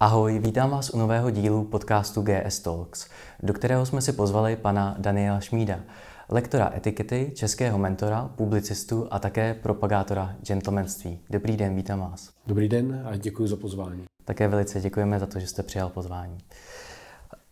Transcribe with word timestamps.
Ahoj, 0.00 0.38
vítám 0.38 0.70
vás 0.70 0.90
u 0.90 0.98
nového 0.98 1.30
dílu 1.30 1.64
podcastu 1.64 2.22
GS 2.22 2.60
Talks, 2.60 3.08
do 3.42 3.52
kterého 3.52 3.86
jsme 3.86 4.02
si 4.02 4.12
pozvali 4.12 4.56
pana 4.56 4.96
Daniela 4.98 5.40
Šmída, 5.40 5.80
lektora 6.28 6.72
etikety, 6.76 7.32
českého 7.34 7.78
mentora, 7.78 8.30
publicistu 8.36 9.08
a 9.10 9.18
také 9.18 9.54
propagátora 9.54 10.36
gentlemanství. 10.46 11.18
Dobrý 11.30 11.56
den, 11.56 11.76
vítám 11.76 12.00
vás. 12.00 12.30
Dobrý 12.46 12.68
den 12.68 13.02
a 13.04 13.16
děkuji 13.16 13.48
za 13.48 13.56
pozvání. 13.56 14.04
Také 14.24 14.48
velice 14.48 14.80
děkujeme 14.80 15.18
za 15.18 15.26
to, 15.26 15.40
že 15.40 15.46
jste 15.46 15.62
přijal 15.62 15.88
pozvání. 15.88 16.38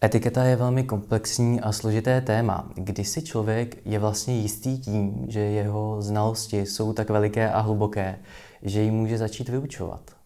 Etiketa 0.05 0.45
je 0.45 0.57
velmi 0.57 0.85
komplexní 0.85 1.61
a 1.61 1.73
složité 1.73 2.21
téma, 2.21 2.71
kdy 2.75 3.05
si 3.05 3.23
člověk 3.23 3.87
je 3.87 3.99
vlastně 3.99 4.39
jistý 4.39 4.79
tím, 4.79 5.27
že 5.29 5.41
jeho 5.41 6.03
znalosti 6.03 6.61
jsou 6.61 6.93
tak 6.93 7.11
veliké 7.11 7.51
a 7.51 7.61
hluboké, 7.61 8.19
že 8.63 8.81
ji 8.81 8.91
může 8.91 9.19
začít 9.19 9.49
vyučovat. 9.49 10.24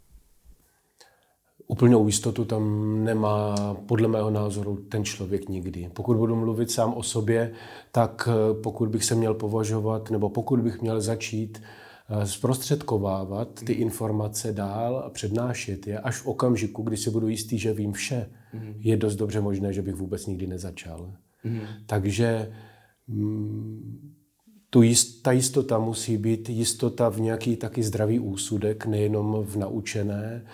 Úplnou 1.71 2.07
jistotu 2.07 2.45
tam 2.45 2.95
nemá 3.05 3.55
podle 3.87 4.09
mého 4.09 4.31
názoru 4.31 4.77
ten 4.77 5.05
člověk 5.05 5.49
nikdy. 5.49 5.91
Pokud 5.93 6.17
budu 6.17 6.37
mluvit 6.37 6.71
sám 6.71 6.95
o 6.95 7.03
sobě, 7.03 7.53
tak 7.93 8.29
eh, 8.33 8.63
pokud 8.63 8.89
bych 8.89 9.05
se 9.05 9.15
měl 9.15 9.35
považovat, 9.35 10.11
nebo 10.11 10.31
pokud 10.31 10.61
bych 10.61 10.83
měl 10.83 11.01
začít 11.01 11.63
eh, 12.09 12.27
zprostředkovávat 12.27 13.49
ty 13.65 13.73
informace 13.73 14.53
dál 14.53 15.03
a 15.07 15.11
přednášet 15.11 15.87
je 15.87 15.99
až 15.99 16.17
v 16.17 16.27
okamžiku, 16.27 16.83
kdy 16.83 16.97
si 16.97 17.11
budu 17.11 17.29
jistý, 17.29 17.59
že 17.59 17.73
vím 17.73 17.93
vše, 17.93 18.31
mm. 18.53 18.75
je 18.79 18.97
dost 18.97 19.17
dobře 19.17 19.41
možné, 19.41 19.73
že 19.73 19.83
bych 19.83 19.95
vůbec 19.95 20.27
nikdy 20.27 20.47
nezačal. 20.47 21.13
Mm. 21.45 21.61
Takže 21.87 22.53
mm, 23.09 24.13
tu 24.71 24.83
jist, 24.83 25.23
ta 25.23 25.33
jistota 25.33 25.79
musí 25.79 26.17
být 26.17 26.49
jistota 26.49 27.09
v 27.09 27.21
nějaký 27.21 27.57
taky 27.57 27.83
zdravý 27.83 28.19
úsudek, 28.19 28.87
nejenom 28.87 29.45
v 29.45 29.57
naučené, 29.57 30.45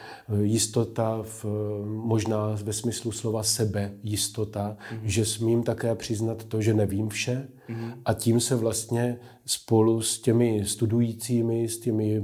jistota 0.42 1.22
v, 1.22 1.45
možná 1.84 2.56
ve 2.62 2.72
smyslu 2.72 3.12
slova 3.12 3.42
sebe 3.42 3.92
jistota, 4.02 4.77
mm-hmm. 4.77 5.00
že 5.05 5.25
smím 5.25 5.62
také 5.62 5.94
přiznat 5.94 6.44
to, 6.44 6.62
že 6.62 6.75
nevím 6.75 7.08
vše 7.08 7.48
mm-hmm. 7.69 7.92
a 8.05 8.14
tím 8.14 8.41
se 8.41 8.56
vlastně 8.56 9.16
spolu 9.47 10.03
s 10.03 10.20
těmi 10.20 10.62
studujícími, 10.66 11.69
s 11.69 11.78
těmi 11.78 12.16
eh, 12.16 12.22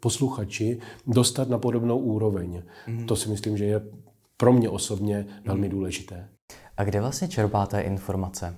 posluchači 0.00 0.78
dostat 1.06 1.48
na 1.48 1.58
podobnou 1.58 1.98
úroveň. 1.98 2.62
Mm-hmm. 2.88 3.06
To 3.06 3.16
si 3.16 3.28
myslím, 3.28 3.56
že 3.56 3.64
je 3.64 3.80
pro 4.36 4.52
mě 4.52 4.68
osobně 4.68 5.26
velmi 5.44 5.66
mm-hmm. 5.66 5.70
důležité. 5.70 6.28
A 6.76 6.84
kde 6.84 7.00
vlastně 7.00 7.28
čerpáte 7.28 7.80
informace? 7.80 8.56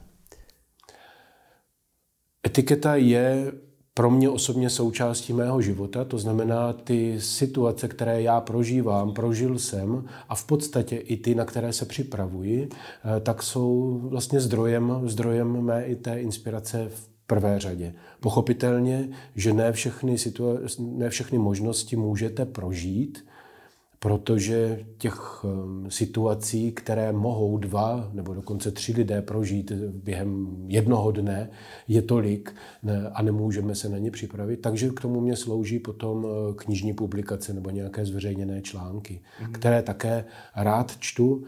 Etiketa 2.48 2.96
je 2.96 3.52
pro 3.94 4.10
mě 4.10 4.28
osobně 4.28 4.70
součástí 4.70 5.32
mého 5.32 5.60
života, 5.62 6.04
to 6.04 6.18
znamená 6.18 6.72
ty 6.72 7.20
situace, 7.20 7.88
které 7.88 8.22
já 8.22 8.40
prožívám, 8.40 9.12
prožil 9.12 9.58
jsem 9.58 10.04
a 10.28 10.34
v 10.34 10.44
podstatě 10.44 10.96
i 10.96 11.16
ty, 11.16 11.34
na 11.34 11.44
které 11.44 11.72
se 11.72 11.84
připravuji, 11.84 12.68
eh, 12.68 13.20
tak 13.20 13.42
jsou 13.42 13.98
vlastně 14.02 14.40
zdrojem, 14.40 15.00
zdrojem 15.04 15.62
mé 15.62 15.84
i 15.84 15.96
té 15.96 16.20
inspirace 16.20 16.88
v 16.88 17.08
prvé 17.26 17.58
řadě. 17.58 17.94
Pochopitelně, 18.20 19.08
že 19.36 19.52
ne 19.52 19.72
všechny, 19.72 20.14
situa- 20.14 20.60
ne 20.96 21.10
všechny 21.10 21.38
možnosti 21.38 21.96
můžete 21.96 22.44
prožít, 22.44 23.24
protože 23.98 24.84
těch 24.98 25.44
ehm, 25.44 25.86
situací, 25.90 26.72
které 26.72 27.12
mohou 27.12 27.58
dva 27.58 28.10
nebo 28.12 28.34
dokonce 28.34 28.70
tři 28.70 28.92
lidé 28.92 29.22
prožít 29.22 29.72
během 29.72 30.56
jednoho 30.66 31.10
dne, 31.10 31.50
je 31.88 32.02
tolik 32.02 32.54
a 33.12 33.22
nemůžeme 33.22 33.74
se 33.74 33.88
na 33.88 33.98
ně 33.98 34.10
připravit. 34.10 34.56
Takže 34.56 34.90
k 34.90 35.00
tomu 35.00 35.20
mě 35.20 35.36
slouží 35.36 35.78
potom 35.78 36.26
eh, 36.26 36.54
knižní 36.54 36.92
publikace 36.92 37.52
nebo 37.52 37.70
nějaké 37.70 38.04
zveřejněné 38.04 38.62
články, 38.62 39.20
mm. 39.46 39.52
které 39.52 39.82
také 39.82 40.24
rád 40.56 40.96
čtu. 40.98 41.44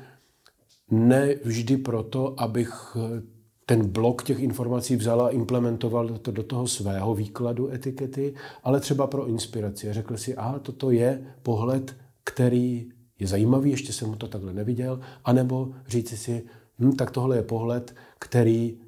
Ne 0.90 1.34
vždy 1.44 1.76
proto, 1.76 2.40
abych 2.40 2.96
eh, 2.96 3.22
ten 3.66 3.88
blok 3.88 4.22
těch 4.22 4.40
informací 4.40 4.96
vzal 4.96 5.22
a 5.22 5.28
implementoval 5.28 6.08
to 6.08 6.30
do 6.30 6.42
toho 6.42 6.66
svého 6.66 7.14
výkladu 7.14 7.72
etikety, 7.72 8.34
ale 8.62 8.80
třeba 8.80 9.06
pro 9.06 9.26
inspiraci. 9.26 9.92
Řekl 9.92 10.16
si, 10.16 10.36
aha, 10.36 10.58
toto 10.58 10.90
je 10.90 11.26
pohled 11.42 11.96
který 12.30 12.88
je 13.18 13.26
zajímavý, 13.26 13.70
ještě 13.70 13.92
jsem 13.92 14.14
to 14.14 14.28
takhle 14.28 14.52
neviděl, 14.52 15.00
anebo 15.24 15.72
říci 15.86 16.16
si, 16.16 16.42
hm, 16.78 16.92
tak 16.92 17.10
tohle 17.10 17.36
je 17.36 17.42
pohled, 17.42 17.94
který 18.18 18.78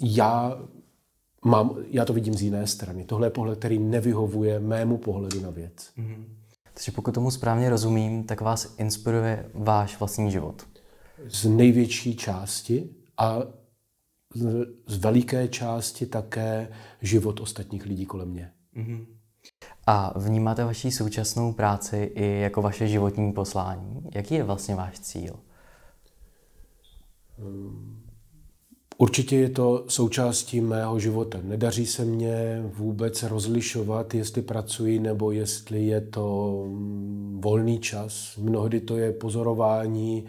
já 0.00 0.62
mám, 1.44 1.76
já 1.90 2.04
to 2.04 2.12
vidím 2.12 2.34
z 2.34 2.42
jiné 2.42 2.66
strany. 2.66 3.04
Tohle 3.04 3.26
je 3.26 3.30
pohled, 3.30 3.58
který 3.58 3.78
nevyhovuje 3.78 4.60
mému 4.60 4.98
pohledu 4.98 5.40
na 5.40 5.50
věc. 5.50 5.92
Mm-hmm. 5.98 6.24
Takže 6.74 6.92
pokud 6.92 7.14
tomu 7.14 7.30
správně 7.30 7.70
rozumím, 7.70 8.24
tak 8.24 8.40
vás 8.40 8.74
inspiruje 8.78 9.50
váš 9.54 9.98
vlastní 9.98 10.30
život. 10.30 10.66
Z 11.28 11.44
největší 11.44 12.16
části 12.16 12.90
a 13.16 13.42
z 14.86 14.96
veliké 14.96 15.48
části 15.48 16.06
také 16.06 16.68
život 17.02 17.40
ostatních 17.40 17.86
lidí 17.86 18.06
kolem 18.06 18.28
mě. 18.28 18.52
Mm-hmm. 18.76 19.17
A 19.86 20.18
vnímáte 20.18 20.64
vaši 20.64 20.90
současnou 20.90 21.52
práci 21.52 22.10
i 22.14 22.40
jako 22.40 22.62
vaše 22.62 22.88
životní 22.88 23.32
poslání? 23.32 24.02
Jaký 24.14 24.34
je 24.34 24.44
vlastně 24.44 24.74
váš 24.74 25.00
cíl? 25.00 25.36
Určitě 28.98 29.36
je 29.36 29.50
to 29.50 29.84
součástí 29.88 30.60
mého 30.60 30.98
života. 30.98 31.38
Nedaří 31.42 31.86
se 31.86 32.04
mně 32.04 32.62
vůbec 32.74 33.22
rozlišovat, 33.22 34.14
jestli 34.14 34.42
pracuji 34.42 34.98
nebo 34.98 35.30
jestli 35.30 35.86
je 35.86 36.00
to 36.00 36.54
mm, 36.68 37.40
volný 37.44 37.78
čas. 37.78 38.36
Mnohdy 38.36 38.80
to 38.80 38.96
je 38.96 39.12
pozorování, 39.12 40.24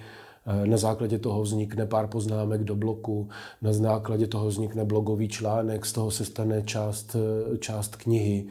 eh, 0.45 0.67
na 0.67 0.77
základě 0.77 1.19
toho 1.19 1.41
vznikne 1.41 1.85
pár 1.85 2.07
poznámek 2.07 2.63
do 2.63 2.75
bloku, 2.75 3.29
na 3.61 3.73
základě 3.73 4.27
toho 4.27 4.47
vznikne 4.47 4.85
blogový 4.85 5.27
článek, 5.27 5.85
z 5.85 5.93
toho 5.93 6.11
se 6.11 6.25
stane 6.25 6.61
část, 6.61 7.15
eh, 7.15 7.57
část 7.57 7.95
knihy. 7.95 8.47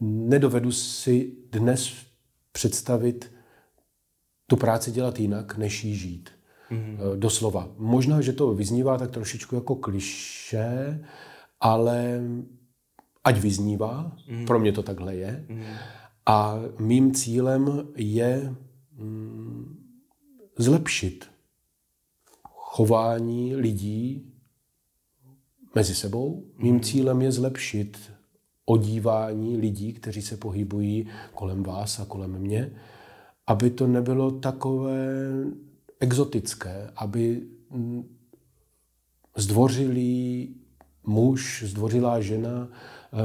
Nedovedu 0.00 0.72
si 0.72 1.36
dnes 1.52 1.92
představit 2.52 3.32
tu 4.46 4.56
práci 4.56 4.90
dělat 4.90 5.20
jinak, 5.20 5.56
než 5.56 5.84
jí 5.84 5.96
žít. 5.96 6.30
Mm-hmm. 6.70 7.16
Doslova. 7.16 7.68
Možná, 7.76 8.20
že 8.20 8.32
to 8.32 8.54
vyznívá 8.54 8.98
tak 8.98 9.10
trošičku 9.10 9.54
jako 9.54 9.74
kliše, 9.74 11.04
ale 11.60 12.20
ať 13.24 13.38
vyznívá, 13.38 14.16
mm-hmm. 14.28 14.46
pro 14.46 14.58
mě 14.58 14.72
to 14.72 14.82
takhle 14.82 15.14
je. 15.14 15.46
Mm-hmm. 15.48 15.76
A 16.26 16.54
mým 16.78 17.14
cílem 17.14 17.88
je 17.96 18.54
mm, 18.92 19.76
zlepšit 20.58 21.30
chování 22.42 23.56
lidí 23.56 24.31
mezi 25.74 25.94
sebou. 25.94 26.44
Mým 26.58 26.74
mhm. 26.74 26.82
cílem 26.82 27.22
je 27.22 27.32
zlepšit 27.32 27.98
odívání 28.64 29.56
lidí, 29.56 29.92
kteří 29.92 30.22
se 30.22 30.36
pohybují 30.36 31.06
kolem 31.34 31.62
vás 31.62 32.00
a 32.00 32.04
kolem 32.04 32.38
mě, 32.38 32.72
aby 33.46 33.70
to 33.70 33.86
nebylo 33.86 34.30
takové 34.30 35.30
exotické, 36.00 36.90
aby 36.96 37.42
zdvořilý 39.36 40.54
muž, 41.04 41.64
zdvořilá 41.66 42.20
žena 42.20 42.68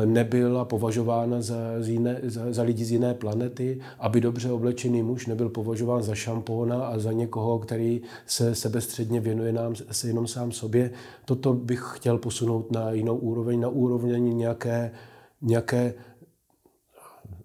nebyla 0.05 0.65
považována 0.65 1.41
za, 1.41 1.57
jiné, 1.85 2.19
za, 2.23 2.53
za 2.53 2.63
lidi 2.63 2.85
z 2.85 2.91
jiné 2.91 3.13
planety, 3.13 3.79
aby 3.99 4.21
dobře 4.21 4.51
oblečený 4.51 5.03
muž 5.03 5.25
nebyl 5.25 5.49
považován 5.49 6.03
za 6.03 6.15
šampóna 6.15 6.87
a 6.87 6.99
za 6.99 7.11
někoho, 7.11 7.59
který 7.59 8.01
se 8.25 8.55
sebestředně 8.55 9.19
věnuje 9.19 9.53
nám 9.53 9.75
se 9.75 10.07
jenom 10.07 10.27
sám 10.27 10.51
sobě. 10.51 10.91
Toto 11.25 11.53
bych 11.53 11.83
chtěl 11.93 12.17
posunout 12.17 12.71
na 12.71 12.91
jinou 12.91 13.15
úroveň, 13.15 13.59
na 13.59 13.69
úroveň 13.69 14.37
nějaké, 14.37 14.91
nějaké 15.41 15.93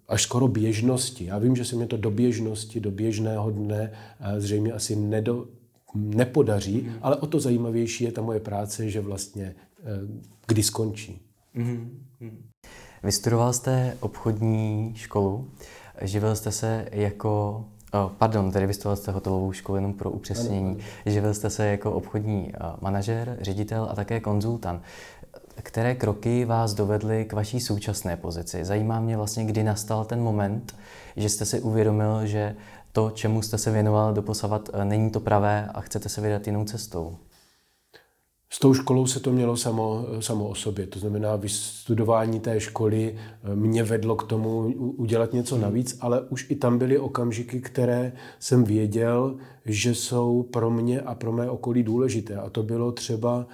až 0.08 0.22
skoro 0.22 0.48
běžnosti. 0.48 1.24
Já 1.24 1.38
vím, 1.38 1.56
že 1.56 1.64
se 1.64 1.76
mi 1.76 1.86
to 1.86 1.96
do 1.96 2.10
běžnosti, 2.10 2.80
do 2.80 2.90
běžného 2.90 3.50
dne 3.50 3.92
eh, 4.20 4.40
zřejmě 4.40 4.72
asi 4.72 4.96
nedo, 4.96 5.46
nepodaří, 5.94 6.82
mm. 6.82 6.94
ale 7.02 7.16
o 7.16 7.26
to 7.26 7.40
zajímavější 7.40 8.04
je 8.04 8.12
ta 8.12 8.22
moje 8.22 8.40
práce, 8.40 8.90
že 8.90 9.00
vlastně 9.00 9.54
eh, 9.78 9.84
kdy 10.46 10.62
skončí. 10.62 11.20
Mm-hmm. 12.22 12.42
Vystudoval 13.02 13.52
jste 13.52 13.96
obchodní 14.00 14.92
školu, 14.96 15.50
živil 16.00 16.36
jste 16.36 16.52
se 16.52 16.88
jako 16.92 17.64
Oh, 17.94 18.10
pardon, 18.18 18.52
tedy 18.52 18.66
vystudoval 18.66 18.96
jste 18.96 19.12
hotelovou 19.12 19.52
školu 19.52 19.76
jenom 19.76 19.94
pro 19.94 20.10
upřesnění. 20.10 20.70
Ano, 20.70 20.78
ano. 20.78 21.12
Živil 21.12 21.34
jste 21.34 21.50
se 21.50 21.66
jako 21.66 21.92
obchodní 21.92 22.52
manažer, 22.80 23.38
ředitel 23.40 23.88
a 23.90 23.94
také 23.94 24.20
konzultant. 24.20 24.82
Které 25.62 25.94
kroky 25.94 26.44
vás 26.44 26.74
dovedly 26.74 27.24
k 27.24 27.32
vaší 27.32 27.60
současné 27.60 28.16
pozici? 28.16 28.64
Zajímá 28.64 29.00
mě 29.00 29.16
vlastně, 29.16 29.44
kdy 29.44 29.64
nastal 29.64 30.04
ten 30.04 30.20
moment, 30.20 30.76
že 31.16 31.28
jste 31.28 31.44
si 31.44 31.60
uvědomil, 31.60 32.26
že 32.26 32.56
to, 32.92 33.10
čemu 33.10 33.42
jste 33.42 33.58
se 33.58 33.70
věnoval 33.70 34.14
doposavat, 34.14 34.68
není 34.84 35.10
to 35.10 35.20
pravé 35.20 35.68
a 35.74 35.80
chcete 35.80 36.08
se 36.08 36.20
vydat 36.20 36.46
jinou 36.46 36.64
cestou. 36.64 37.16
S 38.52 38.58
tou 38.58 38.74
školou 38.74 39.06
se 39.06 39.20
to 39.20 39.32
mělo 39.32 39.56
samo, 39.56 40.06
samo 40.20 40.48
o 40.48 40.54
sobě. 40.54 40.86
To 40.86 40.98
znamená, 40.98 41.36
vystudování 41.36 42.40
té 42.40 42.60
školy 42.60 43.16
eh, 43.16 43.56
mě 43.56 43.82
vedlo 43.82 44.16
k 44.16 44.22
tomu 44.22 44.74
udělat 44.76 45.32
něco 45.32 45.54
hmm. 45.54 45.62
navíc, 45.62 45.98
ale 46.00 46.20
už 46.20 46.46
i 46.50 46.56
tam 46.56 46.78
byly 46.78 46.98
okamžiky, 46.98 47.60
které 47.60 48.12
jsem 48.38 48.64
věděl, 48.64 49.36
že 49.64 49.94
jsou 49.94 50.42
pro 50.42 50.70
mě 50.70 51.00
a 51.00 51.14
pro 51.14 51.32
mé 51.32 51.50
okolí 51.50 51.82
důležité. 51.82 52.36
A 52.36 52.50
to 52.50 52.62
bylo 52.62 52.92
třeba, 52.92 53.46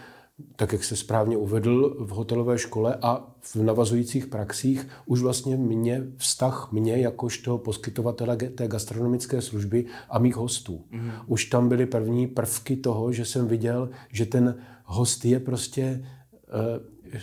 tak 0.57 0.73
jak 0.73 0.85
se 0.85 0.97
správně 0.97 1.37
uvedl, 1.37 1.97
v 2.01 2.09
hotelové 2.09 2.59
škole 2.59 2.99
a 3.03 3.27
v 3.41 3.57
navazujících 3.57 4.27
praxích 4.27 4.89
už 5.07 5.23
vlastně 5.23 5.57
mě, 5.57 6.03
vztah 6.17 6.69
mě 6.73 6.97
jakožto 6.97 7.59
poskytovatele 7.59 8.37
té 8.37 8.69
gastronomické 8.69 9.43
služby 9.43 9.85
a 10.11 10.19
mých 10.19 10.37
hostů. 10.37 10.81
Mm. 10.91 11.11
Už 11.27 11.45
tam 11.45 11.69
byly 11.69 11.87
první 11.87 12.27
prvky 12.27 12.77
toho, 12.77 13.13
že 13.13 13.25
jsem 13.25 13.49
viděl, 13.49 13.91
že 14.13 14.27
ten 14.27 14.59
host 14.89 15.25
je 15.25 15.41
prostě 15.41 16.07
eh, 17.15 17.19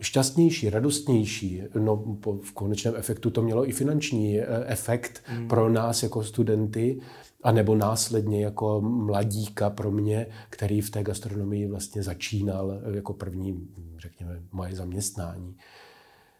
šťastnější, 0.00 0.70
radostnější. 0.70 1.62
No, 1.78 2.18
v 2.42 2.52
konečném 2.52 2.94
efektu 2.96 3.30
to 3.30 3.42
mělo 3.42 3.68
i 3.68 3.72
finanční 3.72 4.40
eh, 4.40 4.46
efekt 4.66 5.22
mm. 5.38 5.48
pro 5.48 5.68
nás 5.68 6.02
jako 6.02 6.22
studenty, 6.22 7.00
a 7.42 7.52
nebo 7.52 7.74
následně 7.74 8.44
jako 8.44 8.80
mladíka 8.80 9.70
pro 9.70 9.90
mě, 9.90 10.26
který 10.50 10.80
v 10.80 10.90
té 10.90 11.02
gastronomii 11.02 11.66
vlastně 11.66 12.02
začínal 12.02 12.72
eh, 12.72 12.96
jako 12.96 13.12
první, 13.12 13.68
řekněme, 13.98 14.42
moje 14.52 14.76
zaměstnání. 14.76 15.56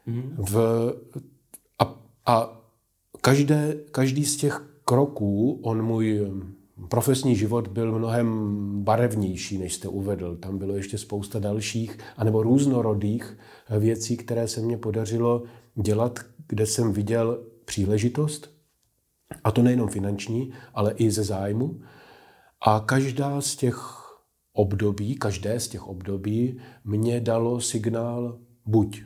Mm. 0.07 0.37
V, 0.39 0.57
a, 1.79 1.95
a 2.27 2.63
každé, 3.21 3.75
každý 3.91 4.25
z 4.25 4.37
těch 4.37 4.81
kroků, 4.85 5.61
on 5.63 5.83
můj 5.83 6.33
profesní 6.89 7.37
život 7.37 7.69
byl 7.69 7.99
mnohem 7.99 8.61
barevnější, 8.85 9.59
než 9.59 9.75
jste 9.75 9.89
uvedl. 9.89 10.37
Tam 10.37 10.59
bylo 10.59 10.77
ještě 10.77 10.99
spousta 10.99 11.39
dalších, 11.39 11.99
anebo 12.17 12.43
různorodých 12.43 13.39
věcí, 13.79 14.17
které 14.17 14.49
se 14.49 14.61
mně 14.61 14.77
podařilo 14.77 15.43
dělat, 15.75 16.19
kde 16.49 16.67
jsem 16.67 16.93
viděl 16.93 17.45
příležitost, 17.65 18.57
a 19.45 19.51
to 19.51 19.63
nejenom 19.63 19.89
finanční, 19.89 20.53
ale 20.75 20.93
i 20.93 21.11
ze 21.11 21.25
zájmu. 21.25 21.81
A 22.61 22.81
každá 22.81 23.41
z 23.41 23.57
těch 23.57 23.79
období, 24.53 25.15
každé 25.15 25.61
z 25.61 25.69
těch 25.69 25.87
období 25.87 26.59
mě 26.85 27.21
dalo 27.21 27.61
signál 27.61 28.39
buď 28.67 29.03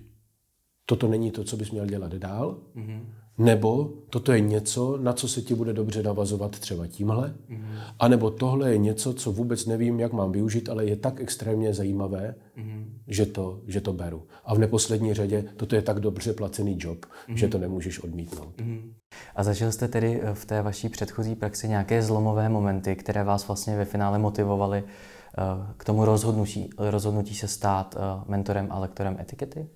toto 0.90 1.08
není 1.08 1.30
to, 1.30 1.44
co 1.44 1.56
bys 1.56 1.70
měl 1.70 1.86
dělat 1.86 2.12
dál, 2.12 2.58
mm-hmm. 2.76 3.00
Nebo 3.40 3.90
toto 4.10 4.32
je 4.32 4.40
něco, 4.40 4.96
na 4.96 5.12
co 5.12 5.28
se 5.28 5.42
ti 5.42 5.54
bude 5.54 5.72
dobře 5.72 6.02
navazovat 6.02 6.58
třeba 6.58 6.86
tímhle, 6.86 7.34
mm-hmm. 7.50 7.78
anebo 7.98 8.30
tohle 8.30 8.70
je 8.70 8.78
něco, 8.78 9.14
co 9.14 9.32
vůbec 9.32 9.66
nevím, 9.66 10.00
jak 10.00 10.12
mám 10.12 10.32
využít, 10.32 10.68
ale 10.68 10.84
je 10.84 10.96
tak 10.96 11.20
extrémně 11.20 11.74
zajímavé, 11.74 12.34
mm-hmm. 12.58 12.84
že, 13.08 13.26
to, 13.26 13.60
že 13.66 13.80
to 13.80 13.92
beru. 13.92 14.22
A 14.44 14.54
v 14.54 14.58
neposlední 14.58 15.14
řadě 15.14 15.44
toto 15.56 15.76
je 15.76 15.82
tak 15.82 16.00
dobře 16.00 16.32
placený 16.32 16.76
job, 16.80 17.04
mm-hmm. 17.04 17.34
že 17.34 17.48
to 17.48 17.58
nemůžeš 17.58 18.00
odmítnout. 18.00 18.56
Mm-hmm. 18.56 18.92
A 19.36 19.42
zažil 19.42 19.72
jste 19.72 19.88
tedy 19.88 20.20
eh, 20.22 20.34
v 20.34 20.44
té 20.44 20.62
vaší 20.62 20.88
předchozí 20.88 21.34
praxi 21.34 21.68
nějaké 21.68 22.02
zlomové 22.02 22.48
momenty, 22.48 22.96
které 22.96 23.24
vás 23.24 23.48
vlastně 23.48 23.76
ve 23.76 23.84
finále 23.84 24.18
motivovaly 24.18 24.84
eh, 24.84 25.42
k 25.76 25.84
tomu 25.84 26.04
rozhodnutí, 26.04 26.70
rozhodnutí 26.78 27.34
se 27.34 27.48
stát 27.48 27.96
eh, 27.98 28.24
mentorem 28.28 28.66
a 28.70 28.78
lektorem 28.78 29.16
etikety? 29.20 29.68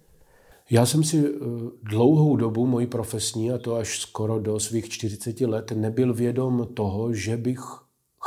Já 0.71 0.87
jsem 0.87 1.05
si 1.05 1.27
eh, 1.27 1.39
dlouhou 1.83 2.37
dobu, 2.37 2.67
moji 2.67 2.87
profesní, 2.87 3.51
a 3.53 3.59
to 3.59 3.75
až 3.75 4.01
skoro 4.01 4.41
do 4.41 4.61
svých 4.61 4.89
40 4.89 5.41
let, 5.41 5.73
nebyl 5.77 6.15
vědom 6.15 6.69
toho, 6.75 7.15
že 7.15 7.37
bych 7.37 7.61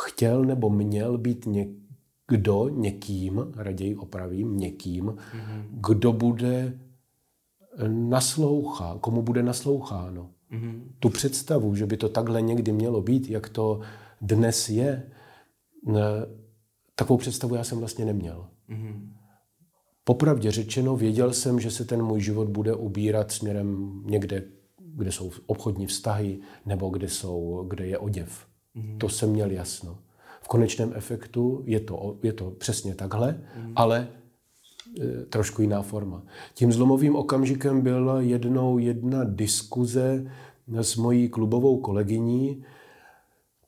chtěl 0.05 0.45
nebo 0.45 0.69
měl 0.69 1.17
být 1.17 1.45
někdo, 1.45 2.69
někým, 2.69 3.53
raději 3.55 3.95
opravím, 3.95 4.57
někým, 4.57 5.05
mm-hmm. 5.05 5.63
kdo 5.71 6.13
bude 6.13 6.79
naslouchá, 7.87 8.97
komu 9.01 9.21
bude 9.21 9.43
nasloucháno. 9.43 10.29
Mm-hmm. 10.51 10.81
Tu 10.99 11.09
představu, 11.09 11.75
že 11.75 11.85
by 11.85 11.97
to 11.97 12.09
takhle 12.09 12.41
někdy 12.41 12.71
mělo 12.71 13.01
být, 13.01 13.29
jak 13.29 13.49
to 13.49 13.79
dnes 14.21 14.69
je, 14.69 15.03
takovou 16.95 17.17
představu 17.17 17.55
já 17.55 17.63
jsem 17.63 17.79
vlastně 17.79 18.05
neměl. 18.05 18.47
Mm-hmm. 18.69 19.16
Popravdě 20.07 20.51
řečeno, 20.51 20.95
věděl 20.95 21.33
jsem, 21.33 21.59
že 21.59 21.71
se 21.71 21.85
ten 21.85 22.03
můj 22.03 22.21
život 22.21 22.47
bude 22.47 22.73
ubírat 22.73 23.31
směrem 23.31 24.01
někde, 24.05 24.43
kde 24.79 25.11
jsou 25.11 25.31
obchodní 25.45 25.85
vztahy 25.85 26.39
nebo 26.65 26.89
kde, 26.89 27.09
jsou, 27.09 27.65
kde 27.67 27.87
je 27.87 27.97
oděv. 27.97 28.45
Mm-hmm. 28.75 28.97
To 28.97 29.09
jsem 29.09 29.29
měl 29.29 29.51
jasno. 29.51 29.97
V 30.41 30.47
konečném 30.47 30.93
efektu 30.95 31.63
je 31.65 31.79
to, 31.79 32.17
je 32.23 32.33
to 32.33 32.51
přesně 32.51 32.95
takhle, 32.95 33.31
mm-hmm. 33.31 33.73
ale 33.75 34.07
e, 35.01 35.25
trošku 35.25 35.61
jiná 35.61 35.81
forma. 35.81 36.23
Tím 36.53 36.71
zlomovým 36.71 37.15
okamžikem 37.15 37.81
byla 37.81 38.21
jednou 38.21 38.77
jedna 38.77 39.23
diskuze 39.23 40.31
s 40.67 40.95
mojí 40.95 41.29
klubovou 41.29 41.77
kolegyní, 41.77 42.63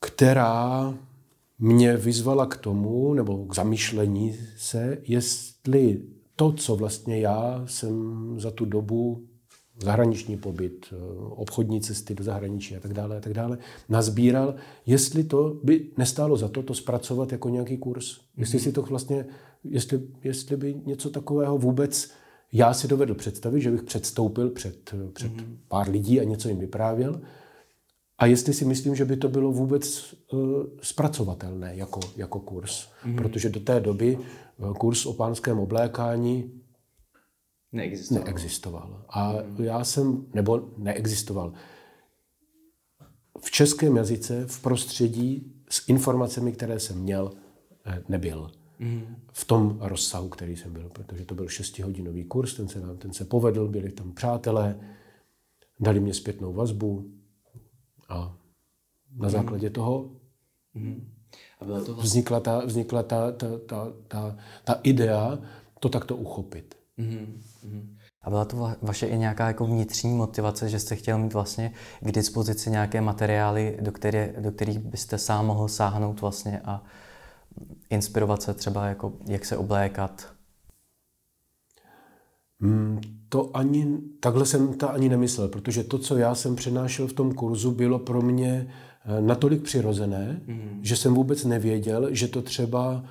která 0.00 0.94
mě 1.58 1.96
vyzvala 1.96 2.46
k 2.46 2.56
tomu, 2.56 3.14
nebo 3.14 3.44
k 3.44 3.54
zamýšlení 3.54 4.36
se, 4.56 4.98
jestli 5.02 6.02
to, 6.40 6.52
co 6.52 6.76
vlastně 6.76 7.20
já 7.20 7.62
jsem 7.66 8.34
za 8.40 8.50
tu 8.50 8.64
dobu 8.64 9.26
zahraniční 9.82 10.36
pobyt, 10.36 10.86
eh, 10.92 10.96
obchodní 11.30 11.80
cesty 11.80 12.14
do 12.14 12.24
zahraničí 12.24 12.76
a 12.76 12.80
tak 12.80 12.94
dále, 12.94 13.16
a 13.16 13.20
tak 13.20 13.34
dále, 13.34 13.58
nazbíral, 13.88 14.54
jestli 14.86 15.24
to 15.24 15.60
by 15.64 15.90
nestálo 15.96 16.36
za 16.36 16.48
to 16.48 16.62
to 16.62 16.74
zpracovat 16.74 17.32
jako 17.32 17.48
nějaký 17.48 17.78
kurz. 17.78 18.04
Mm-hmm. 18.04 18.40
Jestli 18.40 18.60
si 18.60 18.72
to 18.72 18.82
vlastně, 18.82 19.26
jestli, 19.64 20.00
jestli 20.24 20.56
by 20.56 20.80
něco 20.86 21.10
takového 21.10 21.58
vůbec 21.58 22.10
já 22.52 22.74
si 22.74 22.88
dovedl 22.88 23.14
představit, 23.14 23.60
že 23.60 23.70
bych 23.70 23.82
předstoupil 23.82 24.50
před, 24.50 24.94
před 25.12 25.32
mm-hmm. 25.32 25.56
pár 25.68 25.90
lidí 25.90 26.20
a 26.20 26.24
něco 26.24 26.48
jim 26.48 26.58
vyprávěl. 26.58 27.20
A 28.20 28.26
jestli 28.26 28.54
si 28.54 28.64
myslím, 28.64 28.96
že 28.96 29.04
by 29.04 29.16
to 29.16 29.28
bylo 29.28 29.52
vůbec 29.52 30.14
uh, 30.32 30.40
zpracovatelné 30.82 31.76
jako, 31.76 32.00
jako 32.16 32.40
kurz. 32.40 32.88
Mm-hmm. 33.04 33.16
Protože 33.16 33.48
do 33.48 33.60
té 33.60 33.80
doby 33.80 34.18
kurz 34.78 35.06
o 35.06 35.12
pánském 35.12 35.58
oblékání 35.58 36.60
neexistoval. 37.72 38.24
neexistoval. 38.24 39.04
A 39.08 39.34
já 39.62 39.84
jsem, 39.84 40.26
nebo 40.34 40.68
neexistoval. 40.76 41.52
V 43.40 43.50
českém 43.50 43.96
jazyce, 43.96 44.46
v 44.46 44.62
prostředí 44.62 45.52
s 45.68 45.88
informacemi, 45.88 46.52
které 46.52 46.80
jsem 46.80 46.98
měl, 46.98 47.32
eh, 47.86 48.02
nebyl. 48.08 48.50
Mm. 48.78 49.16
V 49.32 49.44
tom 49.44 49.78
rozsahu, 49.80 50.28
který 50.28 50.56
jsem 50.56 50.72
byl, 50.72 50.88
protože 50.92 51.24
to 51.24 51.34
byl 51.34 51.48
šestihodinový 51.48 52.24
kurz, 52.24 52.54
ten 52.54 52.68
se, 52.68 52.80
nám, 52.80 52.96
ten 52.96 53.12
se 53.12 53.24
povedl, 53.24 53.68
byli 53.68 53.92
tam 53.92 54.12
přátelé, 54.12 54.80
dali 55.80 56.00
mě 56.00 56.14
zpětnou 56.14 56.52
vazbu 56.52 57.19
a 58.10 58.36
na 59.16 59.28
mm. 59.28 59.30
základě 59.30 59.70
toho 59.70 60.10
mm. 60.74 61.12
A 61.60 61.64
bylo 61.64 61.78
to 61.78 61.94
vlastně... 61.94 62.02
Vznikla, 62.02 62.40
ta, 62.40 62.64
vznikla 62.64 63.02
ta, 63.02 63.32
ta, 63.32 63.46
ta, 63.66 63.92
ta, 64.08 64.36
ta 64.64 64.80
idea 64.82 65.38
to 65.80 65.88
takto 65.88 66.16
uchopit. 66.16 66.74
Mm-hmm. 66.98 67.96
A 68.22 68.30
byla 68.30 68.44
to 68.44 68.76
vaše 68.82 69.06
i 69.06 69.18
nějaká 69.18 69.46
jako 69.46 69.66
vnitřní 69.66 70.14
motivace, 70.14 70.68
že 70.68 70.80
jste 70.80 70.96
chtěl 70.96 71.18
mít 71.18 71.32
vlastně 71.32 71.72
k 72.00 72.12
dispozici 72.12 72.70
nějaké 72.70 73.00
materiály, 73.00 73.78
do, 73.80 73.92
které, 73.92 74.34
do 74.38 74.52
kterých 74.52 74.78
byste 74.78 75.18
sám 75.18 75.46
mohl 75.46 75.68
sáhnout 75.68 76.20
vlastně 76.20 76.60
a 76.64 76.84
inspirovat 77.90 78.42
se 78.42 78.54
třeba, 78.54 78.86
jako, 78.86 79.12
jak 79.26 79.44
se 79.44 79.56
oblékat? 79.56 80.32
Hmm, 82.60 83.00
to 83.28 83.56
ani, 83.56 83.98
takhle 84.20 84.46
jsem 84.46 84.74
to 84.74 84.90
ani 84.90 85.08
nemyslel, 85.08 85.48
protože 85.48 85.84
to, 85.84 85.98
co 85.98 86.16
já 86.16 86.34
jsem 86.34 86.56
přenášel 86.56 87.06
v 87.06 87.12
tom 87.12 87.34
kurzu, 87.34 87.70
bylo 87.70 87.98
pro 87.98 88.22
mě 88.22 88.66
Eh, 89.04 89.20
natolik 89.20 89.62
přirozené, 89.62 90.40
mm. 90.46 90.78
že 90.82 90.96
jsem 90.96 91.14
vůbec 91.14 91.44
nevěděl, 91.44 92.08
že 92.10 92.28
to 92.28 92.42
třeba 92.42 93.04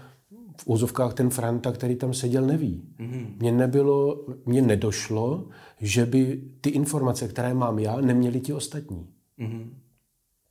v 0.57 0.67
úzovkách 0.67 1.13
ten 1.13 1.29
Franta, 1.29 1.71
který 1.71 1.95
tam 1.95 2.13
seděl, 2.13 2.45
neví. 2.45 2.83
Mm. 2.99 3.35
Mně 3.39 3.51
nebylo, 3.51 4.25
mně 4.45 4.61
nedošlo, 4.61 5.47
že 5.79 6.05
by 6.05 6.41
ty 6.61 6.69
informace, 6.69 7.27
které 7.27 7.53
mám 7.53 7.79
já, 7.79 8.01
neměli 8.01 8.39
ti 8.39 8.53
ostatní. 8.53 9.07
Mm. 9.37 9.73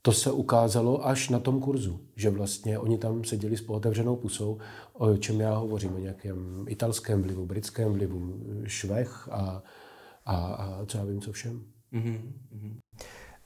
To 0.01 0.11
se 0.11 0.31
ukázalo 0.31 1.07
až 1.07 1.29
na 1.29 1.39
tom 1.39 1.59
kurzu, 1.59 1.99
že 2.15 2.29
vlastně 2.29 2.79
oni 2.79 2.97
tam 2.97 3.23
seděli 3.23 3.57
s 3.57 3.69
otevřenou 3.69 4.15
pusou, 4.15 4.57
o 4.93 5.17
čem 5.17 5.39
já 5.39 5.55
hovořím, 5.55 5.95
o 5.95 5.99
nějakém 5.99 6.65
italském 6.67 7.21
vlivu, 7.21 7.45
britském 7.45 7.93
vlivu, 7.93 8.33
švech 8.63 9.29
a, 9.31 9.63
a, 10.25 10.35
a 10.35 10.85
co 10.85 10.97
já 10.97 11.03
vím, 11.03 11.21
co 11.21 11.31
všem. 11.31 11.61
Mm-hmm. 11.93 12.19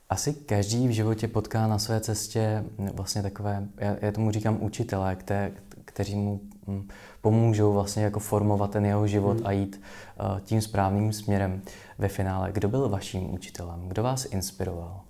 Asi 0.10 0.34
každý 0.34 0.88
v 0.88 0.92
životě 0.92 1.28
potká 1.28 1.68
na 1.68 1.80
své 1.80 2.00
cestě 2.00 2.64
vlastně 2.94 3.22
takové, 3.22 3.68
já, 3.78 3.98
já 4.02 4.12
tomu 4.12 4.32
říkám 4.32 4.64
učitelé, 4.64 5.16
které, 5.16 5.52
kteří 5.86 6.16
mu 6.16 6.42
mm, 6.68 6.88
pomůžou 7.22 7.74
vlastně 7.74 8.04
jako 8.04 8.20
formovat 8.20 8.72
ten 8.72 8.86
jeho 8.86 9.08
život 9.08 9.38
hmm. 9.38 9.48
a 9.48 9.52
jít 9.52 9.82
uh, 10.20 10.40
tím 10.40 10.62
správným 10.62 11.14
směrem 11.14 11.62
ve 11.98 12.08
finále. 12.08 12.52
Kdo 12.52 12.70
byl 12.70 12.90
vaším 12.90 13.34
učitelem? 13.34 13.88
Kdo 13.88 14.04
vás 14.04 14.26
inspiroval? 14.26 15.02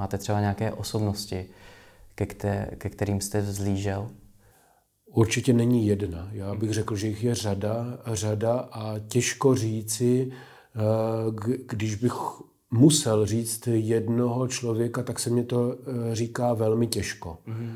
Máte 0.00 0.18
třeba 0.18 0.40
nějaké 0.40 0.72
osobnosti, 0.72 1.46
ke, 2.14 2.24
kter- 2.24 2.76
ke 2.78 2.88
kterým 2.88 3.20
jste 3.20 3.40
vzlížel? 3.40 4.10
Určitě 5.06 5.52
není 5.52 5.86
jedna. 5.86 6.28
Já 6.32 6.54
bych 6.54 6.70
řekl, 6.70 6.96
že 6.96 7.06
jich 7.06 7.24
je 7.24 7.34
řada, 7.34 7.98
řada 8.06 8.58
a 8.72 8.98
těžko 8.98 9.54
říci, 9.54 10.32
eh, 10.32 10.80
když 11.66 11.94
bych 11.94 12.12
musel 12.70 13.26
říct 13.26 13.66
jednoho 13.66 14.48
člověka, 14.48 15.02
tak 15.02 15.18
se 15.18 15.30
mě 15.30 15.44
to 15.44 15.72
eh, 15.72 16.14
říká 16.14 16.54
velmi 16.54 16.86
těžko. 16.86 17.38
Mm-hmm. 17.48 17.72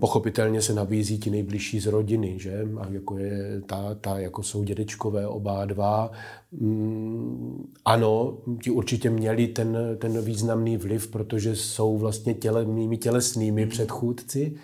Pochopitelně 0.00 0.62
se 0.62 0.74
nabízí 0.74 1.18
ti 1.18 1.30
nejbližší 1.30 1.80
z 1.80 1.86
rodiny, 1.86 2.38
že? 2.38 2.68
A 2.78 2.88
jako 2.90 3.18
je 3.18 3.60
táta, 3.66 4.18
jako 4.18 4.42
jsou 4.42 4.64
dědečkové 4.64 5.26
oba 5.26 5.64
dva. 5.64 6.10
Mm, 6.52 7.72
ano, 7.84 8.38
ti 8.62 8.70
určitě 8.70 9.10
měli 9.10 9.46
ten, 9.46 9.78
ten 9.98 10.24
významný 10.24 10.76
vliv, 10.76 11.08
protože 11.08 11.56
jsou 11.56 11.98
vlastně 11.98 12.34
těle, 12.34 12.64
mými 12.64 12.96
tělesnými 12.98 13.64
mm. 13.64 13.70
předchůdci 13.70 14.56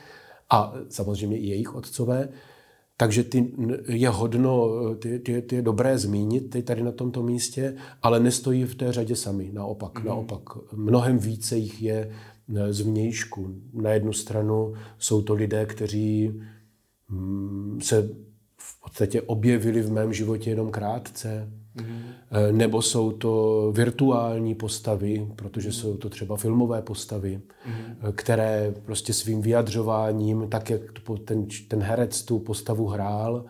a 0.51 0.75
samozřejmě 0.89 1.39
i 1.39 1.47
jejich 1.47 1.75
otcové. 1.75 2.29
Takže 2.97 3.25
ty, 3.25 3.53
je 3.89 4.09
hodno, 4.09 4.71
ty, 4.95 5.19
ty, 5.19 5.43
ty 5.43 5.57
je 5.57 5.63
dobré 5.63 5.99
zmínit 5.99 6.51
ty 6.51 6.63
tady 6.63 6.83
na 6.83 6.93
tomto 6.93 7.23
místě, 7.23 7.75
ale 8.03 8.21
nestojí 8.21 8.65
v 8.65 8.75
té 8.75 8.93
řadě 8.93 9.17
sami, 9.17 9.51
naopak. 9.53 9.99
Mm. 9.99 10.09
naopak. 10.09 10.43
Mnohem 10.73 11.19
více 11.19 11.57
jich 11.57 11.83
je 11.83 12.11
z 12.71 12.81
vnějšku. 12.81 13.55
Na 13.73 13.91
jednu 13.91 14.13
stranu 14.13 14.75
jsou 14.99 15.23
to 15.23 15.35
lidé, 15.35 15.67
kteří 15.67 16.41
mm, 17.09 17.81
se 17.83 18.09
v 18.57 18.81
podstatě 18.81 19.23
objevili 19.23 19.83
v 19.83 19.93
mém 19.93 20.13
životě 20.13 20.51
jenom 20.51 20.71
krátce, 20.71 21.49
mm. 21.75 22.59
nebo 22.59 22.83
jsou 22.83 23.13
to 23.13 23.73
virtuální 23.77 24.55
postavy, 24.55 25.29
protože 25.37 25.73
jsou 25.73 25.97
to 25.97 26.09
třeba 26.09 26.37
filmové 26.37 26.83
postavy, 26.83 27.41
mm. 27.67 28.13
které 28.13 28.75
prostě 28.85 29.13
svým 29.13 29.43
vyjadřováním, 29.43 30.49
tak 30.49 30.71
jak 30.71 30.81
ten, 31.25 31.47
ten 31.69 31.83
herec 31.83 32.23
tu 32.23 32.39
postavu 32.39 32.87
hrál, 32.87 33.45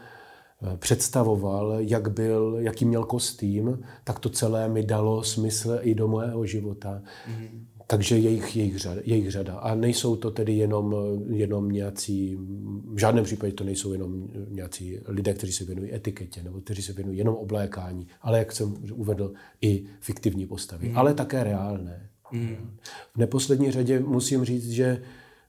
eh, 0.62 0.76
představoval, 0.76 1.76
jak 1.78 2.10
byl, 2.10 2.56
jaký 2.58 2.84
měl 2.84 3.04
kostým, 3.04 3.78
tak 4.04 4.18
to 4.18 4.28
celé 4.28 4.68
mi 4.68 4.82
dalo 4.82 5.22
smysl 5.22 5.78
i 5.82 5.94
do 5.94 6.08
mého 6.08 6.46
života. 6.46 7.02
Mm. 7.28 7.66
Takže 7.92 8.18
jejich, 8.18 8.56
jejich, 8.56 8.78
řada, 8.78 9.00
jejich 9.04 9.30
řada. 9.30 9.54
A 9.54 9.74
nejsou 9.74 10.16
to 10.16 10.30
tedy 10.30 10.52
jenom, 10.52 10.94
jenom 11.28 11.68
nějací, 11.68 12.38
v 12.84 12.98
žádném 12.98 13.24
případě 13.24 13.52
to 13.52 13.64
nejsou 13.64 13.92
jenom 13.92 14.28
nějací 14.48 14.98
lidé, 15.06 15.34
kteří 15.34 15.52
se 15.52 15.64
věnují 15.64 15.94
etiketě 15.94 16.42
nebo 16.42 16.60
kteří 16.60 16.82
se 16.82 16.92
věnují 16.92 17.18
jenom 17.18 17.34
oblékání, 17.34 18.06
ale 18.22 18.38
jak 18.38 18.52
jsem 18.52 18.74
uvedl, 18.92 19.32
i 19.60 19.84
fiktivní 20.00 20.46
postavy, 20.46 20.88
mm. 20.88 20.98
ale 20.98 21.14
také 21.14 21.44
reálné. 21.44 22.10
Mm. 22.32 22.56
V 23.14 23.16
neposlední 23.16 23.70
řadě 23.70 24.00
musím 24.00 24.44
říct, 24.44 24.70
že 24.70 25.02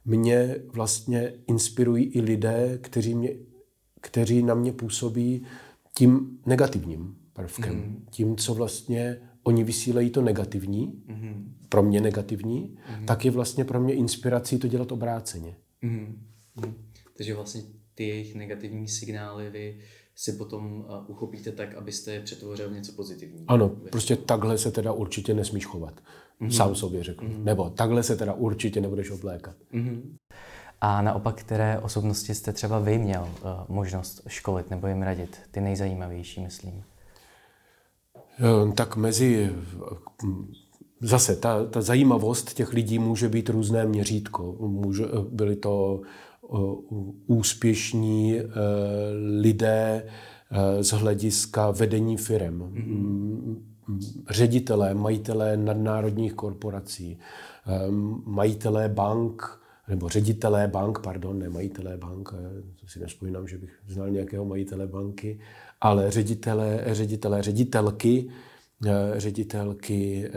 mě 0.05 0.55
vlastně 0.73 1.33
inspirují 1.47 2.03
i 2.03 2.21
lidé, 2.21 2.77
kteří, 2.81 3.15
mě, 3.15 3.29
kteří 4.01 4.43
na 4.43 4.53
mě 4.53 4.71
působí 4.71 5.45
tím 5.97 6.39
negativním 6.45 7.15
prvkem. 7.33 7.75
Mm. 7.75 8.05
Tím, 8.09 8.35
co 8.35 8.53
vlastně 8.53 9.17
oni 9.43 9.63
vysílají 9.63 10.09
to 10.09 10.21
negativní, 10.21 11.03
mm-hmm. 11.07 11.43
pro 11.69 11.83
mě 11.83 12.01
negativní, 12.01 12.75
mm-hmm. 12.75 13.05
tak 13.05 13.25
je 13.25 13.31
vlastně 13.31 13.65
pro 13.65 13.79
mě 13.79 13.93
inspirací 13.93 14.59
to 14.59 14.67
dělat 14.67 14.91
obráceně. 14.91 15.55
Mm-hmm. 15.83 16.73
Takže 17.17 17.35
vlastně 17.35 17.61
ty 17.95 18.07
jejich 18.07 18.35
negativní 18.35 18.87
signály 18.87 19.49
vy 19.49 19.79
si 20.15 20.33
potom 20.33 20.79
uh, 20.79 20.85
uchopíte 21.07 21.51
tak, 21.51 21.75
abyste 21.75 22.11
je 22.11 22.21
přetvořil 22.21 22.69
v 22.69 22.73
něco 22.73 22.91
pozitivního. 22.91 23.45
Ano, 23.47 23.69
prostě 23.69 24.15
takhle 24.15 24.57
se 24.57 24.71
teda 24.71 24.91
určitě 24.91 25.33
nesmíš 25.33 25.65
chovat. 25.65 25.93
Mm-hmm. 26.41 26.49
Sám 26.49 26.75
sobě 26.75 27.03
řekl. 27.03 27.25
Mm-hmm. 27.25 27.43
Nebo 27.43 27.69
takhle 27.69 28.03
se 28.03 28.15
teda 28.15 28.33
určitě 28.33 28.81
nebudeš 28.81 29.11
oblékat. 29.11 29.55
Mm-hmm. 29.73 30.01
A 30.81 31.01
naopak, 31.01 31.35
které 31.35 31.79
osobnosti 31.79 32.35
jste 32.35 32.53
třeba 32.53 32.79
vy 32.79 32.97
měl 32.97 33.21
uh, 33.21 33.75
možnost 33.75 34.21
školit 34.27 34.69
nebo 34.69 34.87
jim 34.87 35.01
radit? 35.01 35.37
Ty 35.51 35.61
nejzajímavější, 35.61 36.41
myslím. 36.41 36.83
Eh, 38.39 38.71
tak 38.73 38.95
mezi 38.95 39.49
zase 41.01 41.35
ta, 41.35 41.65
ta 41.65 41.81
zajímavost 41.81 42.53
těch 42.53 42.73
lidí 42.73 42.99
může 42.99 43.29
být 43.29 43.49
různé 43.49 43.85
měřítko. 43.85 44.55
Může, 44.59 45.05
byli 45.29 45.55
to 45.55 46.01
eh, 46.43 46.57
úspěšní 47.27 48.39
eh, 48.39 48.45
lidé 49.39 50.05
z 50.81 50.89
hlediska 50.89 51.71
vedení 51.71 52.17
firm, 52.17 52.59
mm-hmm. 52.59 53.57
ředitelé, 54.29 54.93
majitelé 54.93 55.57
nadnárodních 55.57 56.33
korporací, 56.33 57.19
majitelé 58.25 58.89
bank, 58.89 59.61
nebo 59.87 60.09
ředitelé 60.09 60.67
bank, 60.67 60.99
pardon, 60.99 61.39
ne 61.39 61.49
majitelé 61.49 61.97
bank, 61.97 62.33
to 62.81 62.87
si 62.87 62.99
nespomínám, 62.99 63.47
že 63.47 63.57
bych 63.57 63.79
znal 63.87 64.09
nějakého 64.09 64.45
majitele 64.45 64.87
banky, 64.87 65.39
ale 65.83 66.11
ředitele, 66.11 66.83
ředitele 66.87 67.43
ředitelky, 67.43 68.29
eh, 68.85 68.91
ředitelky 69.17 70.25
eh, 70.25 70.31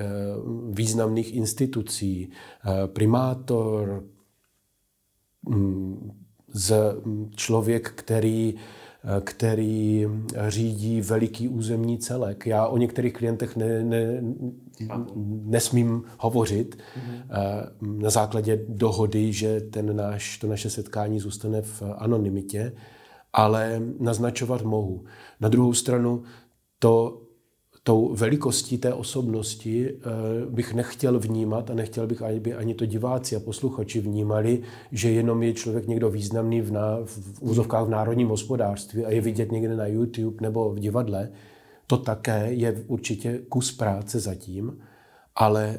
významných 0.71 1.35
institucí, 1.35 2.29
eh, 2.29 2.87
primátor, 2.87 4.05
mm, 5.49 6.11
z 6.53 6.75
člověk, 7.37 7.91
který, 7.91 8.55
který 9.25 10.07
řídí 10.49 11.01
veliký 11.01 11.49
územní 11.49 11.99
celek. 11.99 12.47
Já 12.47 12.67
o 12.67 12.79
některých 12.79 13.13
klientech 13.13 13.57
ne, 13.57 13.85
ne, 13.85 14.23
nesmím 15.45 16.03
hovořit 16.19 16.77
mm-hmm. 16.77 18.03
na 18.03 18.11
základě 18.11 18.61
dohody, 18.69 19.33
že 19.33 19.61
ten 19.61 19.97
náš, 19.97 20.39
to 20.39 20.47
naše 20.47 20.71
setkání 20.71 21.21
zůstane 21.21 21.63
v 21.63 21.83
anonymitě, 21.99 22.73
ale 23.33 23.83
naznačovat 24.01 24.63
mohu. 24.63 25.05
Na 25.41 25.49
druhou 25.49 25.75
stranu 25.75 26.23
to 26.79 27.23
tou 27.87 28.15
velikostí 28.15 28.79
té 28.79 28.95
osobnosti 28.95 29.89
eh, 29.89 30.01
bych 30.51 30.75
nechtěl 30.75 31.19
vnímat 31.19 31.71
a 31.71 31.75
nechtěl 31.75 32.07
bych, 32.07 32.23
aby 32.23 32.55
ani 32.55 32.75
to 32.75 32.87
diváci 32.87 33.37
a 33.37 33.41
posluchači 33.41 34.01
vnímali, 34.01 34.63
že 34.93 35.11
jenom 35.11 35.43
je 35.43 35.53
člověk 35.53 35.87
někdo 35.87 36.11
významný 36.11 36.61
v, 36.61 36.73
ná, 36.73 36.99
v 37.05 37.43
úzovkách 37.43 37.87
v 37.87 37.91
národním 37.91 38.29
hospodářství 38.29 39.05
a 39.05 39.11
je 39.11 39.21
vidět 39.21 39.53
někde 39.53 39.77
na 39.77 39.87
YouTube 39.87 40.37
nebo 40.41 40.71
v 40.71 40.79
divadle. 40.79 41.29
To 41.87 41.97
také 41.97 42.53
je 42.53 42.85
určitě 42.87 43.41
kus 43.49 43.73
práce 43.73 44.21
zatím, 44.21 44.79
ale 45.35 45.79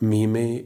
mými 0.00 0.64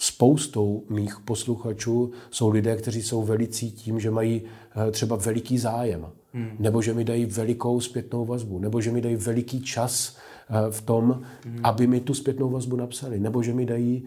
spoustou 0.00 0.84
mých 0.88 1.20
posluchačů 1.24 2.10
jsou 2.30 2.50
lidé, 2.50 2.76
kteří 2.76 3.02
jsou 3.02 3.22
velicí 3.22 3.72
tím, 3.72 4.00
že 4.00 4.10
mají 4.10 4.42
eh, 4.42 4.90
třeba 4.90 5.16
veliký 5.16 5.58
zájem, 5.58 6.06
hmm. 6.32 6.56
nebo 6.58 6.82
že 6.82 6.94
mi 6.94 7.04
dají 7.04 7.26
velikou 7.26 7.80
zpětnou 7.80 8.24
vazbu, 8.24 8.58
nebo 8.58 8.80
že 8.80 8.92
mi 8.92 9.00
dají 9.00 9.16
veliký 9.16 9.60
čas 9.62 10.16
eh, 10.50 10.70
v 10.70 10.82
tom, 10.82 11.22
hmm. 11.44 11.60
aby 11.62 11.86
mi 11.86 12.00
tu 12.00 12.14
zpětnou 12.14 12.50
vazbu 12.50 12.76
napsali, 12.76 13.20
nebo 13.20 13.42
že 13.42 13.54
mi 13.54 13.66
dají 13.66 14.04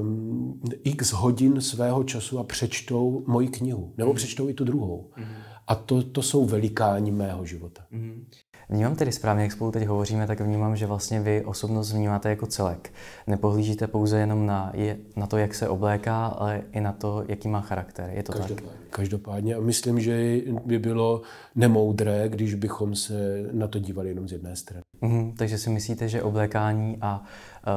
um, 0.00 0.60
x 0.84 1.12
hodin 1.12 1.60
svého 1.60 2.04
času 2.04 2.38
a 2.38 2.44
přečtou 2.44 3.24
moji 3.26 3.48
knihu, 3.48 3.92
nebo 3.96 4.10
hmm. 4.10 4.16
přečtou 4.16 4.48
i 4.48 4.54
tu 4.54 4.64
druhou. 4.64 5.10
Hmm. 5.14 5.26
A 5.66 5.74
to, 5.74 6.02
to 6.02 6.22
jsou 6.22 6.44
velikáni 6.44 7.10
mého 7.10 7.44
života. 7.46 7.82
Hmm. 7.90 8.26
Vnímám 8.70 8.96
tedy 8.96 9.12
správně, 9.12 9.42
jak 9.42 9.52
spolu 9.52 9.70
teď 9.70 9.86
hovoříme, 9.86 10.26
tak 10.26 10.40
vnímám, 10.40 10.76
že 10.76 10.86
vlastně 10.86 11.20
vy 11.20 11.44
osobnost 11.44 11.92
vnímáte 11.92 12.28
jako 12.28 12.46
celek. 12.46 12.92
Nepohlížíte 13.26 13.86
pouze 13.86 14.18
jenom 14.18 14.46
na, 14.46 14.70
je, 14.74 14.96
na 15.16 15.26
to, 15.26 15.36
jak 15.36 15.54
se 15.54 15.68
obléká, 15.68 16.26
ale 16.26 16.62
i 16.72 16.80
na 16.80 16.92
to, 16.92 17.24
jaký 17.28 17.48
má 17.48 17.60
charakter. 17.60 18.10
Je 18.12 18.22
to 18.22 18.32
Každopádně. 18.32 18.68
tak? 18.70 18.90
Každopádně. 18.90 19.54
A 19.54 19.60
myslím, 19.60 20.00
že 20.00 20.40
by 20.64 20.78
bylo 20.78 21.22
nemoudré, 21.54 22.28
když 22.28 22.54
bychom 22.54 22.94
se 22.94 23.42
na 23.52 23.68
to 23.68 23.78
dívali 23.78 24.08
jenom 24.08 24.28
z 24.28 24.32
jedné 24.32 24.56
strany. 24.56 24.82
Mhm, 25.00 25.32
takže 25.36 25.58
si 25.58 25.70
myslíte, 25.70 26.08
že 26.08 26.22
oblékání 26.22 26.98
a 27.00 27.22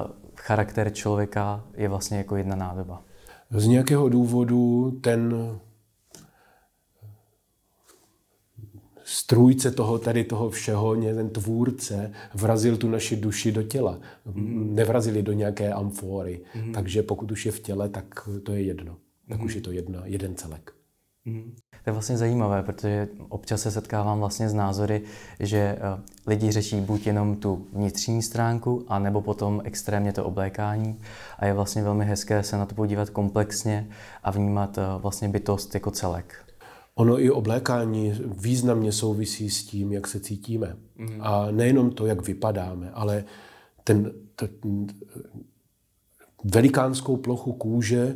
uh, 0.06 0.12
charakter 0.36 0.90
člověka 0.90 1.64
je 1.78 1.90
vlastně 1.90 2.18
jako 2.18 2.36
jedna 2.36 2.56
nádoba? 2.56 3.02
Z 3.52 3.68
nějakého 3.68 4.10
důvodu 4.10 4.92
ten 5.02 5.34
strůjce 9.04 9.72
toho 9.72 10.00
tady 10.00 10.24
toho 10.24 10.50
všeho, 10.50 10.96
ten 10.96 11.30
tvůrce, 11.30 12.12
vrazil 12.34 12.78
tu 12.78 12.90
naši 12.90 13.16
duši 13.16 13.52
do 13.52 13.64
těla. 13.64 14.00
Mm. 14.34 14.76
Nevrazili 14.76 15.24
do 15.24 15.34
nějaké 15.34 15.74
amfory. 15.74 16.42
Mm. 16.56 16.74
Takže 16.74 17.04
pokud 17.04 17.32
už 17.32 17.46
je 17.46 17.52
v 17.52 17.60
těle, 17.60 17.90
tak 17.90 18.30
to 18.44 18.54
je 18.54 18.64
jedno. 18.64 18.98
Tak 19.30 19.40
mm. 19.40 19.46
už 19.46 19.56
je 19.56 19.62
to 19.62 19.72
jedna, 19.72 20.02
jeden 20.06 20.36
celek. 20.36 20.72
Mm. 21.26 21.56
To 21.84 21.90
je 21.90 21.94
vlastně 21.94 22.18
zajímavé, 22.18 22.64
protože 22.64 23.08
občas 23.30 23.62
se 23.62 23.72
setkávám 23.72 24.20
vlastně 24.20 24.50
s 24.50 24.54
názory, 24.54 25.02
že 25.40 25.58
eh, 25.58 25.80
lidi 26.28 26.52
řeší 26.52 26.82
buď 26.82 27.08
jenom 27.08 27.36
tu 27.36 27.68
vnitřní 27.74 28.22
stránku, 28.22 28.86
anebo 28.88 29.22
potom 29.22 29.62
extrémně 29.64 30.14
to 30.14 30.26
oblékání. 30.26 31.00
A 31.40 31.46
je 31.46 31.54
vlastně 31.54 31.84
velmi 31.84 32.06
hezké 32.06 32.44
se 32.44 32.58
na 32.58 32.66
to 32.66 32.76
podívat 32.76 33.10
komplexně 33.10 33.88
a 34.24 34.32
vnímat 34.32 34.78
eh, 34.78 34.82
vlastně 34.98 35.30
bytost 35.30 35.74
jako 35.74 35.92
celek. 35.92 36.36
Ono 36.96 37.20
i 37.20 37.32
oblékání 37.32 38.14
významně 38.38 38.92
souvisí 38.92 39.50
s 39.50 39.66
tím, 39.66 39.92
jak 39.92 40.08
se 40.08 40.20
cítíme. 40.20 40.78
Mm. 40.98 41.18
A 41.20 41.52
nejenom 41.52 41.92
to, 41.92 42.06
jak 42.06 42.28
vypadáme, 42.28 42.92
ale 42.92 43.24
ten, 43.84 44.12
ten 44.36 44.88
velikánskou 46.44 47.18
plochu 47.18 47.54
kůže 47.54 48.16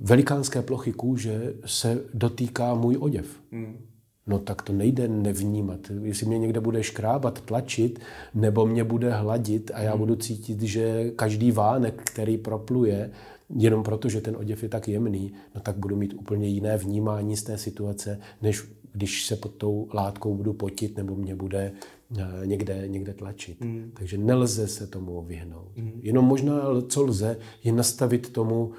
velikánské 0.00 0.62
plochy 0.62 0.92
kůže 0.92 1.54
se 1.66 2.04
dotýká 2.14 2.74
můj 2.74 2.96
oděv. 3.00 3.26
Hmm. 3.52 3.78
No 4.26 4.38
tak 4.38 4.62
to 4.62 4.72
nejde 4.72 5.08
nevnímat. 5.08 5.80
Jestli 6.02 6.26
mě 6.26 6.38
někde 6.38 6.60
bude 6.60 6.82
škrábat, 6.82 7.40
tlačit, 7.40 8.00
nebo 8.34 8.66
mě 8.66 8.84
bude 8.84 9.12
hladit 9.12 9.70
a 9.74 9.80
já 9.80 9.90
hmm. 9.90 9.98
budu 9.98 10.16
cítit, 10.16 10.62
že 10.62 11.10
každý 11.10 11.52
vánek, 11.52 12.02
který 12.04 12.38
propluje, 12.38 13.10
jenom 13.56 13.82
proto, 13.82 14.08
že 14.08 14.20
ten 14.20 14.36
oděv 14.36 14.62
je 14.62 14.68
tak 14.68 14.88
jemný, 14.88 15.32
no 15.54 15.60
tak 15.60 15.76
budu 15.76 15.96
mít 15.96 16.14
úplně 16.14 16.48
jiné 16.48 16.76
vnímání 16.76 17.36
z 17.36 17.42
té 17.42 17.58
situace, 17.58 18.20
než 18.42 18.64
když 18.92 19.26
se 19.26 19.36
pod 19.36 19.54
tou 19.54 19.88
látkou 19.94 20.34
budu 20.34 20.52
potit 20.52 20.96
nebo 20.96 21.16
mě 21.16 21.34
bude 21.34 21.72
eh, 22.18 22.46
někde, 22.46 22.88
někde 22.88 23.14
tlačit. 23.14 23.60
Mm. 23.60 23.92
Takže 23.94 24.18
nelze 24.18 24.68
se 24.68 24.86
tomu 24.86 25.22
vyhnout. 25.22 25.76
Mm. 25.76 26.00
Jenom 26.02 26.24
možná, 26.24 26.62
co 26.88 27.02
lze, 27.02 27.36
je 27.64 27.72
nastavit 27.72 28.32
tomu 28.32 28.72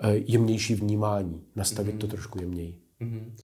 eh, 0.00 0.14
jemnější 0.14 0.74
vnímání. 0.74 1.42
Nastavit 1.56 1.92
mm. 1.92 1.98
to 1.98 2.06
trošku 2.06 2.40
jemněji. 2.40 2.78
Mm. 3.00 3.34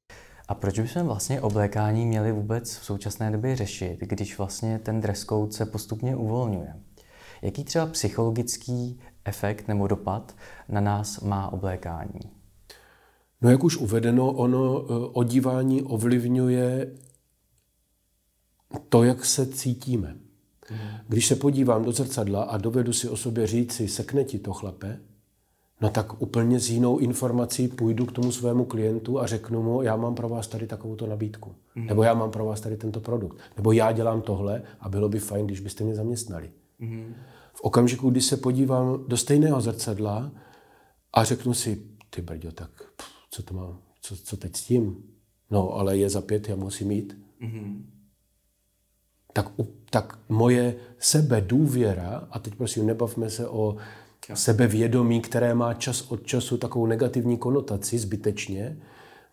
A 0.48 0.54
proč 0.54 0.78
bychom 0.78 1.02
vlastně 1.02 1.40
oblékání 1.40 2.06
měli 2.06 2.32
vůbec 2.32 2.76
v 2.76 2.84
současné 2.84 3.30
době 3.30 3.56
řešit, 3.56 3.96
když 4.00 4.38
vlastně 4.38 4.78
ten 4.78 5.00
dress 5.00 5.24
code 5.24 5.52
se 5.52 5.66
postupně 5.66 6.16
uvolňuje? 6.16 6.74
Jaký 7.42 7.64
třeba 7.64 7.86
psychologický 7.86 9.00
efekt 9.28 9.68
nebo 9.68 9.86
dopad 9.86 10.36
na 10.68 10.80
nás 10.80 11.20
má 11.20 11.52
oblékání? 11.52 12.20
No 13.42 13.50
jak 13.50 13.64
už 13.64 13.76
uvedeno, 13.76 14.32
ono 14.32 14.82
eh, 14.82 15.10
odívání 15.12 15.82
ovlivňuje 15.82 16.92
to, 18.88 19.02
jak 19.02 19.24
se 19.24 19.46
cítíme. 19.46 20.16
Když 21.08 21.26
se 21.26 21.36
podívám 21.36 21.84
do 21.84 21.92
zrcadla 21.92 22.42
a 22.42 22.56
dovedu 22.56 22.92
si 22.92 23.08
o 23.08 23.16
sobě 23.16 23.46
říci, 23.46 23.88
sekne 23.88 24.24
ti 24.24 24.38
to 24.38 24.52
chlape, 24.52 25.00
no 25.80 25.90
tak 25.90 26.22
úplně 26.22 26.60
s 26.60 26.70
jinou 26.70 26.98
informací 26.98 27.68
půjdu 27.68 28.06
k 28.06 28.12
tomu 28.12 28.32
svému 28.32 28.64
klientu 28.64 29.20
a 29.20 29.26
řeknu 29.26 29.62
mu, 29.62 29.82
já 29.82 29.96
mám 29.96 30.14
pro 30.14 30.28
vás 30.28 30.48
tady 30.48 30.66
takovouto 30.66 31.06
nabídku. 31.06 31.54
Mm. 31.74 31.86
Nebo 31.86 32.02
já 32.02 32.14
mám 32.14 32.30
pro 32.30 32.44
vás 32.44 32.60
tady 32.60 32.76
tento 32.76 33.00
produkt. 33.00 33.38
Nebo 33.56 33.72
já 33.72 33.92
dělám 33.92 34.22
tohle 34.22 34.62
a 34.80 34.88
bylo 34.88 35.08
by 35.08 35.18
fajn, 35.18 35.46
když 35.46 35.60
byste 35.60 35.84
mě 35.84 35.94
zaměstnali. 35.94 36.50
Mm. 36.78 37.14
V 37.58 37.60
okamžiku, 37.60 38.10
kdy 38.10 38.20
se 38.20 38.36
podívám 38.36 39.04
do 39.08 39.16
stejného 39.16 39.60
zrcadla 39.60 40.32
a 41.12 41.24
řeknu 41.24 41.54
si, 41.54 41.82
ty 42.10 42.22
brďo, 42.22 42.52
tak 42.52 42.70
pff, 42.96 43.08
co 43.30 43.42
to 43.42 43.54
mám, 43.54 43.78
co, 44.00 44.16
co 44.16 44.36
teď 44.36 44.56
s 44.56 44.64
tím? 44.64 45.02
No, 45.50 45.72
ale 45.72 45.96
je 45.96 46.10
za 46.10 46.20
pět, 46.20 46.48
já 46.48 46.56
musím 46.56 46.90
jít. 46.90 47.18
Mm-hmm. 47.42 47.82
Tak, 49.32 49.52
tak 49.90 50.18
moje 50.28 50.76
sebedůvěra, 50.98 52.28
a 52.30 52.38
teď 52.38 52.54
prosím, 52.54 52.86
nebavme 52.86 53.30
se 53.30 53.48
o 53.48 53.76
sebevědomí, 54.34 55.20
které 55.20 55.54
má 55.54 55.74
čas 55.74 56.02
od 56.02 56.26
času 56.26 56.58
takovou 56.58 56.86
negativní 56.86 57.38
konotaci 57.38 57.98
zbytečně, 57.98 58.82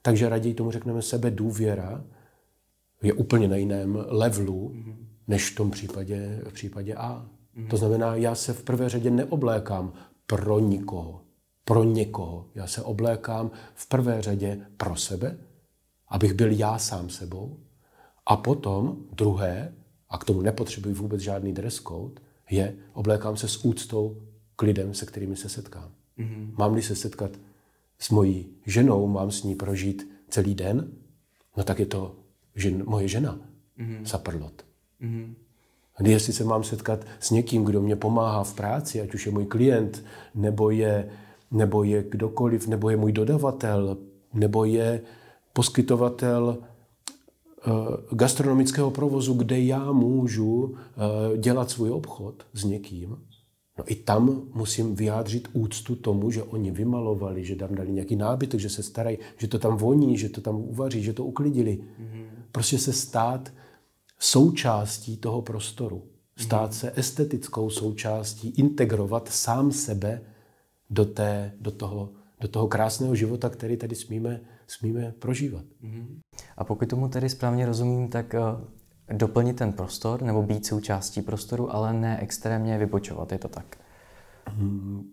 takže 0.01 0.29
raději 0.29 0.55
tomu 0.55 0.71
řekneme 0.71 1.01
sebedůvěra, 1.01 2.03
je 3.01 3.13
úplně 3.13 3.47
na 3.47 3.55
jiném 3.55 4.05
levelu, 4.07 4.69
mm-hmm. 4.69 4.95
než 5.27 5.51
v 5.51 5.55
tom 5.55 5.71
případě, 5.71 6.41
v 6.49 6.53
případě 6.53 6.95
A. 6.95 7.29
Mm-hmm. 7.57 7.67
To 7.67 7.77
znamená, 7.77 8.15
já 8.15 8.35
se 8.35 8.53
v 8.53 8.63
prvé 8.63 8.89
řadě 8.89 9.11
neoblékám 9.11 9.93
pro 10.25 10.59
nikoho 10.59 11.25
pro 11.65 11.83
někoho. 11.83 12.49
Já 12.55 12.67
se 12.67 12.81
oblékám 12.81 13.51
v 13.75 13.87
prvé 13.87 14.21
řadě 14.21 14.67
pro 14.77 14.95
sebe, 14.95 15.37
abych 16.07 16.33
byl 16.33 16.51
já 16.51 16.77
sám 16.77 17.09
sebou. 17.09 17.59
A 18.25 18.37
potom 18.37 18.97
druhé, 19.11 19.73
a 20.09 20.17
k 20.17 20.23
tomu 20.23 20.41
nepotřebuji 20.41 20.93
vůbec 20.93 21.21
žádný 21.21 21.53
dress 21.53 21.81
code, 21.81 22.21
je 22.49 22.75
oblékám 22.93 23.37
se 23.37 23.47
s 23.47 23.65
úctou 23.65 24.21
k 24.55 24.61
lidem, 24.61 24.93
se 24.93 25.05
kterými 25.05 25.35
se 25.35 25.49
setkám. 25.49 25.91
Mm-hmm. 26.17 26.51
Mám-li 26.57 26.81
se 26.81 26.95
setkat 26.95 27.31
s 27.99 28.09
mojí 28.09 28.47
ženou, 28.65 29.07
mám 29.07 29.31
s 29.31 29.43
ní 29.43 29.55
prožít 29.55 30.09
celý 30.29 30.55
den, 30.55 30.91
no 31.57 31.63
tak 31.63 31.79
je 31.79 31.85
to 31.85 32.15
žen, 32.55 32.83
moje 32.85 33.07
žena, 33.07 33.39
mm-hmm. 33.79 34.05
zaprlot. 34.05 34.65
Mm-hmm. 35.01 35.33
Jestli 36.03 36.33
se 36.33 36.43
mám 36.43 36.63
setkat 36.63 37.05
s 37.19 37.31
někým, 37.31 37.63
kdo 37.63 37.81
mě 37.81 37.95
pomáhá 37.95 38.43
v 38.43 38.53
práci, 38.53 39.01
ať 39.01 39.13
už 39.13 39.25
je 39.25 39.31
můj 39.31 39.45
klient, 39.45 40.03
nebo 40.35 40.69
je 40.69 41.09
nebo 41.51 41.83
je 41.83 42.03
kdokoliv, 42.09 42.67
nebo 42.67 42.89
je 42.89 42.97
můj 42.97 43.11
dodavatel, 43.11 43.97
nebo 44.33 44.65
je 44.65 45.01
poskytovatel 45.53 46.57
eh, 46.57 47.71
gastronomického 48.11 48.91
provozu, 48.91 49.33
kde 49.33 49.59
já 49.59 49.91
můžu 49.91 50.75
eh, 50.75 51.37
dělat 51.37 51.69
svůj 51.69 51.91
obchod 51.91 52.43
s 52.53 52.63
někým, 52.63 53.17
no 53.77 53.83
i 53.87 53.95
tam 53.95 54.41
musím 54.53 54.95
vyjádřit 54.95 55.47
úctu 55.53 55.95
tomu, 55.95 56.31
že 56.31 56.43
oni 56.43 56.71
vymalovali, 56.71 57.45
že 57.45 57.55
tam 57.55 57.75
dali 57.75 57.91
nějaký 57.91 58.15
nábytek, 58.15 58.59
že 58.59 58.69
se 58.69 58.83
starají, 58.83 59.17
že 59.37 59.47
to 59.47 59.59
tam 59.59 59.77
voní, 59.77 60.17
že 60.17 60.29
to 60.29 60.41
tam 60.41 60.55
uvaří, 60.55 61.03
že 61.03 61.13
to 61.13 61.25
uklidili. 61.25 61.77
Mm-hmm. 61.77 62.25
Prostě 62.51 62.77
se 62.77 62.93
stát 62.93 63.51
součástí 64.19 65.17
toho 65.17 65.41
prostoru. 65.41 66.03
Stát 66.37 66.71
mm-hmm. 66.71 66.75
se 66.75 66.93
estetickou 66.95 67.69
součástí, 67.69 68.49
integrovat 68.49 69.29
sám 69.29 69.71
sebe 69.71 70.21
do, 70.89 71.05
té, 71.05 71.51
do, 71.59 71.71
toho, 71.71 72.09
do 72.41 72.47
toho 72.47 72.67
krásného 72.67 73.15
života, 73.15 73.49
který 73.49 73.77
tady 73.77 73.95
smíme, 73.95 74.41
smíme 74.67 75.13
prožívat. 75.19 75.63
Mhm. 75.81 76.19
A 76.57 76.63
pokud 76.63 76.89
tomu 76.89 77.07
tedy 77.07 77.29
správně 77.29 77.65
rozumím, 77.65 78.09
tak 78.09 78.33
uh, 78.33 79.17
doplnit 79.17 79.53
ten 79.53 79.73
prostor 79.73 80.21
nebo 80.21 80.43
být 80.43 80.65
součástí 80.65 81.21
prostoru, 81.21 81.75
ale 81.75 81.93
ne 81.93 82.19
extrémně 82.21 82.77
vybočovat, 82.77 83.31
je 83.31 83.37
to 83.37 83.47
tak? 83.47 83.77
Hmm. 84.47 85.11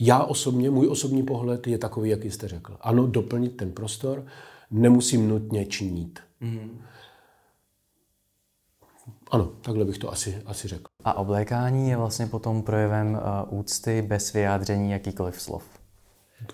Já 0.00 0.24
osobně, 0.24 0.70
můj 0.70 0.88
osobní 0.88 1.22
pohled 1.22 1.66
je 1.66 1.78
takový, 1.78 2.10
jak 2.10 2.24
jste 2.24 2.48
řekl. 2.48 2.76
Ano, 2.80 3.06
doplnit 3.06 3.56
ten 3.56 3.72
prostor, 3.72 4.26
nemusím 4.70 5.28
nutně 5.28 5.66
činit. 5.66 6.20
Mm. 6.40 6.78
Ano, 9.34 9.52
takhle 9.60 9.84
bych 9.84 9.98
to 9.98 10.12
asi, 10.12 10.42
asi 10.46 10.68
řekl. 10.68 10.84
A 11.04 11.14
oblékání 11.14 11.90
je 11.90 11.96
vlastně 11.96 12.26
potom 12.26 12.62
projevem 12.62 13.20
uh, 13.50 13.58
úcty 13.58 14.02
bez 14.02 14.32
vyjádření 14.32 14.90
jakýkoliv 14.90 15.40
slov. 15.40 15.64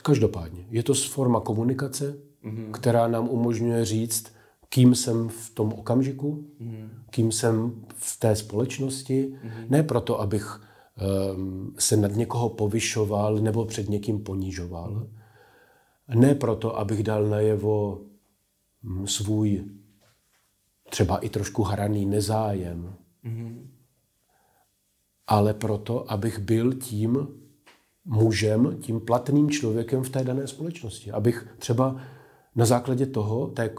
Každopádně. 0.02 0.66
Je 0.70 0.82
to 0.82 0.94
forma 0.94 1.40
komunikace, 1.40 2.16
mm-hmm. 2.44 2.70
která 2.70 3.08
nám 3.08 3.28
umožňuje 3.28 3.84
říct, 3.84 4.32
kým 4.68 4.94
jsem 4.94 5.28
v 5.28 5.50
tom 5.50 5.72
okamžiku, 5.72 6.44
mm-hmm. 6.60 6.88
kým 7.10 7.32
jsem 7.32 7.84
v 7.94 8.18
té 8.20 8.36
společnosti. 8.36 9.32
Mm-hmm. 9.32 9.66
Ne 9.70 9.82
proto, 9.82 10.20
abych 10.20 10.60
um, 11.34 11.74
se 11.78 11.96
nad 11.96 12.12
někoho 12.16 12.48
povyšoval 12.48 13.38
nebo 13.38 13.64
před 13.64 13.88
někým 13.88 14.24
ponižoval. 14.24 14.90
Mm-hmm. 14.90 16.18
Ne 16.18 16.34
proto, 16.34 16.78
abych 16.78 17.02
dal 17.02 17.26
najevo 17.26 18.00
mm, 18.82 19.06
svůj 19.06 19.64
třeba 20.90 21.18
i 21.18 21.28
trošku 21.28 21.62
hraný 21.62 22.06
nezájem. 22.06 22.94
Mm-hmm. 23.24 23.66
Ale 25.26 25.54
proto, 25.54 26.12
abych 26.12 26.38
byl 26.38 26.74
tím 26.74 27.28
mužem, 28.04 28.76
tím 28.80 29.00
platným 29.00 29.50
člověkem 29.50 30.02
v 30.02 30.10
té 30.10 30.24
dané 30.24 30.46
společnosti. 30.46 31.12
Abych 31.12 31.46
třeba 31.58 31.96
na 32.56 32.64
základě 32.64 33.06
toho, 33.06 33.46
té, 33.46 33.70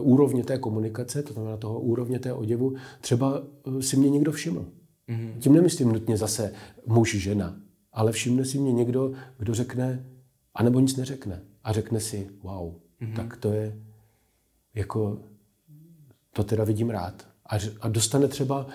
úrovně 0.00 0.44
té 0.44 0.58
komunikace, 0.58 1.22
to 1.22 1.32
znamená 1.32 1.56
toho 1.56 1.80
úrovně 1.80 2.18
té 2.18 2.32
oděvu, 2.32 2.74
třeba 3.00 3.42
eh, 3.78 3.82
si 3.82 3.96
mě 3.96 4.10
někdo 4.10 4.32
všiml. 4.32 4.66
Mm-hmm. 5.08 5.38
Tím 5.38 5.52
nemyslím 5.52 5.92
nutně 5.92 6.16
zase 6.16 6.52
muž, 6.86 7.14
žena, 7.14 7.60
ale 7.92 8.12
všimne 8.12 8.44
si 8.44 8.58
mě 8.58 8.72
někdo, 8.72 9.12
kdo 9.38 9.54
řekne, 9.54 10.06
anebo 10.54 10.80
nic 10.80 10.96
neřekne. 10.96 11.42
A 11.64 11.72
řekne 11.72 12.00
si, 12.00 12.30
wow, 12.42 12.74
mm-hmm. 13.00 13.16
tak 13.16 13.36
to 13.36 13.52
je 13.52 13.76
jako 14.74 15.18
to 16.40 16.44
teda 16.44 16.64
vidím 16.64 16.90
rád. 16.90 17.26
A, 17.46 17.54
a 17.80 17.88
dostane 17.88 18.28
třeba 18.28 18.66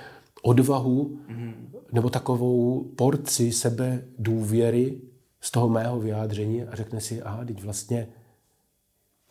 odvahu 0.43 1.19
mm-hmm. 1.29 1.53
nebo 1.91 2.09
takovou 2.09 2.83
porci 2.95 3.51
sebe 3.51 4.03
důvěry 4.19 5.01
z 5.41 5.51
toho 5.51 5.69
mého 5.69 5.99
vyjádření 5.99 6.63
a 6.63 6.75
řekne 6.75 7.01
si, 7.01 7.21
aha, 7.21 7.45
teď 7.45 7.63
vlastně 7.63 8.07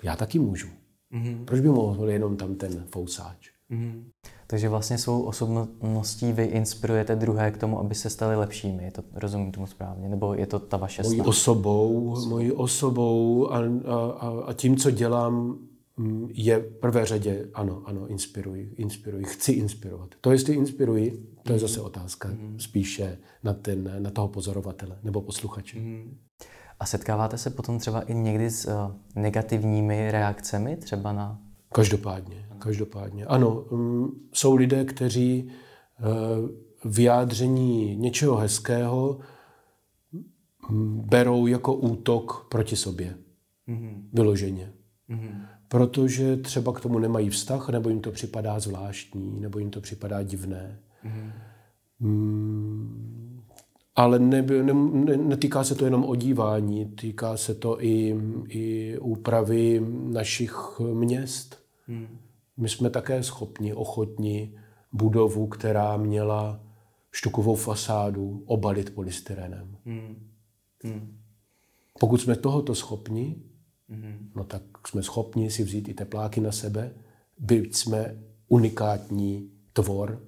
já 0.05 0.17
taky 0.17 0.39
můžu. 0.39 0.67
Mm-hmm. 1.13 1.45
Proč 1.45 1.61
by 1.61 1.69
mohl 1.69 2.11
jenom 2.11 2.37
tam 2.37 2.55
ten 2.55 2.85
fousáč? 2.91 3.51
Mm-hmm. 3.71 4.03
Takže 4.47 4.69
vlastně 4.69 4.99
svou 4.99 5.23
osobností 5.23 6.33
vy 6.33 6.45
inspirujete 6.45 7.17
druhé 7.17 7.51
k 7.51 7.59
tomu, 7.59 7.79
aby 7.79 7.95
se 7.95 8.11
stali 8.11 8.37
lepšími. 8.37 8.85
Je 8.85 8.91
to, 8.91 9.03
rozumím 9.15 9.53
tomu 9.53 9.67
správně? 9.67 10.09
Nebo 10.09 10.35
je 10.35 10.47
to 10.47 10.59
ta 10.59 10.77
vaše 10.77 11.03
Mojí 11.03 11.21
osobou, 11.21 12.17
mojí 12.29 12.53
osobou 12.53 13.53
a, 13.53 13.59
a, 14.19 14.31
a 14.47 14.53
tím, 14.53 14.77
co 14.77 14.91
dělám, 14.91 15.59
je 16.29 16.59
v 16.59 16.81
prvé 16.81 17.07
řadě, 17.07 17.49
ano, 17.55 17.83
ano, 17.85 18.07
inspiruji, 18.07 18.75
inspiruji, 18.77 19.25
chci 19.25 19.53
inspirovat. 19.53 20.15
To, 20.21 20.33
jestli 20.33 20.55
inspiruji, 20.55 21.27
to 21.43 21.53
je 21.53 21.59
zase 21.59 21.81
otázka 21.81 22.29
mm. 22.29 22.61
spíše 22.61 23.19
na, 23.43 23.53
ten, 23.53 23.91
na 23.99 24.11
toho 24.11 24.29
pozorovatele 24.29 24.99
nebo 25.03 25.21
posluchače. 25.21 25.79
Mm. 25.79 26.19
A 26.81 26.87
setkáváte 26.87 27.39
se 27.39 27.51
potom 27.51 27.79
třeba 27.79 28.01
i 28.01 28.15
někdy 28.15 28.51
s 28.51 28.67
uh, 28.67 28.73
negativními 29.23 30.11
reakcemi 30.11 30.77
třeba 30.77 31.13
na... 31.13 31.41
Každopádně, 31.73 32.49
každopádně. 32.59 33.27
Ano, 33.27 33.61
um, 33.61 34.21
jsou 34.33 34.55
lidé, 34.55 34.85
kteří 34.85 35.51
uh, 36.01 36.93
vyjádření 36.93 37.97
něčeho 37.97 38.37
hezkého 38.37 39.21
berou 41.05 41.47
jako 41.47 41.75
útok 41.75 42.47
proti 42.51 42.77
sobě. 42.77 43.15
Mm-hmm. 43.69 44.03
Vyloženě. 44.13 44.73
Mm-hmm. 45.11 45.47
Protože 45.75 46.37
třeba 46.37 46.73
k 46.73 46.81
tomu 46.81 46.99
nemají 46.99 47.31
vztah, 47.31 47.69
nebo 47.69 47.89
jim 47.89 48.01
to 48.01 48.11
připadá 48.11 48.61
zvláštní, 48.61 49.41
nebo 49.41 49.59
jim 49.59 49.71
to 49.71 49.81
připadá 49.81 50.23
divné. 50.23 50.79
Mm-hmm. 51.05 51.33
Mm, 52.01 53.43
ale 53.97 54.19
ne, 54.19 54.43
ne, 54.43 54.73
ne, 54.73 55.17
netýká 55.17 55.65
se 55.65 55.75
to 55.75 55.85
jenom 55.85 56.05
odívání, 56.05 56.87
týká 56.87 57.37
se 57.37 57.55
to 57.55 57.85
i, 57.85 58.17
i 58.49 58.99
úpravy 58.99 59.83
našich 60.09 60.81
měst. 60.93 61.59
Mm. 61.89 62.19
My 62.57 62.69
jsme 62.69 62.91
také 62.91 63.23
schopni, 63.23 63.75
ochotni 63.75 64.59
budovu, 64.93 65.47
která 65.47 65.97
měla 65.97 66.61
štukovou 67.13 67.55
fasádu, 67.55 68.43
obalit 68.47 68.95
polystyrenem. 68.95 69.77
Mm. 69.85 70.29
Mm. 70.85 71.19
Pokud 72.01 72.21
jsme 72.21 72.37
tohoto 72.37 72.75
schopni, 72.75 73.43
mm. 73.89 74.31
no 74.35 74.45
tak 74.45 74.63
jsme 74.87 75.03
schopni 75.03 75.51
si 75.51 75.65
vzít 75.65 75.89
i 75.89 75.95
tepláky 75.95 76.41
na 76.41 76.53
sebe, 76.53 76.95
byť 77.39 77.77
jsme 77.77 78.17
unikátní 78.49 79.51
tvor 79.73 80.23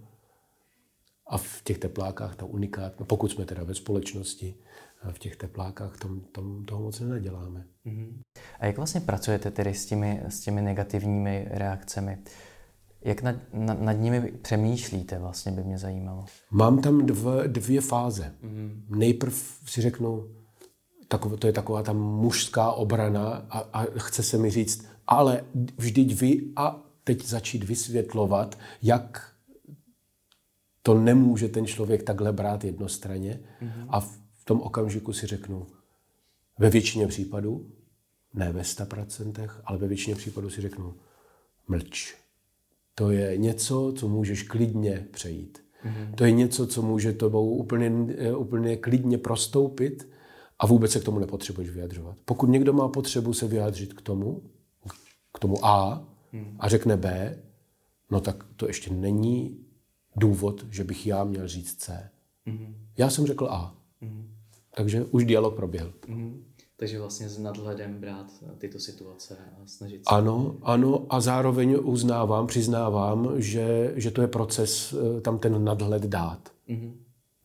a 1.27 1.39
v 1.39 1.63
těch 1.65 1.79
teplákách 1.79 2.37
ta 2.37 2.45
unikátno, 2.45 2.97
no 3.01 3.07
pokud 3.07 3.31
jsme 3.31 3.45
teda 3.45 3.65
ve 3.65 3.75
společnosti, 3.75 4.55
v 5.13 5.19
těch 5.19 5.37
teplákách 5.37 5.99
tom, 5.99 6.21
tom, 6.21 6.65
toho 6.65 6.83
moc 6.83 7.01
nenaděláme. 7.01 7.65
Mm. 7.85 8.21
A 8.61 8.67
jak 8.67 8.77
vlastně 8.77 9.01
pracujete 9.01 9.51
tedy 9.51 9.75
s 9.75 9.87
těmi, 9.87 10.23
s 10.29 10.41
těmi 10.41 10.63
negativními 10.63 11.47
reakcemi? 11.51 12.19
Jak 13.01 13.23
nad, 13.23 13.37
nad, 13.53 13.81
nad 13.81 13.93
nimi 13.93 14.33
přemýšlíte, 14.43 15.19
vlastně 15.19 15.53
by 15.53 15.65
mě 15.65 15.79
zajímalo. 15.79 16.25
Mám 16.51 16.83
tam 16.83 17.07
dv, 17.07 17.27
dvě 17.47 17.81
fáze. 17.81 18.35
Mm. 18.43 18.87
Nejprv 18.89 19.61
si 19.67 19.81
řeknu, 19.81 20.29
takové, 21.09 21.37
to 21.37 21.47
je 21.47 21.53
taková 21.53 21.83
ta 21.83 21.93
mužská 21.93 22.73
obrana 22.73 23.47
a, 23.51 23.59
a 23.59 23.85
chce 23.99 24.23
se 24.23 24.39
mi 24.39 24.51
říct, 24.51 24.87
ale 25.07 25.45
vždyť 25.79 26.21
vy 26.21 26.43
a 26.57 26.83
teď 27.05 27.25
začít 27.25 27.65
vysvětlovat, 27.65 28.59
jak 28.83 29.33
to 30.83 30.95
nemůže 30.95 31.49
ten 31.49 31.67
člověk 31.67 32.03
takhle 32.03 32.33
brát 32.33 32.65
jednostranně. 32.65 33.41
Mm-hmm. 33.63 33.87
A 33.89 34.01
v 34.01 34.45
tom 34.45 34.61
okamžiku 34.61 35.13
si 35.13 35.27
řeknu, 35.27 35.67
ve 36.59 36.71
většině 36.71 37.07
případů, 37.07 37.71
ne 38.35 38.53
ve 38.53 38.63
100%, 38.63 39.51
ale 39.65 39.79
ve 39.79 39.89
většině 39.89 40.17
případů 40.17 40.51
si 40.51 40.61
řeknu, 40.61 40.95
mlč. 41.69 42.15
To 42.95 43.11
je 43.11 43.37
něco, 43.37 43.93
co 43.97 44.09
můžeš 44.09 44.43
klidně 44.43 45.07
přejít. 45.11 45.59
Mm-hmm. 45.85 46.15
To 46.15 46.25
je 46.25 46.31
něco, 46.33 46.67
co 46.67 46.83
může 46.83 47.13
tobou 47.13 47.57
úplně, 47.57 47.93
úplně 48.37 48.77
klidně 48.77 49.19
prostoupit 49.19 50.09
a 50.59 50.67
vůbec 50.67 50.93
se 50.93 51.01
k 51.01 51.05
tomu 51.05 51.19
nepotřebuješ 51.19 51.71
vyjadřovat. 51.71 52.17
Pokud 52.25 52.47
někdo 52.47 52.73
má 52.73 52.89
potřebu 52.89 53.33
se 53.33 53.49
vyjádřit 53.49 53.93
k 53.93 54.03
tomu, 54.03 54.43
k 55.35 55.39
tomu 55.39 55.65
A 55.65 56.05
a 56.59 56.69
řekne 56.69 56.97
B, 56.97 57.39
no 58.11 58.21
tak 58.21 58.45
to 58.57 58.67
ještě 58.67 58.95
není 58.95 59.59
důvod, 60.17 60.65
že 60.71 60.85
bych 60.85 61.07
já 61.07 61.25
měl 61.25 61.49
říct 61.49 61.75
C. 61.75 62.11
Mm-hmm. 62.47 62.75
Já 62.97 63.11
jsem 63.11 63.27
řekl 63.27 63.47
A. 63.51 63.75
Mm-hmm. 64.03 64.25
Takže 64.77 65.05
už 65.05 65.25
dialog 65.25 65.57
proběhl. 65.57 65.93
Mm-hmm. 66.09 66.43
Takže 66.77 66.99
vlastně 66.99 67.29
s 67.29 67.39
nadhledem 67.39 68.01
brát 68.01 68.27
tyto 68.59 68.81
situace 68.81 69.37
a 69.63 69.67
snažit 69.67 69.97
se. 69.97 70.15
Ano, 70.15 70.57
ano 70.63 71.07
a 71.09 71.21
zároveň 71.21 71.79
uznávám, 71.83 72.47
přiznávám, 72.47 73.33
že, 73.37 73.93
že 73.97 74.11
to 74.11 74.21
je 74.21 74.29
proces 74.29 74.95
eh, 74.95 75.21
tam 75.21 75.39
ten 75.39 75.65
nadhled 75.65 76.03
dát. 76.03 76.53
Mm-hmm. 76.69 76.93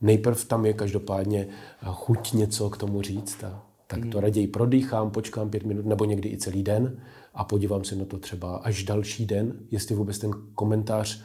Nejprv 0.02 0.44
tam 0.44 0.66
je 0.66 0.72
každopádně 0.72 1.48
chuť 1.84 2.32
něco 2.32 2.70
k 2.70 2.76
tomu 2.76 3.02
říct 3.02 3.44
a 3.44 3.66
tak 3.86 4.00
to 4.00 4.06
mm-hmm. 4.06 4.20
raději 4.20 4.46
prodýchám, 4.46 5.10
počkám 5.10 5.50
pět 5.50 5.64
minut 5.64 5.86
nebo 5.86 6.04
někdy 6.04 6.28
i 6.28 6.36
celý 6.36 6.62
den 6.62 7.00
a 7.34 7.44
podívám 7.44 7.84
se 7.84 7.96
na 7.96 8.04
to 8.04 8.18
třeba 8.18 8.56
až 8.56 8.84
další 8.84 9.26
den, 9.26 9.58
jestli 9.70 9.94
vůbec 9.94 10.18
ten 10.18 10.30
komentář 10.54 11.22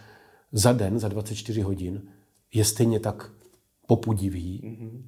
za 0.51 0.73
den, 0.73 0.99
za 0.99 1.07
24 1.07 1.61
hodin, 1.61 2.01
je 2.53 2.65
stejně 2.65 2.99
tak 2.99 3.31
popudivý, 3.87 4.61
mm-hmm. 4.63 5.01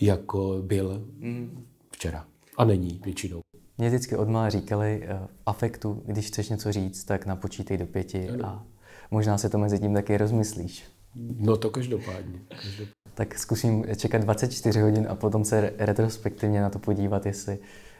jako 0.00 0.62
byl 0.62 1.06
mm-hmm 1.20 1.50
včera. 1.96 2.26
A 2.56 2.64
není 2.64 3.00
většinou. 3.04 3.40
Mě 3.78 3.88
vždycky 3.88 4.16
odmala 4.16 4.50
říkali 4.50 5.02
uh, 5.02 5.26
afektu, 5.46 6.02
když 6.06 6.26
chceš 6.26 6.48
něco 6.48 6.72
říct, 6.72 7.04
tak 7.04 7.26
napočítej 7.26 7.76
do 7.78 7.86
pěti 7.86 8.28
ano. 8.28 8.46
a 8.46 8.66
možná 9.10 9.38
se 9.38 9.50
to 9.50 9.58
mezi 9.58 9.78
tím 9.78 9.94
taky 9.94 10.16
rozmyslíš. 10.16 10.84
No 11.38 11.56
to 11.56 11.70
každopádně. 11.70 12.40
každopádně. 12.48 12.92
Tak 13.14 13.38
zkusím 13.38 13.84
čekat 13.96 14.18
24 14.22 14.80
hodin 14.80 15.06
a 15.10 15.14
potom 15.14 15.44
se 15.44 15.72
retrospektivně 15.78 16.60
na 16.60 16.70
to 16.70 16.78
podívat, 16.78 17.26
jestli 17.26 17.58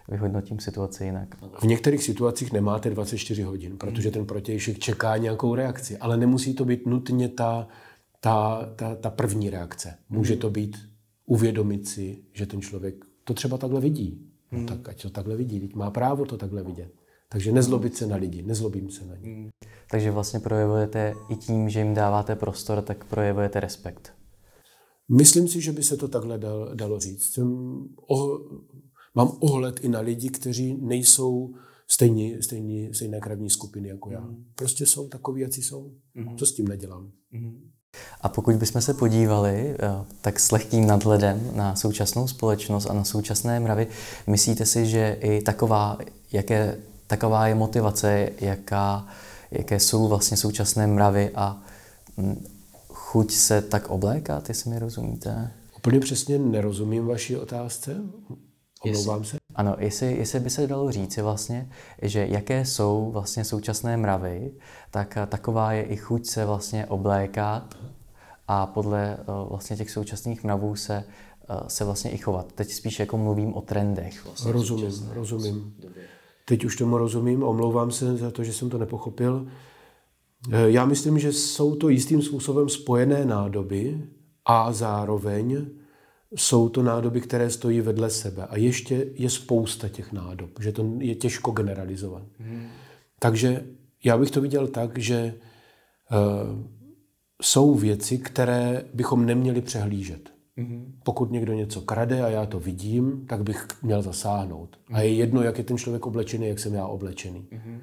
vyhodnotím 0.09 0.59
situaci 0.59 1.05
jinak. 1.05 1.37
V 1.61 1.63
některých 1.63 2.03
situacích 2.03 2.53
nemáte 2.53 2.91
24 2.91 3.43
hodin, 3.43 3.79
protože 3.79 4.11
ten 4.11 4.27
protějšek 4.27 4.79
čeká 4.79 5.17
nějakou 5.17 5.55
reakci, 5.55 5.99
ale 5.99 6.17
nemusí 6.17 6.55
to 6.55 6.65
být 6.65 6.87
nutně 6.87 7.29
ta, 7.29 7.69
ta, 8.21 8.69
ta, 8.77 8.95
ta 8.95 9.11
první 9.11 9.51
reakce. 9.51 9.95
Může 10.09 10.33
hmm. 10.33 10.41
to 10.41 10.51
být 10.51 10.77
uvědomit 11.27 11.89
si, 11.89 12.19
že 12.33 12.47
ten 12.47 12.61
člověk 12.61 13.05
to 13.25 13.35
třeba 13.35 13.59
takhle 13.59 13.81
vidí. 13.81 14.27
No, 14.53 14.59
hmm. 14.59 14.67
tak 14.67 14.89
ať 14.89 15.03
to 15.03 15.11
takhle 15.11 15.37
vidí, 15.37 15.61
teď 15.61 15.75
má 15.75 15.91
právo 15.91 16.25
to 16.25 16.37
takhle 16.37 16.63
vidět. 16.63 16.93
Takže 17.29 17.53
nezlobit 17.53 17.97
se 17.97 18.07
na 18.07 18.17
lidi, 18.17 18.43
nezlobím 18.43 18.91
se 18.91 19.07
na 19.07 19.17
ně. 19.17 19.35
Hmm. 19.35 19.49
Takže 19.91 20.11
vlastně 20.11 20.41
projevujete 20.41 21.15
i 21.29 21.37
tím, 21.37 21.69
že 21.71 21.79
jim 21.79 21.95
dáváte 21.95 22.37
prostor, 22.37 22.83
tak 22.83 23.05
projevujete 23.05 23.61
respekt. 23.61 24.13
Myslím 25.09 25.49
si, 25.49 25.61
že 25.61 25.73
by 25.73 25.83
se 25.83 25.97
to 25.97 26.09
takhle 26.09 26.39
dal, 26.39 26.71
dalo 26.75 27.01
říct. 27.01 27.33
Jsem 27.33 27.79
oh, 28.07 28.39
mám 29.15 29.33
ohled 29.41 29.85
i 29.85 29.89
na 29.89 30.01
lidi, 30.01 30.29
kteří 30.29 30.79
nejsou 30.81 31.55
stejní, 31.89 32.43
stejní, 32.43 32.95
stejné 32.95 33.21
krevní 33.21 33.51
skupiny 33.51 33.89
jako 33.89 34.11
já. 34.11 34.21
Hmm. 34.21 34.45
Prostě 34.55 34.87
jsou 34.87 35.09
takový, 35.09 35.41
jak 35.41 35.55
jsou. 35.55 35.93
Hmm. 36.15 36.39
Co 36.39 36.47
s 36.47 36.55
tím 36.55 36.69
nedělám? 36.69 37.13
A 38.21 38.29
pokud 38.29 38.55
bychom 38.55 38.81
se 38.81 38.95
podívali 38.95 39.71
eh, 39.71 39.77
tak 40.21 40.41
s 40.41 40.53
lehkým 40.53 40.87
nadhledem 40.87 41.51
na 41.55 41.77
současnou 41.77 42.29
společnost 42.29 42.87
a 42.87 42.93
na 42.93 43.05
současné 43.05 43.61
mravy, 43.61 43.87
myslíte 44.27 44.67
si, 44.67 44.87
že 44.87 45.19
i 45.21 45.43
taková, 45.43 45.99
jaké, 46.33 46.79
taková 47.07 47.47
je 47.47 47.55
motivace, 47.55 48.31
jaká, 48.41 49.07
jaké 49.51 49.81
jsou 49.81 50.09
vlastně 50.09 50.37
současné 50.37 50.87
mravy 50.87 51.31
a 51.35 51.63
hm, 52.19 52.45
chuť 52.89 53.33
se 53.33 53.63
tak 53.63 53.89
oblékat, 53.89 54.49
jestli 54.49 54.71
mi 54.71 54.79
rozumíte? 54.79 55.53
Úplně 55.77 56.01
přesně 56.01 56.39
nerozumím 56.39 57.07
vaší 57.07 57.37
otázce. 57.37 57.97
Omlouvám 58.83 59.25
se. 59.25 59.37
Ano, 59.55 59.77
jestli, 59.79 60.17
jestli 60.17 60.41
by 60.41 60.51
se 60.51 60.67
dalo 60.67 60.93
říci 60.93 61.23
vlastně, 61.23 61.71
že 62.03 62.27
jaké 62.31 62.65
jsou 62.65 63.11
vlastně 63.11 63.45
současné 63.45 63.97
mravy, 63.97 64.53
tak 64.91 65.19
taková 65.29 65.73
je 65.73 65.83
i 65.83 65.97
chuť 65.97 66.27
se 66.27 66.45
vlastně 66.45 66.87
oblékat 66.87 67.75
a 68.49 68.67
podle 68.67 69.19
uh, 69.19 69.49
vlastně 69.49 69.77
těch 69.77 69.91
současných 69.91 70.45
mravů 70.45 70.77
se, 70.77 71.05
uh, 71.51 71.69
se 71.69 71.85
vlastně 71.85 72.11
i 72.11 72.19
chovat. 72.19 72.53
Teď 72.53 72.73
spíš 72.73 73.01
jako 73.01 73.19
mluvím 73.19 73.55
o 73.55 73.61
trendech. 73.61 74.25
Vlastně 74.25 74.53
rozumím, 74.53 75.11
rozumím. 75.15 75.75
Teď 76.49 76.65
už 76.65 76.77
tomu 76.77 76.99
rozumím, 76.99 77.43
omlouvám 77.43 77.91
se 77.91 78.17
za 78.17 78.31
to, 78.31 78.45
že 78.45 78.53
jsem 78.53 78.71
to 78.71 78.79
nepochopil. 78.79 79.47
Eh, 80.53 80.71
já 80.71 80.85
myslím, 80.85 81.19
že 81.19 81.33
jsou 81.33 81.77
to 81.77 81.89
jistým 81.89 82.23
způsobem 82.23 82.69
spojené 82.69 83.25
nádoby 83.25 84.03
a 84.45 84.73
zároveň 84.73 85.67
jsou 86.35 86.69
to 86.69 86.83
nádoby, 86.83 87.21
které 87.21 87.51
stojí 87.51 87.81
vedle 87.81 88.11
sebe. 88.11 88.47
A 88.47 88.57
ještě 88.57 89.07
je 89.15 89.31
spousta 89.31 89.89
těch 89.89 90.13
nádob, 90.13 90.51
že 90.61 90.73
to 90.73 90.97
je 90.99 91.15
těžko 91.15 91.51
generalizovat. 91.51 92.23
Hmm. 92.39 92.67
Takže 93.19 93.67
já 94.05 94.19
bych 94.19 94.31
to 94.31 94.41
viděl 94.41 94.67
tak, 94.67 94.99
že 94.99 95.35
uh, 95.35 96.67
jsou 97.43 97.75
věci, 97.75 98.19
které 98.19 98.85
bychom 98.95 99.27
neměli 99.27 99.61
přehlížet. 99.61 100.36
Hmm. 100.57 100.99
Pokud 101.05 101.31
někdo 101.31 101.53
něco 101.53 101.81
krade 101.81 102.23
a 102.23 102.29
já 102.29 102.47
to 102.47 102.61
vidím, 102.61 103.27
tak 103.27 103.43
bych 103.43 103.67
měl 103.83 104.03
zasáhnout. 104.03 104.79
A 104.93 105.01
je 105.01 105.15
jedno, 105.15 105.43
jak 105.43 105.59
je 105.59 105.65
ten 105.65 105.79
člověk 105.79 106.07
oblečený, 106.07 106.49
jak 106.49 106.59
jsem 106.59 106.75
já 106.75 106.87
oblečený. 106.87 107.47
Hmm. 107.53 107.81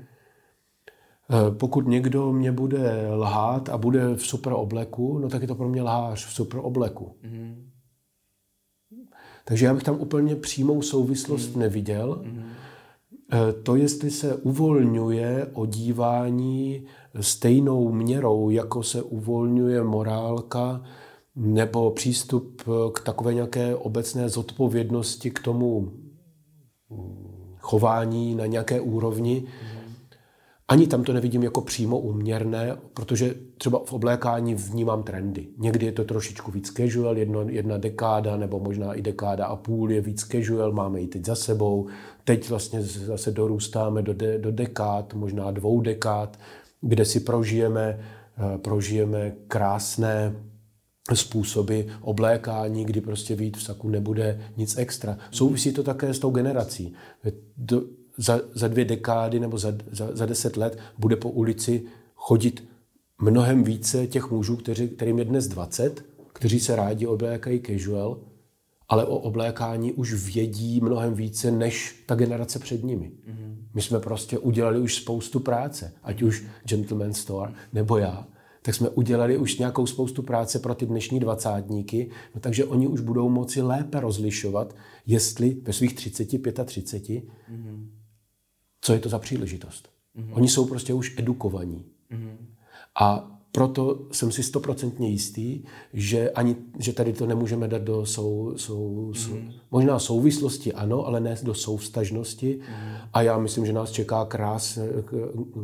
Pokud 1.57 1.87
někdo 1.87 2.33
mě 2.33 2.51
bude 2.51 3.07
lhát 3.11 3.69
a 3.69 3.77
bude 3.77 4.15
v 4.15 4.25
super 4.25 4.53
obleku, 4.53 5.19
no 5.19 5.29
tak 5.29 5.41
je 5.41 5.47
to 5.47 5.55
pro 5.55 5.69
mě 5.69 5.81
lhář 5.81 6.25
v 6.25 6.33
super 6.33 6.59
obleku. 6.63 7.15
Mm. 7.23 7.69
Takže 9.45 9.65
já 9.65 9.73
bych 9.73 9.83
tam 9.83 10.01
úplně 10.01 10.35
přímou 10.35 10.81
souvislost 10.81 11.53
mm. 11.53 11.59
neviděl. 11.59 12.21
Mm. 12.25 12.43
To, 13.63 13.75
jestli 13.75 14.11
se 14.11 14.35
uvolňuje 14.35 15.47
odívání 15.53 16.85
stejnou 17.19 17.91
měrou, 17.91 18.49
jako 18.49 18.83
se 18.83 19.01
uvolňuje 19.01 19.83
morálka 19.83 20.81
nebo 21.35 21.91
přístup 21.91 22.61
k 22.93 22.99
takové 22.99 23.33
nějaké 23.33 23.75
obecné 23.75 24.29
zodpovědnosti 24.29 25.31
k 25.31 25.39
tomu 25.39 25.91
chování 27.59 28.35
na 28.35 28.45
nějaké 28.45 28.81
úrovni, 28.81 29.43
mm. 29.45 29.93
ani 30.67 30.87
tam 30.87 31.03
to 31.03 31.13
nevidím 31.13 31.43
jako 31.43 31.61
přímo 31.61 31.99
úměrné, 31.99 32.77
protože 32.93 33.35
třeba 33.57 33.81
v 33.85 33.93
oblékání 33.93 34.55
vnímám 34.55 35.03
trendy. 35.03 35.47
Někdy 35.57 35.85
je 35.85 35.91
to 35.91 36.03
trošičku 36.03 36.51
víc 36.51 36.71
casual, 36.71 37.17
jedno, 37.17 37.41
jedna 37.41 37.77
dekáda 37.77 38.37
nebo 38.37 38.59
možná 38.59 38.93
i 38.93 39.01
dekáda 39.01 39.45
a 39.45 39.55
půl 39.55 39.91
je 39.91 40.01
víc 40.01 40.23
casual, 40.23 40.71
máme 40.71 41.01
ji 41.01 41.07
teď 41.07 41.25
za 41.25 41.35
sebou. 41.35 41.87
Teď 42.23 42.49
vlastně 42.49 42.81
zase 42.81 43.31
dorůstáme 43.31 44.01
do, 44.01 44.13
de, 44.13 44.39
do 44.39 44.51
dekád, 44.51 45.13
možná 45.13 45.51
dvou 45.51 45.81
dekád, 45.81 46.39
kde 46.81 47.05
si 47.05 47.19
prožijeme, 47.19 47.99
eh, 47.99 48.57
prožijeme 48.57 49.31
krásné 49.47 50.35
způsoby 51.13 51.81
oblékání, 52.01 52.85
kdy 52.85 53.01
prostě 53.01 53.35
vít 53.35 53.57
v 53.57 53.63
saku 53.63 53.89
nebude 53.89 54.41
nic 54.57 54.77
extra. 54.77 55.17
Souvisí 55.31 55.73
to 55.73 55.83
také 55.83 56.13
s 56.13 56.19
tou 56.19 56.31
generací. 56.31 56.93
Do, 57.57 57.81
za, 58.17 58.39
za 58.53 58.67
dvě 58.67 58.85
dekády 58.85 59.39
nebo 59.39 59.57
za, 59.57 59.73
za, 59.91 60.09
za 60.11 60.25
deset 60.25 60.57
let 60.57 60.79
bude 60.97 61.15
po 61.15 61.29
ulici 61.29 61.83
chodit 62.15 62.63
mnohem 63.21 63.63
více 63.63 64.07
těch 64.07 64.31
mužů, 64.31 64.55
kteří, 64.55 64.87
kterým 64.87 65.19
je 65.19 65.25
dnes 65.25 65.47
20, 65.47 66.05
kteří 66.33 66.59
se 66.59 66.75
rádi 66.75 67.07
oblékají 67.07 67.61
casual, 67.61 68.19
ale 68.89 69.05
o 69.05 69.17
oblékání 69.17 69.91
už 69.93 70.13
vědí 70.13 70.81
mnohem 70.81 71.13
více 71.13 71.51
než 71.51 72.03
ta 72.05 72.15
generace 72.15 72.59
před 72.59 72.83
nimi. 72.83 73.11
Mm-hmm. 73.11 73.55
My 73.73 73.81
jsme 73.81 73.99
prostě 73.99 74.37
udělali 74.37 74.79
už 74.79 74.95
spoustu 74.95 75.39
práce, 75.39 75.93
ať 76.03 76.21
už 76.21 76.43
Gentleman 76.63 77.13
Store 77.13 77.53
nebo 77.73 77.97
já, 77.97 78.27
tak 78.63 78.75
jsme 78.75 78.89
udělali 78.89 79.37
už 79.37 79.57
nějakou 79.57 79.85
spoustu 79.85 80.23
práce 80.23 80.59
pro 80.59 80.75
ty 80.75 80.85
dnešní 80.85 81.19
dvacátníky, 81.19 82.09
no 82.35 82.41
takže 82.41 82.65
oni 82.65 82.87
už 82.87 83.01
budou 83.01 83.29
moci 83.29 83.61
lépe 83.61 83.99
rozlišovat, 83.99 84.75
jestli 85.05 85.57
ve 85.63 85.73
svých 85.73 85.95
30, 85.95 86.25
35, 86.65 87.23
mm-hmm 87.23 87.87
co 88.83 88.93
je 88.93 88.99
to 88.99 89.09
za 89.09 89.19
příležitost. 89.19 89.89
Mm-hmm. 90.17 90.33
Oni 90.33 90.47
jsou 90.47 90.65
prostě 90.65 90.93
už 90.93 91.15
edukovaní. 91.17 91.85
Mm-hmm. 92.11 92.35
A 92.99 93.29
proto 93.51 94.07
jsem 94.11 94.31
si 94.31 94.43
stoprocentně 94.43 95.09
jistý, 95.09 95.63
že 95.93 96.31
ani, 96.31 96.55
že 96.79 96.93
tady 96.93 97.13
to 97.13 97.25
nemůžeme 97.25 97.67
dát 97.67 97.81
do 97.81 98.05
sou, 98.05 98.53
sou, 98.55 99.05
mm. 99.07 99.13
sou, 99.13 99.37
možná 99.71 99.99
souvislosti, 99.99 100.73
ano, 100.73 101.05
ale 101.05 101.19
ne 101.19 101.35
do 101.43 101.53
souvstažnosti. 101.53 102.59
Mm. 102.59 102.95
A 103.13 103.21
já 103.21 103.37
myslím, 103.37 103.65
že 103.65 103.73
nás 103.73 103.91
čeká 103.91 104.25
krás, 104.25 104.79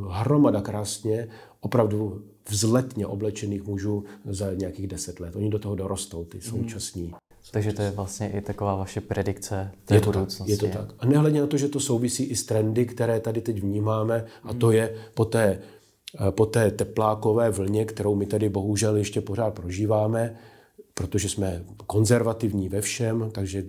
hromada 0.10 0.62
krásně, 0.62 1.28
opravdu 1.60 2.24
vzletně 2.50 3.08
oblečených 3.08 3.64
mužů 3.64 4.04
za 4.26 4.54
nějakých 4.54 4.88
deset 4.88 5.20
let. 5.20 5.36
Oni 5.36 5.50
do 5.50 5.60
toho 5.60 5.76
dorostou, 5.76 6.26
ty 6.26 6.42
současní. 6.42 7.04
Mm. 7.04 7.14
Takže 7.52 7.74
to 7.74 7.82
je 7.82 7.92
vlastně 7.92 8.30
i 8.30 8.42
taková 8.42 8.76
vaše 8.76 9.02
predikce 9.02 9.72
té 9.86 9.96
je 9.96 10.02
to 10.02 10.06
budoucnosti. 10.06 10.58
Tak, 10.58 10.64
je 10.64 10.74
to 10.74 10.78
tak. 10.78 10.96
A 11.00 11.06
nehledě 11.06 11.42
na 11.42 11.48
to, 11.48 11.58
že 11.58 11.68
to 11.68 11.80
souvisí 11.80 12.24
i 12.24 12.36
s 12.36 12.46
trendy, 12.46 12.86
které 12.86 13.20
tady 13.20 13.42
teď 13.42 13.62
vnímáme, 13.62 14.26
a 14.44 14.54
to 14.54 14.72
je 14.72 14.96
po 15.14 15.26
té, 15.26 15.60
eh, 16.28 16.32
po 16.32 16.46
té 16.46 16.72
teplákové 16.72 17.50
vlně, 17.50 17.86
kterou 17.86 18.16
my 18.16 18.26
tady 18.26 18.50
bohužel 18.50 18.96
ještě 18.96 19.22
pořád 19.22 19.54
prožíváme, 19.54 20.36
protože 20.94 21.30
jsme 21.30 21.66
konzervativní 21.88 22.70
ve 22.70 22.82
všem, 22.82 23.30
takže 23.32 23.64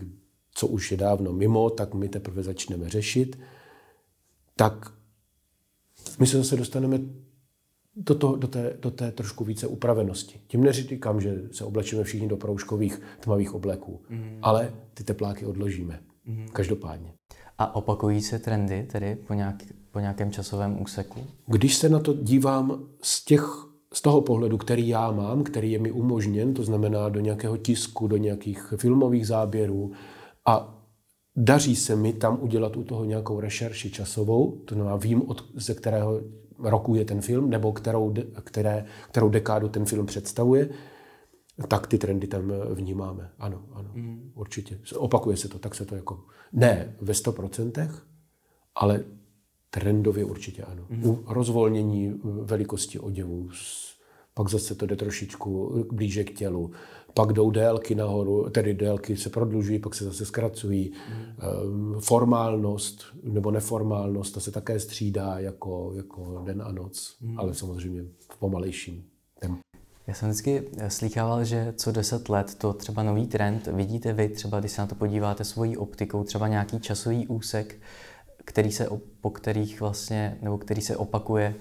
co 0.54 0.66
už 0.66 0.90
je 0.90 0.96
dávno 0.96 1.32
mimo, 1.32 1.70
tak 1.70 1.94
my 1.94 2.08
teprve 2.08 2.42
začneme 2.42 2.88
řešit, 2.88 3.38
tak 4.56 4.92
my 6.18 6.26
se 6.26 6.36
zase 6.36 6.56
dostaneme 6.56 7.00
do, 7.96 8.14
to, 8.14 8.36
do, 8.36 8.48
té, 8.48 8.76
do 8.82 8.90
té 8.90 9.12
trošku 9.12 9.44
více 9.44 9.66
upravenosti. 9.66 10.40
Tím 10.46 10.64
neříkám, 10.64 11.20
že 11.20 11.42
se 11.52 11.64
oblečíme 11.64 12.04
všichni 12.04 12.28
do 12.28 12.36
proužkových 12.36 13.00
tmavých 13.20 13.54
obleků, 13.54 14.00
mm. 14.08 14.38
ale 14.42 14.72
ty 14.94 15.04
tepláky 15.04 15.46
odložíme. 15.46 16.00
Mm. 16.26 16.46
Každopádně. 16.52 17.12
A 17.58 17.74
opakují 17.74 18.20
se 18.20 18.38
trendy 18.38 18.88
tedy 18.92 19.16
po, 19.26 19.34
nějak, 19.34 19.56
po 19.90 20.00
nějakém 20.00 20.32
časovém 20.32 20.82
úseku? 20.82 21.20
Když 21.46 21.76
se 21.76 21.88
na 21.88 22.00
to 22.00 22.14
dívám 22.14 22.88
z 23.02 23.24
těch 23.24 23.70
z 23.94 24.00
toho 24.02 24.20
pohledu, 24.20 24.58
který 24.58 24.88
já 24.88 25.10
mám, 25.10 25.44
který 25.44 25.72
je 25.72 25.78
mi 25.78 25.92
umožněn, 25.92 26.54
to 26.54 26.62
znamená 26.62 27.08
do 27.08 27.20
nějakého 27.20 27.56
tisku, 27.56 28.06
do 28.06 28.16
nějakých 28.16 28.74
filmových 28.76 29.26
záběrů 29.26 29.92
a 30.46 30.84
daří 31.36 31.76
se 31.76 31.96
mi 31.96 32.12
tam 32.12 32.38
udělat 32.40 32.76
u 32.76 32.84
toho 32.84 33.04
nějakou 33.04 33.40
rešerši 33.40 33.90
časovou, 33.90 34.62
to 34.64 34.74
znamená 34.74 34.96
vím, 34.96 35.22
od, 35.28 35.44
ze 35.54 35.74
kterého 35.74 36.20
roku 36.62 36.94
je 36.94 37.04
ten 37.04 37.20
film, 37.20 37.50
nebo 37.50 37.72
kterou, 37.72 38.14
které, 38.44 38.84
kterou 39.10 39.28
dekádu 39.28 39.68
ten 39.68 39.84
film 39.84 40.06
představuje, 40.06 40.68
tak 41.68 41.86
ty 41.86 41.98
trendy 41.98 42.26
tam 42.26 42.52
vnímáme. 42.74 43.30
Ano, 43.38 43.62
ano, 43.72 43.90
mm. 43.94 44.32
určitě. 44.34 44.78
Opakuje 44.96 45.36
se 45.36 45.48
to, 45.48 45.58
tak 45.58 45.74
se 45.74 45.84
to 45.84 45.96
jako... 45.96 46.24
Ne 46.52 46.96
ve 47.00 47.12
100%, 47.12 47.94
ale 48.74 49.04
trendově 49.70 50.24
určitě 50.24 50.62
ano. 50.62 50.86
Mm. 50.88 51.06
U 51.06 51.24
rozvolnění 51.26 52.20
velikosti 52.24 52.98
oděvů, 52.98 53.48
pak 54.34 54.48
zase 54.48 54.74
to 54.74 54.86
jde 54.86 54.96
trošičku 54.96 55.84
blíže 55.92 56.24
k 56.24 56.34
tělu 56.34 56.70
pak 57.14 57.32
jdou 57.32 57.50
délky 57.50 57.94
nahoru, 57.94 58.50
tedy 58.50 58.74
délky 58.74 59.16
se 59.16 59.30
prodlužují, 59.30 59.78
pak 59.78 59.94
se 59.94 60.04
zase 60.04 60.26
zkracují. 60.26 60.92
Mm. 60.92 62.00
Formálnost 62.00 63.04
nebo 63.22 63.50
neformálnost, 63.50 64.34
ta 64.34 64.40
se 64.40 64.50
také 64.50 64.80
střídá 64.80 65.38
jako, 65.38 65.92
jako 65.96 66.42
den 66.46 66.62
a 66.62 66.72
noc, 66.72 67.16
mm. 67.20 67.38
ale 67.38 67.54
samozřejmě 67.54 68.02
v 68.18 68.38
pomalejším 68.38 69.04
tempu. 69.40 69.60
Já 70.06 70.14
jsem 70.14 70.28
vždycky 70.28 70.62
slýchával, 70.88 71.44
že 71.44 71.74
co 71.76 71.92
deset 71.92 72.28
let 72.28 72.54
to 72.54 72.72
třeba 72.72 73.02
nový 73.02 73.26
trend, 73.26 73.66
vidíte 73.66 74.12
vy 74.12 74.28
třeba, 74.28 74.60
když 74.60 74.72
se 74.72 74.80
na 74.80 74.86
to 74.86 74.94
podíváte 74.94 75.44
svojí 75.44 75.76
optikou, 75.76 76.24
třeba 76.24 76.48
nějaký 76.48 76.80
časový 76.80 77.26
úsek, 77.26 77.80
který 78.44 78.72
se, 78.72 78.88
po 79.20 79.30
kterých 79.30 79.80
vlastně, 79.80 80.38
nebo 80.42 80.58
který 80.58 80.80
se 80.80 80.96
opakuje 80.96 81.54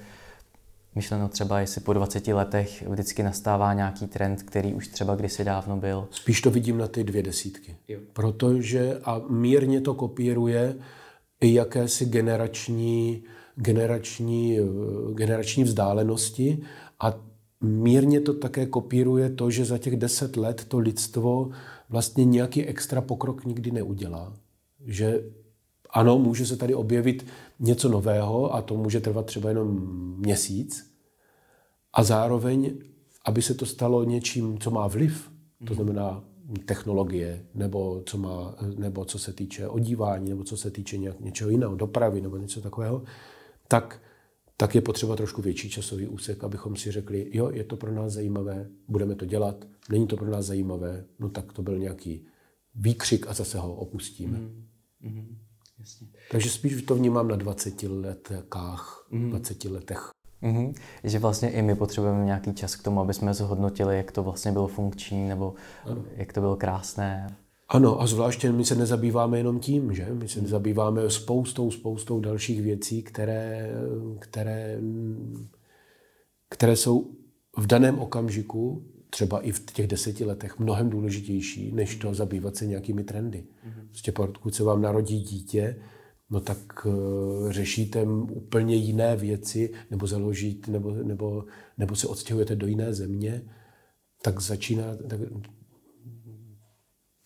myšleno 0.95 1.28
třeba, 1.28 1.60
jestli 1.60 1.82
po 1.82 1.93
20 1.93 2.28
letech 2.28 2.88
vždycky 2.88 3.23
nastává 3.23 3.73
nějaký 3.73 4.08
trend, 4.08 4.43
který 4.43 4.73
už 4.73 4.88
třeba 4.88 5.15
kdysi 5.15 5.43
dávno 5.43 5.78
byl? 5.78 6.08
Spíš 6.12 6.41
to 6.41 6.52
vidím 6.52 6.78
na 6.78 6.88
ty 6.88 7.04
dvě 7.04 7.23
desítky. 7.23 7.75
Jo. 7.88 7.99
Protože 8.13 8.99
a 9.04 9.21
mírně 9.30 9.82
to 9.82 9.93
kopíruje 9.93 10.75
i 11.41 11.54
jakési 11.54 12.06
generační, 12.06 13.23
generační, 13.56 14.58
generační 15.13 15.63
vzdálenosti 15.63 16.62
a 16.99 17.13
mírně 17.62 18.21
to 18.21 18.34
také 18.34 18.65
kopíruje 18.65 19.30
to, 19.30 19.52
že 19.52 19.65
za 19.65 19.78
těch 19.78 19.95
deset 19.95 20.38
let 20.38 20.65
to 20.67 20.80
lidstvo 20.80 21.49
vlastně 21.89 22.25
nějaký 22.25 22.65
extra 22.65 23.02
pokrok 23.02 23.45
nikdy 23.45 23.71
neudělá. 23.71 24.34
Že 24.86 25.23
ano, 25.89 26.19
může 26.19 26.45
se 26.45 26.58
tady 26.58 26.75
objevit 26.75 27.25
něco 27.60 27.89
nového 27.89 28.54
a 28.54 28.62
to 28.62 28.78
může 28.78 28.99
trvat 28.99 29.25
třeba 29.25 29.49
jenom 29.49 29.95
měsíc. 30.17 30.91
A 31.93 32.04
zároveň, 32.04 32.78
aby 33.25 33.41
se 33.41 33.54
to 33.54 33.65
stalo 33.65 34.04
něčím, 34.04 34.60
co 34.60 34.71
má 34.71 34.88
vliv, 34.88 35.32
to 35.67 35.73
znamená 35.73 36.23
technologie, 36.65 37.45
nebo 37.54 38.04
co, 38.06 38.17
má, 38.17 38.56
nebo 38.78 39.06
co 39.06 39.19
se 39.19 39.34
týče 39.34 39.67
odívání, 39.67 40.30
nebo 40.30 40.43
co 40.43 40.58
se 40.58 40.71
týče 40.71 40.97
nějak, 40.97 41.19
něčeho 41.19 41.49
jiného, 41.49 41.75
dopravy 41.75 42.21
nebo 42.21 42.38
něco 42.38 42.62
takového, 42.62 43.04
tak, 43.67 44.02
tak 44.58 44.75
je 44.75 44.82
potřeba 44.82 45.15
trošku 45.15 45.41
větší 45.41 45.69
časový 45.69 46.08
úsek, 46.08 46.43
abychom 46.43 46.75
si 46.75 46.91
řekli, 46.91 47.30
jo, 47.34 47.49
je 47.49 47.63
to 47.63 47.78
pro 47.78 47.91
nás 47.91 48.13
zajímavé, 48.13 48.69
budeme 48.88 49.15
to 49.15 49.25
dělat, 49.25 49.65
není 49.89 50.08
to 50.08 50.17
pro 50.17 50.32
nás 50.32 50.45
zajímavé, 50.45 51.06
no 51.19 51.30
tak 51.30 51.54
to 51.54 51.62
byl 51.62 51.80
nějaký 51.80 52.25
výkřik 52.75 53.28
a 53.28 53.34
zase 53.34 53.58
ho 53.58 53.75
opustíme. 53.75 54.39
Mm. 55.02 55.38
Jasně. 55.80 56.08
Takže 56.32 56.50
spíš 56.50 56.82
to 56.82 56.96
vnímám 56.96 57.28
na 57.28 57.36
20 57.36 57.84
letkách, 57.84 59.08
mm. 59.12 59.30
20 59.30 59.65
letech. 59.65 60.10
Mm-hmm. 60.44 60.74
Že 61.04 61.20
vlastně 61.20 61.50
i 61.50 61.62
my 61.62 61.76
potřebujeme 61.76 62.26
nějaký 62.26 62.54
čas 62.54 62.76
k 62.76 62.84
tomu, 62.84 63.02
aby 63.02 63.13
jsme 63.13 63.34
zhodnotili, 63.34 63.98
jak 63.98 64.12
to 64.12 64.24
vlastně 64.24 64.52
bylo 64.52 64.68
funkční, 64.68 65.28
nebo 65.28 65.54
ano. 65.86 66.04
jak 66.15 66.34
to 66.34 66.39
bylo 66.39 66.56
krásné. 66.56 67.38
Ano, 67.70 68.02
a 68.02 68.08
zvláště 68.08 68.52
my 68.52 68.65
se 68.65 68.76
nezabýváme 68.76 69.38
jenom 69.38 69.60
tím, 69.60 69.94
že? 69.94 70.08
My 70.13 70.28
se 70.28 70.42
nezabýváme 70.42 71.10
spoustou, 71.10 71.72
spoustou 71.72 72.20
dalších 72.20 72.62
věcí, 72.62 73.04
které, 73.04 73.72
které, 74.20 74.80
které 76.50 76.76
jsou 76.76 77.12
v 77.58 77.68
daném 77.68 78.00
okamžiku, 78.00 78.84
třeba 79.10 79.41
i 79.41 79.52
v 79.52 79.65
těch 79.65 79.88
deseti 79.88 80.26
letech, 80.26 80.60
mnohem 80.60 80.89
důležitější, 80.89 81.72
než 81.72 81.95
to 81.95 82.13
zabývat 82.13 82.56
se 82.56 82.65
nějakými 82.65 83.04
trendy. 83.04 83.43
Mm-hmm. 83.43 83.88
Prostě 83.88 84.12
pokud 84.12 84.56
se 84.56 84.63
vám 84.63 84.82
narodí 84.82 85.19
dítě, 85.19 85.82
no 86.30 86.39
tak 86.39 86.86
uh, 86.86 87.52
řešíte 87.52 88.04
úplně 88.32 88.76
jiné 88.76 89.15
věci, 89.15 89.74
nebo 89.91 90.08
založíte, 90.08 90.72
nebo, 90.72 90.91
nebo, 90.91 91.45
nebo 91.78 91.95
se 91.95 92.08
odstěhujete 92.08 92.56
do 92.56 92.67
jiné 92.67 92.93
země, 92.93 93.41
tak, 94.22 94.39
začíná, 94.39 94.84
tak 95.08 95.19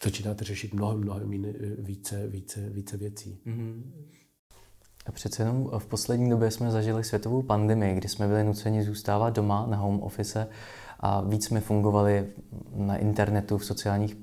začínáte 0.04 0.44
řešit 0.44 0.74
mnohem, 0.74 1.00
mnohem 1.00 1.34
jiné, 1.34 1.54
více, 1.80 2.28
více, 2.28 2.70
více 2.70 2.98
věcí. 2.98 3.40
Mm-hmm. 3.46 3.84
A 5.06 5.12
přece 5.12 5.42
jenom 5.42 5.70
v 5.78 5.86
poslední 5.86 6.30
době 6.30 6.52
jsme 6.52 6.72
zažili 6.72 7.04
světovou 7.04 7.42
pandemii, 7.42 7.96
kdy 7.96 8.10
jsme 8.10 8.28
byli 8.28 8.44
nuceni 8.44 8.84
zůstávat 8.84 9.36
doma 9.36 9.66
na 9.68 9.78
home 9.78 10.00
office 10.00 10.48
a 11.06 11.22
víc 11.22 11.46
jsme 11.46 11.60
fungovali 11.60 12.26
na 12.76 12.98
internetu, 12.98 13.58
v 13.58 13.66
sociálních, 13.66 14.18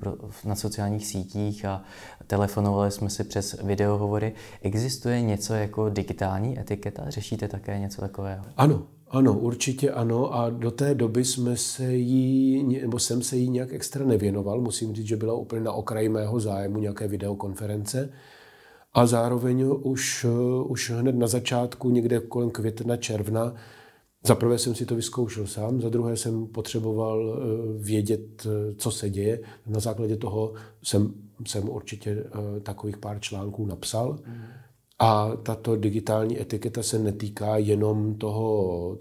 na 0.44 0.54
sociálních 0.54 1.06
sítích 1.06 1.64
a 1.64 1.82
telefonovali 2.26 2.90
jsme 2.90 3.10
si 3.10 3.24
přes 3.24 3.62
videohovory. 3.62 4.32
Existuje 4.62 5.20
něco 5.20 5.54
jako 5.54 5.88
digitální 5.88 6.60
etiketa? 6.60 7.04
Řešíte 7.08 7.48
také 7.48 7.78
něco 7.78 8.00
takového? 8.00 8.44
Ano, 8.56 8.82
ano, 9.10 9.38
určitě 9.38 9.90
ano 9.90 10.34
a 10.34 10.50
do 10.50 10.70
té 10.70 10.94
doby 10.94 11.24
jsme 11.24 11.56
se 11.56 11.94
jí, 11.94 12.62
nebo 12.82 12.98
jsem 12.98 13.22
se 13.22 13.36
jí 13.36 13.50
nějak 13.50 13.72
extra 13.72 14.04
nevěnoval. 14.04 14.60
Musím 14.60 14.94
říct, 14.94 15.06
že 15.06 15.16
byla 15.16 15.34
úplně 15.34 15.62
na 15.62 15.72
okraji 15.72 16.08
mého 16.08 16.40
zájmu 16.40 16.78
nějaké 16.78 17.08
videokonference. 17.08 18.10
A 18.94 19.06
zároveň 19.06 19.64
už, 19.82 20.26
už 20.64 20.90
hned 20.90 21.14
na 21.14 21.26
začátku, 21.26 21.90
někde 21.90 22.20
kolem 22.20 22.50
května, 22.50 22.96
června, 22.96 23.54
za 24.24 24.34
prvé 24.34 24.58
jsem 24.58 24.74
si 24.74 24.86
to 24.86 24.94
vyzkoušel 24.94 25.46
sám, 25.46 25.80
za 25.80 25.88
druhé 25.88 26.16
jsem 26.16 26.46
potřeboval 26.46 27.38
eh, 27.38 27.82
vědět, 27.82 28.46
eh, 28.46 28.74
co 28.74 28.90
se 28.90 29.10
děje. 29.10 29.40
Na 29.66 29.80
základě 29.80 30.16
toho 30.16 30.52
jsem, 30.82 31.14
jsem 31.46 31.68
určitě 31.68 32.10
eh, 32.10 32.60
takových 32.60 32.96
pár 32.96 33.20
článků 33.20 33.66
napsal. 33.66 34.18
A 34.98 35.36
tato 35.42 35.76
digitální 35.76 36.40
etiketa 36.40 36.82
se 36.82 36.98
netýká 36.98 37.56
jenom 37.56 38.14
toho, 38.14 38.98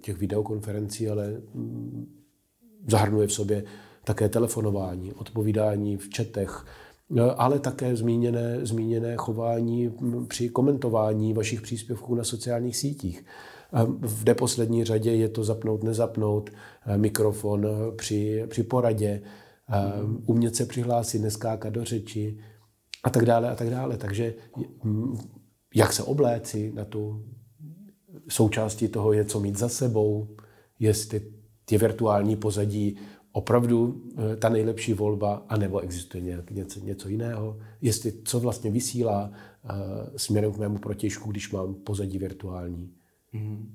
těch 0.00 0.18
videokonferencí, 0.18 1.08
ale 1.08 1.40
mm, 1.54 2.06
zahrnuje 2.88 3.26
v 3.26 3.32
sobě 3.32 3.64
také 4.04 4.28
telefonování, 4.28 5.12
odpovídání 5.12 5.96
v 5.96 6.08
četech, 6.08 6.64
ale 7.36 7.58
také 7.58 7.96
zmíněné, 7.96 8.66
zmíněné 8.66 9.16
chování 9.16 9.88
mm, 9.88 10.26
při 10.26 10.48
komentování 10.48 11.34
vašich 11.34 11.60
příspěvků 11.60 12.14
na 12.14 12.24
sociálních 12.24 12.76
sítích. 12.76 13.24
V 14.00 14.24
neposlední 14.24 14.84
řadě 14.84 15.10
je 15.10 15.28
to 15.28 15.44
zapnout, 15.44 15.82
nezapnout, 15.82 16.50
mikrofon 16.96 17.66
při, 17.96 18.44
při 18.46 18.62
poradě, 18.62 19.22
mm. 20.04 20.22
umět 20.26 20.56
se 20.56 20.66
přihlásit, 20.66 21.18
neskákat 21.18 21.72
do 21.72 21.84
řeči, 21.84 22.38
a 23.04 23.10
tak 23.10 23.24
dále 23.24 23.50
a 23.50 23.54
tak 23.54 23.70
dále. 23.70 23.96
Takže 23.96 24.34
mm, 24.84 25.18
jak 25.74 25.92
se 25.92 26.02
obléci 26.02 26.72
na 26.74 26.84
tu 26.84 27.24
součástí 28.28 28.88
toho 28.88 29.12
je, 29.12 29.24
co 29.24 29.40
mít 29.40 29.58
za 29.58 29.68
sebou, 29.68 30.28
jestli 30.78 31.20
je 31.70 31.78
virtuální 31.78 32.36
pozadí 32.36 32.96
opravdu 33.32 34.02
eh, 34.32 34.36
ta 34.36 34.48
nejlepší 34.48 34.92
volba, 34.92 35.44
anebo 35.48 35.80
existuje 35.80 36.22
nějak 36.24 36.50
něco, 36.50 36.80
něco 36.80 37.08
jiného, 37.08 37.58
jestli 37.80 38.12
co 38.24 38.40
vlastně 38.40 38.70
vysílá 38.70 39.32
směrem 40.16 40.52
k 40.52 40.58
mému 40.58 40.78
protěžku, 40.78 41.30
když 41.30 41.52
mám 41.52 41.74
pozadí 41.74 42.18
virtuální. 42.18 42.92
Mm. 43.32 43.74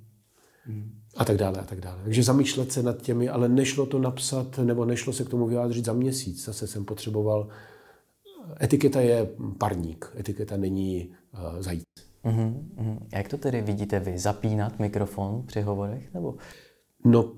Mm. 0.68 0.92
A 1.18 1.26
tak 1.26 1.38
dále, 1.38 1.60
a 1.60 1.64
tak 1.64 1.82
dále. 1.82 2.02
Takže 2.04 2.24
zamýšlet 2.24 2.72
se 2.72 2.84
nad 2.84 3.02
těmi, 3.02 3.30
ale 3.30 3.50
nešlo 3.50 3.86
to 3.86 4.00
napsat, 4.00 4.58
nebo 4.58 4.86
nešlo 4.86 5.14
se 5.14 5.24
k 5.24 5.30
tomu 5.30 5.48
vyjádřit 5.48 5.86
za 5.86 5.94
měsíc. 5.94 6.46
Zase 6.46 6.68
jsem 6.68 6.86
potřeboval 6.86 7.48
Etiketa 8.62 9.02
je 9.02 9.30
parník, 9.58 10.12
etiketa 10.20 10.58
není 10.58 11.10
uh, 11.34 11.62
zajíc. 11.62 11.84
Uh-huh, 12.26 12.54
uh-huh. 12.78 12.98
Jak 13.14 13.28
to 13.28 13.38
tedy 13.38 13.62
vidíte 13.62 14.00
vy? 14.00 14.18
Zapínat 14.18 14.80
mikrofon 14.80 15.44
při 15.46 15.62
hovorech? 15.62 16.14
Nebo? 16.14 16.36
No, 17.06 17.32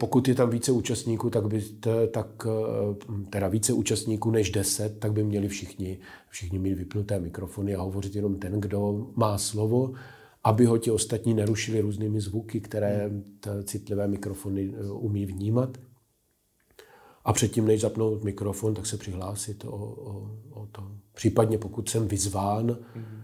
pokud 0.00 0.28
je 0.28 0.34
tam 0.34 0.50
více 0.50 0.72
účastníků, 0.72 1.30
tak 1.30 1.48
by 1.48 1.60
t, 1.62 2.06
tak, 2.06 2.46
eh, 2.46 3.24
teda 3.30 3.48
více 3.48 3.72
účastníků 3.72 4.30
než 4.30 4.50
deset, 4.50 4.98
tak 4.98 5.12
by 5.12 5.24
měli 5.24 5.48
všichni, 5.48 5.98
všichni 6.28 6.58
mít 6.58 6.74
vypnuté 6.74 7.20
mikrofony 7.20 7.74
a 7.74 7.82
hovořit 7.82 8.16
jenom 8.16 8.34
ten, 8.34 8.60
kdo 8.60 9.06
má 9.16 9.38
slovo, 9.38 9.92
aby 10.44 10.64
ho 10.64 10.78
ti 10.78 10.90
ostatní 10.90 11.34
nerušili 11.34 11.80
různými 11.80 12.20
zvuky, 12.20 12.60
které 12.60 13.10
citlivé 13.64 14.08
mikrofony 14.08 14.74
eh, 14.74 14.90
umí 14.90 15.26
vnímat. 15.26 15.78
A 17.24 17.32
předtím, 17.32 17.66
než 17.66 17.80
zapnout 17.80 18.24
mikrofon, 18.24 18.74
tak 18.74 18.86
se 18.86 18.96
přihlásit 18.96 19.64
o, 19.64 19.68
o, 19.70 20.38
o 20.50 20.66
to. 20.66 20.92
Případně 21.12 21.58
pokud 21.58 21.88
jsem 21.88 22.08
vyzván, 22.08 22.66
mm-hmm. 22.66 23.22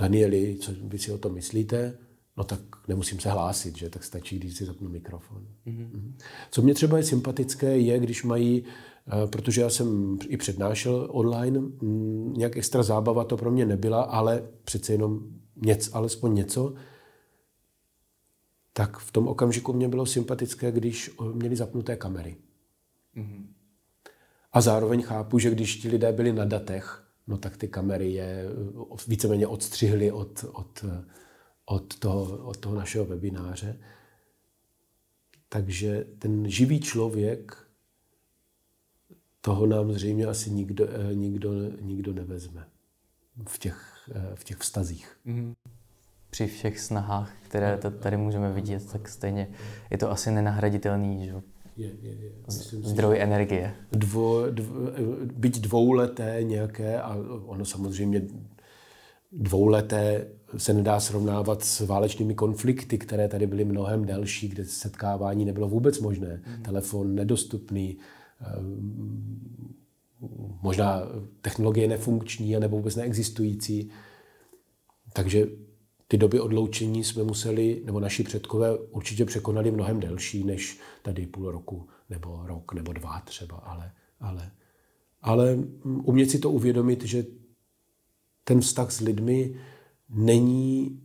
Danieli, 0.00 0.56
co 0.60 0.72
vy 0.82 0.98
si 0.98 1.12
o 1.12 1.18
tom 1.18 1.34
myslíte, 1.34 1.98
no 2.36 2.44
tak 2.44 2.60
nemusím 2.88 3.20
se 3.20 3.30
hlásit, 3.30 3.76
že 3.76 3.90
tak 3.90 4.04
stačí, 4.04 4.38
když 4.38 4.56
si 4.56 4.64
zapnu 4.64 4.88
mikrofon. 4.88 5.46
Mm-hmm. 5.66 6.12
Co 6.50 6.62
mě 6.62 6.74
třeba 6.74 6.96
je 6.96 7.04
sympatické, 7.04 7.78
je, 7.78 7.98
když 7.98 8.22
mají, 8.24 8.64
protože 9.30 9.60
já 9.60 9.70
jsem 9.70 10.18
i 10.28 10.36
přednášel 10.36 11.08
online, 11.10 11.58
mm, 11.58 12.34
nějak 12.36 12.56
extra 12.56 12.82
zábava 12.82 13.24
to 13.24 13.36
pro 13.36 13.50
mě 13.50 13.66
nebyla, 13.66 14.02
ale 14.02 14.48
přece 14.64 14.92
jenom 14.92 15.20
něco, 15.56 15.96
alespoň 15.96 16.34
něco, 16.34 16.74
tak 18.72 18.98
v 18.98 19.12
tom 19.12 19.28
okamžiku 19.28 19.72
mě 19.72 19.88
bylo 19.88 20.06
sympatické, 20.06 20.72
když 20.72 21.10
měli 21.32 21.56
zapnuté 21.56 21.96
kamery. 21.96 22.36
Mm-hmm. 23.16 23.46
A 24.52 24.60
zároveň 24.60 25.02
chápu, 25.02 25.38
že 25.38 25.50
když 25.50 25.76
ti 25.76 25.88
lidé 25.88 26.12
byli 26.12 26.32
na 26.32 26.44
datech, 26.44 27.04
no 27.26 27.38
tak 27.38 27.56
ty 27.56 27.68
kamery 27.68 28.12
je 28.12 28.44
víceméně 29.08 29.46
odstřihly 29.46 30.12
od, 30.12 30.44
od, 30.52 30.84
od, 31.66 31.98
toho, 31.98 32.46
od 32.46 32.56
toho 32.56 32.74
našeho 32.74 33.04
webináře. 33.04 33.80
Takže 35.48 36.06
ten 36.18 36.50
živý 36.50 36.80
člověk, 36.80 37.65
toho 39.46 39.66
nám 39.66 39.92
zřejmě 39.92 40.26
asi 40.26 40.50
nikdo, 40.50 40.86
eh, 40.90 41.14
nikdo, 41.14 41.50
nikdo 41.80 42.12
nevezme 42.12 42.66
v 43.48 43.58
těch, 43.58 44.10
eh, 44.14 44.30
v 44.34 44.44
těch 44.44 44.56
vztazích. 44.56 45.16
Mm-hmm 45.26 45.54
při 46.30 46.46
všech 46.46 46.80
snahách, 46.80 47.32
které 47.42 47.78
tady 48.00 48.16
můžeme 48.16 48.52
vidět, 48.52 48.92
tak 48.92 49.08
stejně 49.08 49.48
je 49.90 49.98
to 49.98 50.10
asi 50.10 50.30
nenahraditelný 50.30 51.26
že? 51.26 51.34
Je, 51.76 51.86
je, 52.02 52.10
je. 52.10 52.32
zdroj 52.82 53.16
si, 53.16 53.22
energie. 53.22 53.74
Dvo, 53.92 54.50
dvo, 54.50 54.74
byť 55.36 55.60
dvouleté 55.60 56.38
nějaké, 56.42 57.00
a 57.00 57.16
ono 57.46 57.64
samozřejmě 57.64 58.22
dvouleté 59.32 60.26
se 60.56 60.72
nedá 60.72 61.00
srovnávat 61.00 61.64
s 61.64 61.80
válečnými 61.80 62.34
konflikty, 62.34 62.98
které 62.98 63.28
tady 63.28 63.46
byly 63.46 63.64
mnohem 63.64 64.04
delší, 64.04 64.48
kde 64.48 64.64
setkávání 64.64 65.44
nebylo 65.44 65.68
vůbec 65.68 66.00
možné. 66.00 66.42
Mm. 66.46 66.62
Telefon 66.62 67.14
nedostupný, 67.14 67.96
možná 70.62 71.02
technologie 71.40 71.88
nefunkční 71.88 72.60
nebo 72.60 72.76
vůbec 72.76 72.96
neexistující. 72.96 73.90
Takže 75.12 75.46
ty 76.08 76.18
doby 76.18 76.40
odloučení 76.40 77.04
jsme 77.04 77.22
museli, 77.22 77.82
nebo 77.84 78.00
naši 78.00 78.22
předkové 78.22 78.78
určitě 78.78 79.24
překonali 79.24 79.70
mnohem 79.70 80.00
delší 80.00 80.44
než 80.44 80.80
tady 81.02 81.26
půl 81.26 81.50
roku, 81.50 81.88
nebo 82.10 82.42
rok, 82.46 82.72
nebo 82.72 82.92
dva 82.92 83.20
třeba, 83.20 83.56
ale, 83.56 83.92
ale, 84.20 84.50
ale 85.22 85.58
umět 85.82 86.30
si 86.30 86.38
to 86.38 86.50
uvědomit, 86.50 87.04
že 87.04 87.24
ten 88.44 88.60
vztah 88.60 88.90
s 88.90 89.00
lidmi 89.00 89.60
není 90.08 91.00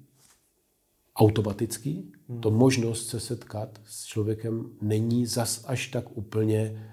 automatický. 1.16 2.12
Hmm. 2.30 2.42
To 2.42 2.52
možnost 2.52 3.08
se 3.08 3.20
setkat 3.20 3.82
s 3.86 4.06
člověkem 4.06 4.70
není 4.82 5.26
zas 5.26 5.64
až 5.68 5.88
tak 5.88 6.18
úplně 6.18 6.91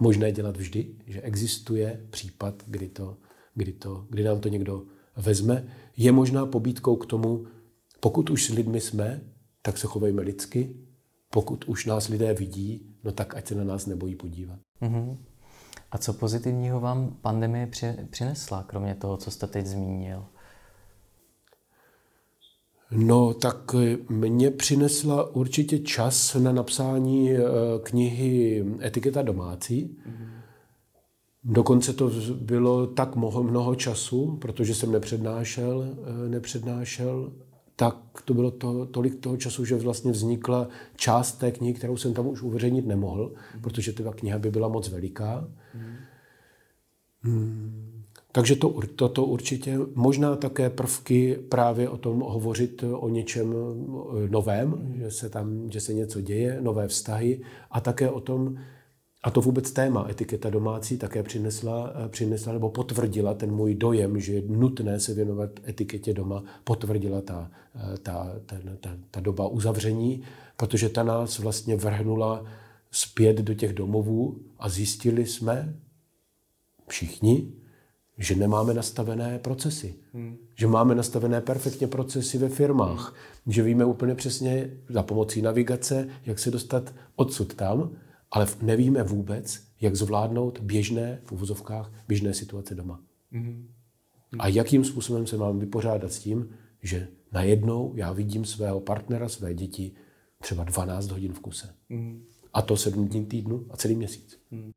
možné 0.00 0.32
dělat 0.32 0.56
vždy, 0.56 0.94
že 1.06 1.20
existuje 1.20 2.06
případ, 2.10 2.62
kdy, 2.66 2.88
to, 2.88 3.16
kdy, 3.54 3.72
to, 3.72 4.06
kdy 4.10 4.24
nám 4.24 4.40
to 4.40 4.48
někdo 4.48 4.82
vezme, 5.16 5.66
je 5.96 6.12
možná 6.12 6.46
pobídkou 6.46 6.96
k 6.96 7.06
tomu, 7.06 7.46
pokud 8.00 8.30
už 8.30 8.46
s 8.46 8.48
lidmi 8.48 8.80
jsme, 8.80 9.20
tak 9.62 9.78
se 9.78 9.86
chovejme 9.86 10.22
lidsky, 10.22 10.76
pokud 11.30 11.64
už 11.64 11.86
nás 11.86 12.08
lidé 12.08 12.34
vidí, 12.34 12.96
no 13.04 13.12
tak 13.12 13.34
ať 13.34 13.46
se 13.46 13.54
na 13.54 13.64
nás 13.64 13.86
nebojí 13.86 14.14
podívat. 14.14 14.58
Mm-hmm. 14.82 15.16
A 15.90 15.98
co 15.98 16.12
pozitivního 16.12 16.80
vám 16.80 17.16
pandemie 17.20 17.66
při, 17.66 17.96
přinesla, 18.10 18.62
kromě 18.62 18.94
toho, 18.94 19.16
co 19.16 19.30
jste 19.30 19.46
teď 19.46 19.66
zmínil? 19.66 20.26
No, 22.90 23.34
tak 23.34 23.74
mě 24.08 24.50
přinesla 24.50 25.36
určitě 25.36 25.78
čas 25.78 26.34
na 26.34 26.52
napsání 26.52 27.32
eh, 27.32 27.40
knihy 27.82 28.64
Etiketa 28.82 29.22
domácí. 29.22 29.96
Mm-hmm 30.08 30.38
Dokonce 31.44 31.92
to 31.92 32.10
bylo 32.40 32.86
tak 32.86 33.16
mnoho, 33.16 33.42
mnoho 33.42 33.74
času, 33.74 34.36
protože 34.36 34.74
jsem 34.74 34.92
nepřednášel, 34.92 35.96
eh, 36.24 36.28
nepřednášel, 36.28 37.32
tak 37.76 37.96
to 38.24 38.34
bylo 38.34 38.50
to, 38.50 38.86
tolik 38.86 39.20
toho 39.20 39.36
času, 39.36 39.64
že 39.64 39.76
vlastně 39.76 40.12
vznikla 40.12 40.68
část 40.96 41.32
té 41.32 41.50
knihy, 41.50 41.74
kterou 41.74 41.96
jsem 41.96 42.14
tam 42.14 42.26
už 42.26 42.42
uveřejnit 42.42 42.86
nemohl, 42.86 43.32
mm. 43.54 43.62
protože 43.62 43.92
ta 43.92 44.12
kniha 44.12 44.38
by 44.38 44.50
byla 44.50 44.68
moc 44.68 44.88
veliká. 44.88 45.48
Mm. 45.74 45.96
Hmm. 47.20 47.87
Takže 48.32 48.56
to, 48.56 48.80
to, 48.96 49.08
to 49.08 49.24
určitě, 49.24 49.78
možná 49.94 50.36
také 50.36 50.70
prvky 50.70 51.36
právě 51.48 51.88
o 51.88 51.96
tom 51.96 52.20
hovořit 52.20 52.84
o 52.92 53.08
něčem 53.08 53.54
eh, 53.54 54.28
novém, 54.28 54.68
mm. 54.68 54.94
že 54.98 55.10
se 55.10 55.28
tam, 55.28 55.70
že 55.70 55.80
se 55.80 55.94
něco 55.94 56.20
děje, 56.20 56.58
nové 56.60 56.88
vztahy 56.88 57.40
a 57.70 57.80
také 57.80 58.10
o 58.10 58.20
tom, 58.20 58.58
A 59.22 59.30
to 59.30 59.40
vůbec 59.40 59.70
téma 59.70 60.06
etiketa 60.10 60.50
domácí 60.50 60.98
také 60.98 61.22
přinesla, 61.22 61.92
eh, 62.04 62.08
přinesla 62.08 62.52
nebo 62.52 62.70
potvrdila 62.70 63.34
ten 63.34 63.50
můj 63.52 63.74
dojem, 63.74 64.20
že 64.20 64.32
je 64.32 64.42
nutné 64.46 65.00
se 65.00 65.14
věnovat 65.14 65.50
etiketě 65.68 66.14
doma, 66.14 66.44
potvrdila 66.64 67.20
ta, 67.20 67.50
eh, 67.74 67.98
ta, 67.98 68.34
ta, 68.46 68.56
ta, 68.80 68.90
ta 69.10 69.20
doba 69.20 69.48
uzavření, 69.48 70.22
protože 70.56 70.88
ta 70.88 71.02
nás 71.02 71.38
vlastně 71.38 71.76
vrhnula 71.76 72.44
zpět 72.90 73.36
do 73.36 73.54
těch 73.54 73.72
domovů 73.72 74.40
a 74.58 74.68
zjistili 74.68 75.26
jsme 75.26 75.74
všichni, 76.88 77.52
že 78.18 78.34
nemáme 78.34 78.74
nastavené 78.74 79.38
procesy. 79.38 79.94
Hmm. 80.12 80.36
Že 80.54 80.66
máme 80.66 80.94
nastavené 80.94 81.40
perfektně 81.40 81.86
procesy 81.86 82.38
ve 82.38 82.48
firmách. 82.48 83.14
Hmm. 83.44 83.52
Že 83.52 83.62
víme 83.62 83.84
úplně 83.84 84.14
přesně 84.14 84.70
za 84.88 85.02
pomocí 85.02 85.42
navigace, 85.42 86.08
jak 86.26 86.38
se 86.38 86.50
dostat 86.50 86.94
odsud 87.16 87.54
tam, 87.54 87.90
ale 88.30 88.46
nevíme 88.62 89.02
vůbec, 89.02 89.60
jak 89.80 89.96
zvládnout 89.96 90.60
běžné, 90.60 91.20
v 91.24 91.32
uvozovkách, 91.32 91.92
běžné 92.08 92.34
situace 92.34 92.74
doma. 92.74 93.00
Mm-hmm. 93.32 93.66
A 94.38 94.48
jakým 94.48 94.84
způsobem 94.84 95.26
se 95.26 95.36
mám 95.36 95.58
vypořádat 95.58 96.12
s 96.12 96.18
tím, 96.18 96.48
že 96.82 97.08
najednou 97.32 97.92
já 97.96 98.12
vidím 98.12 98.44
svého 98.44 98.80
partnera, 98.80 99.28
své 99.28 99.54
děti 99.54 99.92
třeba 100.40 100.64
12 100.64 101.10
hodin 101.10 101.32
v 101.32 101.40
kuse. 101.40 101.74
Mm-hmm. 101.90 102.20
A 102.52 102.62
to 102.62 102.76
7 102.76 103.08
dní 103.08 103.26
týdnu 103.26 103.66
a 103.70 103.76
celý 103.76 103.94
měsíc. 103.94 104.40
Mm. 104.50 104.70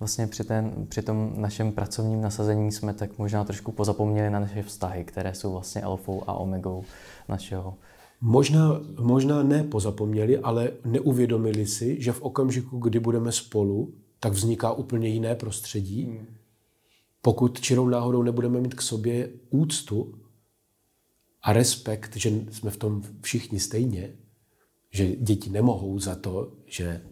Vlastně 0.00 0.26
při, 0.26 0.44
ten, 0.44 0.86
při 0.88 1.02
tom 1.02 1.32
našem 1.36 1.72
pracovním 1.72 2.20
nasazení 2.20 2.72
jsme 2.72 2.94
tak 2.94 3.18
možná 3.18 3.44
trošku 3.44 3.72
pozapomněli 3.72 4.30
na 4.30 4.40
naše 4.40 4.62
vztahy, 4.62 5.04
které 5.04 5.34
jsou 5.34 5.52
vlastně 5.52 5.82
alfou 5.82 6.22
a 6.26 6.32
omegou 6.32 6.84
našeho 7.28 7.74
Možná, 8.26 8.80
možná 9.00 9.42
ne 9.42 9.64
pozapomněli, 9.64 10.38
ale 10.38 10.72
neuvědomili 10.84 11.66
si, 11.66 12.02
že 12.02 12.12
v 12.12 12.22
okamžiku, 12.22 12.78
kdy 12.78 13.00
budeme 13.00 13.32
spolu, 13.32 13.94
tak 14.20 14.32
vzniká 14.32 14.72
úplně 14.72 15.08
jiné 15.08 15.34
prostředí. 15.34 16.04
Hmm. 16.04 16.26
Pokud 17.22 17.60
čirou 17.60 17.88
náhodou 17.88 18.22
nebudeme 18.22 18.60
mít 18.60 18.74
k 18.74 18.82
sobě 18.82 19.30
úctu 19.50 20.14
a 21.42 21.52
respekt, 21.52 22.16
že 22.16 22.30
jsme 22.50 22.70
v 22.70 22.76
tom 22.76 23.02
všichni 23.20 23.60
stejně, 23.60 24.12
že 24.90 25.16
děti 25.16 25.50
nemohou 25.50 25.98
za 25.98 26.14
to, 26.14 26.52
že 26.66 27.02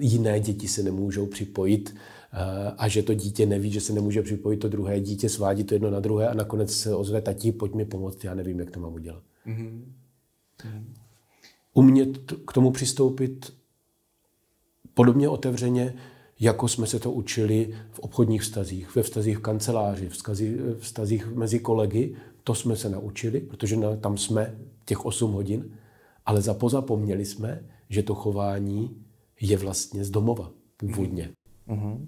jiné 0.00 0.40
děti 0.40 0.68
se 0.68 0.82
nemůžou 0.82 1.26
připojit 1.26 1.94
uh, 1.94 2.74
a 2.78 2.88
že 2.88 3.02
to 3.02 3.14
dítě 3.14 3.46
neví, 3.46 3.70
že 3.70 3.80
se 3.80 3.92
nemůže 3.92 4.22
připojit 4.22 4.56
to 4.56 4.68
druhé 4.68 5.00
dítě, 5.00 5.28
svádí 5.28 5.64
to 5.64 5.74
jedno 5.74 5.90
na 5.90 6.00
druhé 6.00 6.28
a 6.28 6.34
nakonec 6.34 6.72
se 6.72 6.94
ozve 6.94 7.20
tati, 7.20 7.52
pojď 7.52 7.74
mi 7.74 7.84
pomoct, 7.84 8.24
já 8.24 8.34
nevím, 8.34 8.60
jak 8.60 8.70
to 8.70 8.80
mám 8.80 8.94
udělat. 8.94 9.22
Mm-hmm. 9.46 9.82
Umět 11.74 12.32
k 12.46 12.52
tomu 12.52 12.70
přistoupit 12.70 13.52
podobně 14.94 15.28
otevřeně, 15.28 15.94
jako 16.40 16.68
jsme 16.68 16.86
se 16.86 16.98
to 16.98 17.12
učili 17.12 17.74
v 17.90 17.98
obchodních 17.98 18.42
vztazích, 18.42 18.94
ve 18.94 19.02
vztazích 19.02 19.38
v 19.38 19.40
kanceláři, 19.40 20.08
v 20.08 20.78
vztazích 20.78 21.26
mezi 21.26 21.58
kolegy. 21.58 22.16
To 22.44 22.54
jsme 22.54 22.76
se 22.76 22.88
naučili, 22.88 23.40
protože 23.40 23.76
tam 24.00 24.18
jsme 24.18 24.58
těch 24.84 25.04
8 25.06 25.32
hodin, 25.32 25.70
ale 26.26 26.42
zapozapomněli 26.42 27.24
jsme, 27.24 27.64
že 27.88 28.02
to 28.02 28.14
chování 28.14 29.04
je 29.40 29.56
vlastně 29.56 30.04
z 30.04 30.10
domova 30.10 30.50
původně. 30.76 31.30
Mm-hmm. 31.68 32.06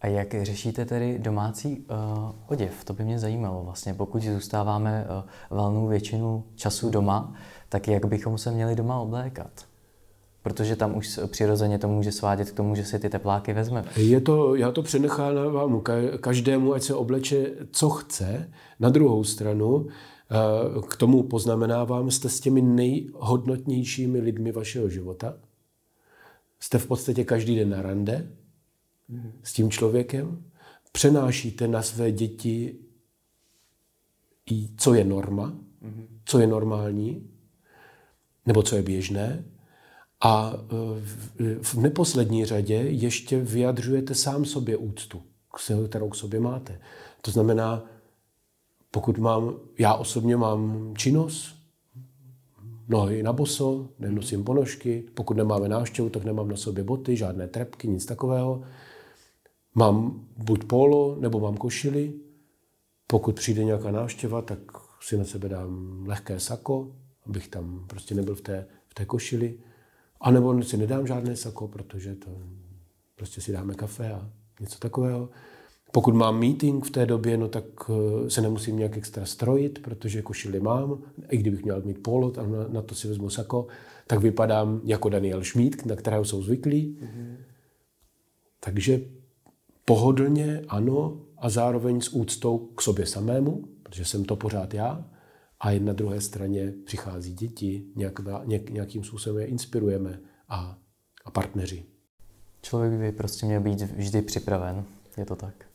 A 0.00 0.06
jak 0.06 0.34
řešíte 0.42 0.84
tedy 0.84 1.18
domácí 1.18 1.78
uh, 1.78 2.30
oděv? 2.46 2.84
To 2.84 2.92
by 2.92 3.04
mě 3.04 3.18
zajímalo 3.18 3.64
vlastně. 3.64 3.94
Pokud 3.94 4.22
zůstáváme 4.22 5.06
uh, 5.08 5.56
valnou 5.56 5.86
většinu 5.86 6.44
času 6.54 6.90
doma, 6.90 7.34
tak 7.68 7.88
jak 7.88 8.06
bychom 8.06 8.38
se 8.38 8.50
měli 8.50 8.76
doma 8.76 9.00
oblékat? 9.00 9.64
Protože 10.42 10.76
tam 10.76 10.96
už 10.96 11.20
přirozeně 11.26 11.78
to 11.78 11.88
může 11.88 12.12
svádět 12.12 12.50
k 12.50 12.56
tomu, 12.56 12.74
že 12.74 12.84
si 12.84 12.98
ty 12.98 13.10
tepláky 13.10 13.52
vezme. 13.52 13.84
Je 13.96 14.20
to, 14.20 14.54
já 14.54 14.72
to 14.72 14.82
přenechávám 14.82 15.82
každému, 16.20 16.74
ať 16.74 16.82
se 16.82 16.94
obleče, 16.94 17.50
co 17.72 17.90
chce. 17.90 18.50
Na 18.80 18.88
druhou 18.88 19.24
stranu, 19.24 19.86
eh, 19.86 20.36
k 20.88 20.96
tomu 20.96 21.22
poznamenávám, 21.22 22.10
jste 22.10 22.28
s 22.28 22.40
těmi 22.40 22.62
nejhodnotnějšími 22.62 24.20
lidmi 24.20 24.52
vašeho 24.52 24.88
života. 24.88 25.34
Jste 26.64 26.78
v 26.78 26.86
podstatě 26.86 27.24
každý 27.24 27.56
den 27.56 27.70
na 27.70 27.82
rande 27.82 28.30
s 29.42 29.52
tím 29.52 29.70
člověkem. 29.70 30.44
Přenášíte 30.92 31.68
na 31.68 31.82
své 31.82 32.12
děti, 32.12 32.78
co 34.76 34.94
je 34.94 35.04
norma, 35.04 35.58
co 36.24 36.38
je 36.38 36.46
normální, 36.46 37.30
nebo 38.46 38.62
co 38.62 38.76
je 38.76 38.82
běžné. 38.82 39.44
A 40.20 40.54
e, 40.54 41.58
v 41.62 41.74
neposlední 41.74 42.44
řadě 42.44 42.74
ještě 42.74 43.40
vyjadřujete 43.40 44.14
sám 44.14 44.44
sobě 44.44 44.76
úctu, 44.76 45.22
kterou 45.88 46.08
k 46.08 46.14
sobě 46.14 46.40
máte. 46.40 46.80
To 47.20 47.30
znamená, 47.30 47.84
pokud 48.90 49.18
mám, 49.18 49.54
já 49.78 49.94
osobně 49.94 50.36
mám 50.36 50.94
činnost, 50.96 51.63
nohy 52.88 53.22
na 53.22 53.32
boso, 53.32 53.88
nenosím 53.98 54.44
ponožky, 54.44 55.04
pokud 55.14 55.36
nemáme 55.36 55.68
návštěvu, 55.68 56.10
tak 56.10 56.24
nemám 56.24 56.48
na 56.48 56.56
sobě 56.56 56.84
boty, 56.84 57.16
žádné 57.16 57.48
trepky, 57.48 57.88
nic 57.88 58.06
takového. 58.06 58.62
Mám 59.74 60.26
buď 60.36 60.64
polo, 60.64 61.16
nebo 61.20 61.40
mám 61.40 61.56
košily. 61.56 62.12
Pokud 63.06 63.34
přijde 63.34 63.64
nějaká 63.64 63.90
návštěva, 63.90 64.42
tak 64.42 64.58
si 65.00 65.16
na 65.16 65.24
sebe 65.24 65.48
dám 65.48 66.04
lehké 66.06 66.40
sako, 66.40 66.96
abych 67.26 67.48
tam 67.48 67.84
prostě 67.86 68.14
nebyl 68.14 68.34
v 68.34 68.40
té, 68.40 68.66
v 68.88 68.94
té 68.94 69.04
košili. 69.04 69.58
A 70.20 70.30
nebo 70.30 70.62
si 70.62 70.76
nedám 70.76 71.06
žádné 71.06 71.36
sako, 71.36 71.68
protože 71.68 72.14
to 72.14 72.30
prostě 73.14 73.40
si 73.40 73.52
dáme 73.52 73.74
kafe 73.74 74.12
a 74.12 74.30
něco 74.60 74.78
takového. 74.78 75.28
Pokud 75.94 76.14
mám 76.14 76.38
meeting 76.38 76.84
v 76.84 76.90
té 76.90 77.06
době, 77.06 77.36
no 77.36 77.48
tak 77.48 77.64
eh, 77.88 78.30
se 78.30 78.40
nemusím 78.40 78.76
nějak 78.76 78.96
extra 78.96 79.26
strojit, 79.26 79.82
protože 79.82 80.22
košili 80.22 80.60
mám. 80.60 81.02
I 81.30 81.36
kdybych 81.36 81.64
měl 81.64 81.82
mít 81.82 82.02
polo, 82.02 82.32
a 82.38 82.46
na, 82.46 82.68
na 82.68 82.82
to 82.82 82.94
si 82.94 83.08
vezmu 83.08 83.30
sako, 83.30 83.66
tak 84.06 84.20
vypadám 84.20 84.80
jako 84.84 85.08
Daniel 85.08 85.44
Schmid, 85.44 85.86
na 85.86 85.96
kterého 85.96 86.24
jsou 86.24 86.42
zvyklí. 86.42 86.98
Mm-hmm. 87.00 87.36
Takže 88.60 89.00
pohodlně, 89.84 90.64
ano, 90.68 91.20
a 91.38 91.48
zároveň 91.48 92.00
s 92.00 92.08
úctou 92.08 92.58
k 92.58 92.82
sobě 92.82 93.06
samému, 93.06 93.64
protože 93.82 94.04
jsem 94.04 94.24
to 94.24 94.36
pořád 94.36 94.74
já 94.74 95.10
a 95.60 95.78
na 95.78 95.92
druhé 95.92 96.20
straně 96.20 96.72
přichází 96.84 97.34
děti, 97.34 97.84
nějak, 97.96 98.20
nějak, 98.44 98.70
nějakým 98.70 99.04
způsobem 99.04 99.40
je 99.40 99.46
inspirujeme 99.46 100.20
a, 100.48 100.78
a 101.24 101.30
partneři. 101.30 101.84
Člověk 102.62 102.92
by 102.92 103.12
prostě 103.12 103.46
měl 103.46 103.60
být 103.60 103.80
vždy 103.80 104.22
připraven, 104.22 104.84
je 105.16 105.24
to 105.24 105.36
tak? 105.36 105.73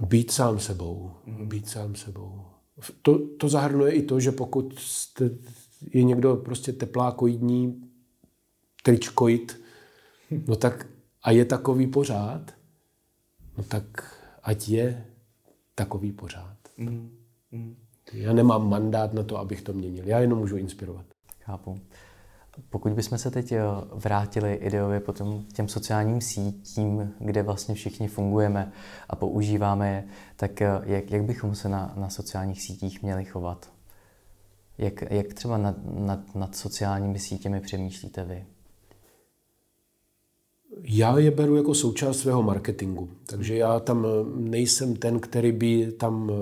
Být 0.00 0.30
sám 0.30 0.58
sebou, 0.58 1.12
mm. 1.26 1.48
být 1.48 1.68
sám 1.68 1.94
sebou. 1.94 2.44
To, 3.02 3.26
to 3.36 3.48
zahrnuje 3.48 3.92
i 3.92 4.02
to, 4.02 4.20
že 4.20 4.32
pokud 4.32 4.78
jste, 4.78 5.30
je 5.90 6.04
někdo 6.04 6.36
prostě 6.36 6.72
teplákoidní, 6.72 7.90
tričkoid, 8.82 9.60
no 10.46 10.56
tak 10.56 10.86
a 11.22 11.30
je 11.30 11.44
takový 11.44 11.86
pořád, 11.86 12.52
no 13.58 13.64
tak 13.64 14.14
ať 14.42 14.68
je 14.68 15.06
takový 15.74 16.12
pořád. 16.12 16.56
Mm. 16.76 17.16
Mm. 17.52 17.76
Já 18.12 18.32
nemám 18.32 18.68
mandát 18.68 19.14
na 19.14 19.22
to, 19.22 19.38
abych 19.38 19.62
to 19.62 19.72
měnil. 19.72 20.08
Já 20.08 20.20
jenom 20.20 20.38
můžu 20.38 20.56
inspirovat. 20.56 21.06
Chápu. 21.40 21.80
Pokud 22.70 22.92
bychom 22.92 23.18
se 23.18 23.30
teď 23.30 23.52
eh, 23.52 23.60
vrátili 23.92 24.54
ideově 24.54 25.00
potom 25.00 25.44
těm 25.52 25.68
sociálním 25.68 26.20
sítím, 26.20 27.14
kde 27.18 27.42
vlastně 27.42 27.74
všichni 27.74 28.08
fungujeme 28.08 28.72
a 29.08 29.16
používáme 29.16 29.90
je, 29.90 30.04
tak 30.36 30.62
eh, 30.62 30.80
jak, 30.84 31.10
jak 31.10 31.24
bychom 31.24 31.54
se 31.54 31.68
na, 31.68 31.94
na 31.96 32.10
sociálních 32.10 32.62
sítích 32.62 33.02
měli 33.02 33.24
chovat? 33.24 33.72
Jak, 34.78 35.02
jak 35.10 35.34
třeba 35.34 35.58
nad, 35.58 35.76
nad, 35.84 36.34
nad 36.34 36.56
sociálními 36.56 37.18
sítěmi 37.18 37.60
přemýšlíte 37.60 38.24
vy? 38.24 38.46
Já 40.82 41.18
je 41.18 41.30
beru 41.30 41.56
jako 41.56 41.74
součást 41.74 42.18
svého 42.18 42.42
marketingu, 42.42 43.10
takže 43.26 43.56
já 43.56 43.80
tam 43.80 44.06
eh, 44.06 44.08
nejsem 44.36 44.96
ten, 44.96 45.20
který 45.20 45.52
by 45.52 45.92
tam 45.92 46.32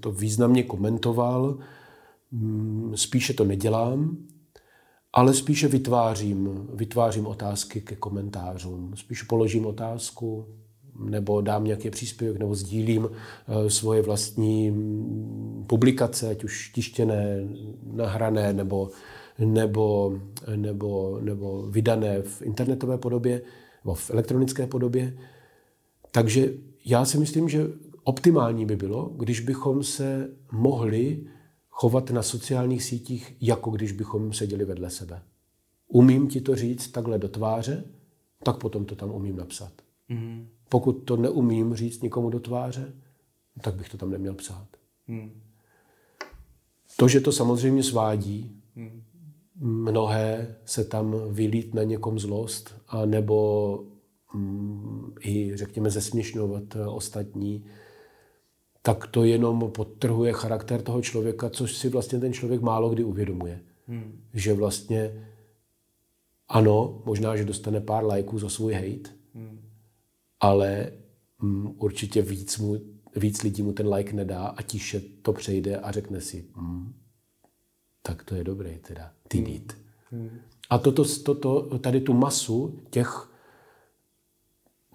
to 0.00 0.12
významně 0.12 0.62
komentoval, 0.62 1.58
mm, 2.30 2.92
spíše 2.96 3.34
to 3.34 3.44
nedělám, 3.44 4.16
ale 5.12 5.34
spíše 5.34 5.68
vytvářím, 5.68 6.68
vytvářím 6.74 7.26
otázky 7.26 7.80
ke 7.80 7.96
komentářům. 7.96 8.92
Spíš 8.96 9.22
položím 9.22 9.66
otázku, 9.66 10.46
nebo 10.98 11.40
dám 11.40 11.64
nějaký 11.64 11.90
příspěvek, 11.90 12.38
nebo 12.38 12.54
sdílím 12.54 13.08
eh, 13.10 13.70
svoje 13.70 14.02
vlastní 14.02 14.70
mm, 14.70 15.64
publikace, 15.66 16.30
ať 16.30 16.44
už 16.44 16.68
tištěné, 16.74 17.48
nahrané, 17.92 18.52
nebo, 18.52 18.90
nebo, 19.38 20.18
nebo, 20.56 21.18
nebo 21.22 21.62
vydané 21.62 22.22
v 22.22 22.42
internetové 22.42 22.98
podobě 22.98 23.42
nebo 23.84 23.94
v 23.94 24.10
elektronické 24.10 24.66
podobě. 24.66 25.16
Takže 26.10 26.52
já 26.84 27.04
si 27.04 27.18
myslím, 27.18 27.48
že 27.48 27.66
optimální 28.04 28.66
by 28.66 28.76
bylo, 28.76 29.10
když 29.16 29.40
bychom 29.40 29.82
se 29.82 30.30
mohli 30.52 31.20
chovat 31.72 32.10
na 32.10 32.22
sociálních 32.22 32.84
sítích, 32.84 33.36
jako 33.40 33.70
když 33.70 33.92
bychom 33.92 34.32
seděli 34.32 34.64
vedle 34.64 34.90
sebe. 34.90 35.22
Umím 35.88 36.28
ti 36.28 36.40
to 36.40 36.56
říct 36.56 36.88
takhle 36.88 37.18
do 37.18 37.28
tváře, 37.28 37.84
tak 38.42 38.56
potom 38.56 38.84
to 38.84 38.96
tam 38.96 39.10
umím 39.10 39.36
napsat. 39.36 39.72
Mm. 40.08 40.48
Pokud 40.68 40.92
to 40.92 41.16
neumím 41.16 41.74
říct 41.74 42.02
nikomu 42.02 42.30
do 42.30 42.40
tváře, 42.40 42.92
tak 43.60 43.74
bych 43.74 43.88
to 43.88 43.96
tam 43.98 44.10
neměl 44.10 44.34
psát. 44.34 44.66
Mm. 45.08 45.40
To, 46.96 47.08
že 47.08 47.20
to 47.20 47.32
samozřejmě 47.32 47.82
svádí, 47.82 48.62
mm. 48.76 49.02
mnohé 49.60 50.56
se 50.64 50.84
tam 50.84 51.14
vylít 51.30 51.74
na 51.74 51.82
někom 51.82 52.18
zlost, 52.18 52.74
a 52.88 53.06
nebo 53.06 53.78
mm, 54.34 55.14
i, 55.20 55.56
řekněme, 55.56 55.90
zesměšňovat 55.90 56.76
ostatní, 56.86 57.64
tak 58.82 59.06
to 59.06 59.24
jenom 59.24 59.70
podtrhuje 59.70 60.32
charakter 60.32 60.82
toho 60.82 61.02
člověka, 61.02 61.50
což 61.50 61.76
si 61.76 61.88
vlastně 61.88 62.20
ten 62.20 62.32
člověk 62.32 62.60
málo 62.60 62.90
kdy 62.90 63.04
uvědomuje. 63.04 63.60
Hmm. 63.86 64.20
Že 64.34 64.54
vlastně 64.54 65.28
ano, 66.48 67.02
možná, 67.04 67.36
že 67.36 67.44
dostane 67.44 67.80
pár 67.80 68.04
lajků 68.04 68.38
za 68.38 68.48
svůj 68.48 68.72
hate, 68.72 69.10
hmm. 69.34 69.60
ale 70.40 70.92
mm, 71.38 71.74
určitě 71.78 72.22
víc, 72.22 72.58
mu, 72.58 72.80
víc 73.16 73.42
lidí 73.42 73.62
mu 73.62 73.72
ten 73.72 73.94
like 73.94 74.12
nedá 74.12 74.46
a 74.46 74.62
tiše 74.62 75.00
to 75.00 75.32
přejde 75.32 75.76
a 75.78 75.90
řekne 75.90 76.20
si, 76.20 76.44
mm, 76.56 76.94
tak 78.02 78.24
to 78.24 78.34
je 78.34 78.44
dobré 78.44 78.78
teda, 78.78 79.12
ty 79.28 79.38
hmm. 79.38 79.46
dít. 79.46 79.78
Hmm. 80.10 80.30
A 80.70 80.78
toto, 80.78 81.04
toto, 81.24 81.78
tady 81.78 82.00
tu 82.00 82.14
masu 82.14 82.80
těch 82.90 83.32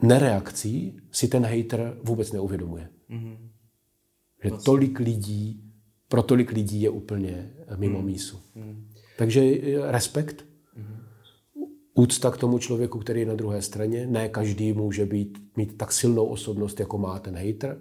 nereakcí 0.01 0.99
si 1.11 1.27
ten 1.27 1.45
hater 1.45 1.97
vůbec 2.03 2.31
neuvědomuje. 2.31 2.89
Hmm. 3.09 3.46
Že 4.43 4.49
vlastně. 4.49 4.65
tolik 4.65 4.99
lidí, 4.99 5.63
pro 6.07 6.23
tolik 6.23 6.51
lidí 6.51 6.81
je 6.81 6.89
úplně 6.89 7.53
mimo 7.77 7.97
hmm. 7.97 8.05
mísu. 8.05 8.39
Hmm. 8.55 8.89
Takže 9.17 9.41
eh, 9.41 9.91
respekt, 9.91 10.45
hmm. 10.75 10.97
úcta 11.93 12.31
k 12.31 12.37
tomu 12.37 12.59
člověku, 12.59 12.99
který 12.99 13.19
je 13.19 13.25
na 13.25 13.35
druhé 13.35 13.61
straně. 13.61 14.07
Ne 14.07 14.29
každý 14.29 14.73
může 14.73 15.05
být, 15.05 15.37
mít 15.57 15.77
tak 15.77 15.91
silnou 15.91 16.25
osobnost, 16.25 16.79
jako 16.79 16.97
má 16.97 17.19
ten 17.19 17.35
hater, 17.35 17.77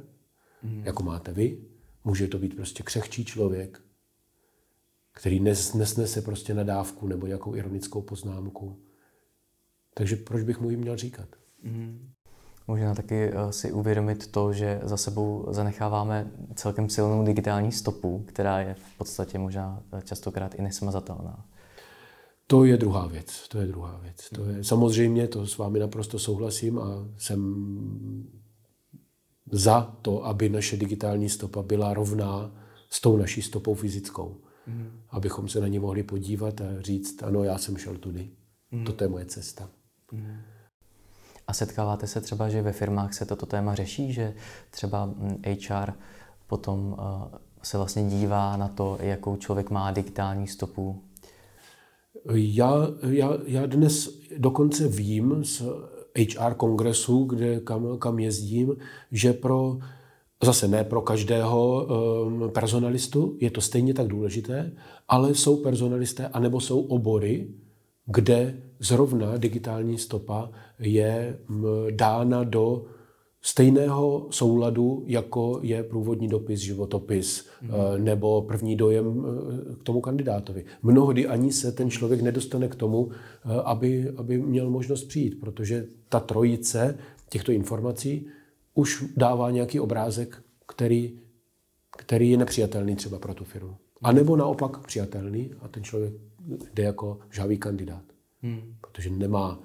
hmm. 0.62 0.82
jako 0.84 1.02
máte 1.02 1.32
vy. 1.32 1.58
Může 2.04 2.28
to 2.28 2.38
být 2.38 2.56
prostě 2.56 2.82
křehčí 2.82 3.24
člověk, 3.24 3.80
který 5.12 5.40
nes, 5.40 5.74
nesnese 5.74 6.22
prostě 6.22 6.54
nadávku 6.54 7.08
nebo 7.08 7.26
nějakou 7.26 7.54
ironickou 7.54 8.02
poznámku. 8.02 8.82
Takže 9.94 10.16
proč 10.16 10.42
bych 10.42 10.60
mu 10.60 10.70
ji 10.70 10.76
měl 10.76 10.96
říkat? 10.96 11.28
Hmm. 11.62 12.10
Možná 12.68 12.94
taky 12.94 13.14
eh, 13.14 13.52
si 13.52 13.72
uvědomit 13.72 14.26
to, 14.26 14.52
že 14.52 14.80
za 14.82 14.96
sebou 14.96 15.46
zanecháváme 15.50 16.30
celkem 16.54 16.88
silnou 16.88 17.24
digitální 17.24 17.72
stopu, 17.72 18.24
která 18.28 18.60
je 18.60 18.74
v 18.74 18.98
podstatě 18.98 19.38
možná 19.38 19.82
eh, 19.92 20.02
častokrát 20.04 20.54
i 20.54 20.62
nesmazatelná. 20.62 21.44
To 22.46 22.64
je 22.64 22.76
druhá 22.76 23.06
věc. 23.06 23.48
To 23.48 23.58
je 23.58 23.66
druhá 23.66 24.00
věc. 24.02 24.28
To 24.34 24.44
je, 24.44 24.64
samozřejmě, 24.64 25.28
to 25.28 25.46
s 25.46 25.58
vámi 25.58 25.78
naprosto 25.78 26.18
souhlasím 26.18 26.78
a 26.78 27.08
jsem 27.18 27.54
za 29.52 29.96
to, 30.02 30.24
aby 30.24 30.48
naše 30.48 30.76
digitální 30.76 31.28
stopa 31.28 31.62
byla 31.62 31.94
rovná 31.94 32.54
s 32.90 33.00
tou 33.00 33.16
naší 33.16 33.42
stopou 33.42 33.74
fyzickou. 33.74 34.40
Mm. 34.66 34.90
Abychom 35.10 35.48
se 35.48 35.60
na 35.60 35.68
ně 35.68 35.80
mohli 35.80 36.02
podívat 36.02 36.60
a 36.60 36.64
říct, 36.80 37.22
ano, 37.22 37.44
já 37.44 37.58
jsem 37.58 37.76
šel 37.76 37.96
tudy. 37.96 38.30
Mm. 38.70 38.84
Toto 38.84 39.04
je 39.04 39.08
moje 39.08 39.24
cesta. 39.24 39.70
Mm. 40.12 40.36
A 41.48 41.52
setkáváte 41.52 42.06
se 42.06 42.20
třeba, 42.20 42.48
že 42.48 42.62
ve 42.62 42.72
firmách 42.72 43.14
se 43.14 43.26
toto 43.26 43.46
téma 43.46 43.74
řeší, 43.74 44.12
že 44.12 44.34
třeba 44.70 45.10
HR 45.44 45.92
potom 46.46 46.96
eh, 46.98 47.38
se 47.62 47.76
vlastně 47.76 48.04
dívá 48.04 48.56
na 48.56 48.68
to, 48.68 48.98
jakou 49.00 49.36
člověk 49.36 49.70
má 49.70 49.90
digitální 49.90 50.46
stopu? 50.46 51.02
Já, 52.34 52.74
já, 53.02 53.30
já 53.46 53.66
dnes 53.66 54.20
dokonce 54.38 54.88
vím 54.88 55.44
z 55.44 55.62
HR 56.18 56.54
kongresu, 56.54 57.24
kde, 57.24 57.60
kam, 57.60 57.98
kam 57.98 58.18
jezdím, 58.18 58.76
že 59.12 59.32
pro 59.32 59.78
Zase 60.42 60.68
ne 60.68 60.84
pro 60.84 61.00
každého 61.00 61.86
um, 61.86 62.50
personalistu, 62.50 63.36
je 63.40 63.50
to 63.50 63.60
stejně 63.60 63.94
tak 63.94 64.06
důležité, 64.06 64.72
ale 65.08 65.34
jsou 65.34 65.56
personalisté, 65.56 66.28
anebo 66.28 66.60
jsou 66.60 66.80
obory, 66.80 67.48
kde 68.06 68.62
zrovna 68.78 69.36
digitální 69.36 69.98
stopa 69.98 70.50
je 70.78 71.38
dána 71.90 72.44
do 72.44 72.84
stejného 73.46 74.26
souladu, 74.30 75.04
jako 75.06 75.60
je 75.62 75.82
průvodní 75.82 76.28
dopis, 76.28 76.60
životopis 76.60 77.46
mm. 77.62 78.04
nebo 78.04 78.42
první 78.42 78.76
dojem 78.76 79.24
eh, 79.26 79.74
k 79.74 79.82
tomu 79.82 80.00
kandidátovi. 80.00 80.64
Mnohdy 80.82 81.26
ani 81.26 81.52
se 81.52 81.72
ten 81.72 81.90
člověk 81.90 82.22
nedostane 82.22 82.68
k 82.68 82.74
tomu, 82.74 83.10
eh, 83.10 83.60
aby, 83.64 84.10
aby 84.16 84.38
měl 84.38 84.70
možnost 84.70 85.04
přijít, 85.04 85.40
protože 85.40 85.86
ta 86.08 86.20
trojice 86.20 86.98
těchto 87.28 87.52
informací 87.52 88.26
už 88.74 89.04
dává 89.16 89.50
nějaký 89.50 89.80
obrázek, 89.80 90.42
který, 90.66 91.18
který 91.96 92.30
je 92.30 92.36
nepřijatelný 92.36 92.96
třeba 92.96 93.18
pro 93.18 93.34
tu 93.34 93.44
firmu. 93.44 93.76
A 94.02 94.12
nebo 94.12 94.36
naopak 94.36 94.86
přijatelný 94.86 95.50
a 95.60 95.68
ten 95.68 95.84
člověk 95.84 96.12
jde 96.74 96.82
jako 96.82 97.18
žhavý 97.30 97.58
kandidát. 97.58 98.15
Hmm. 98.42 98.76
Protože 98.80 99.10
nemá, 99.10 99.62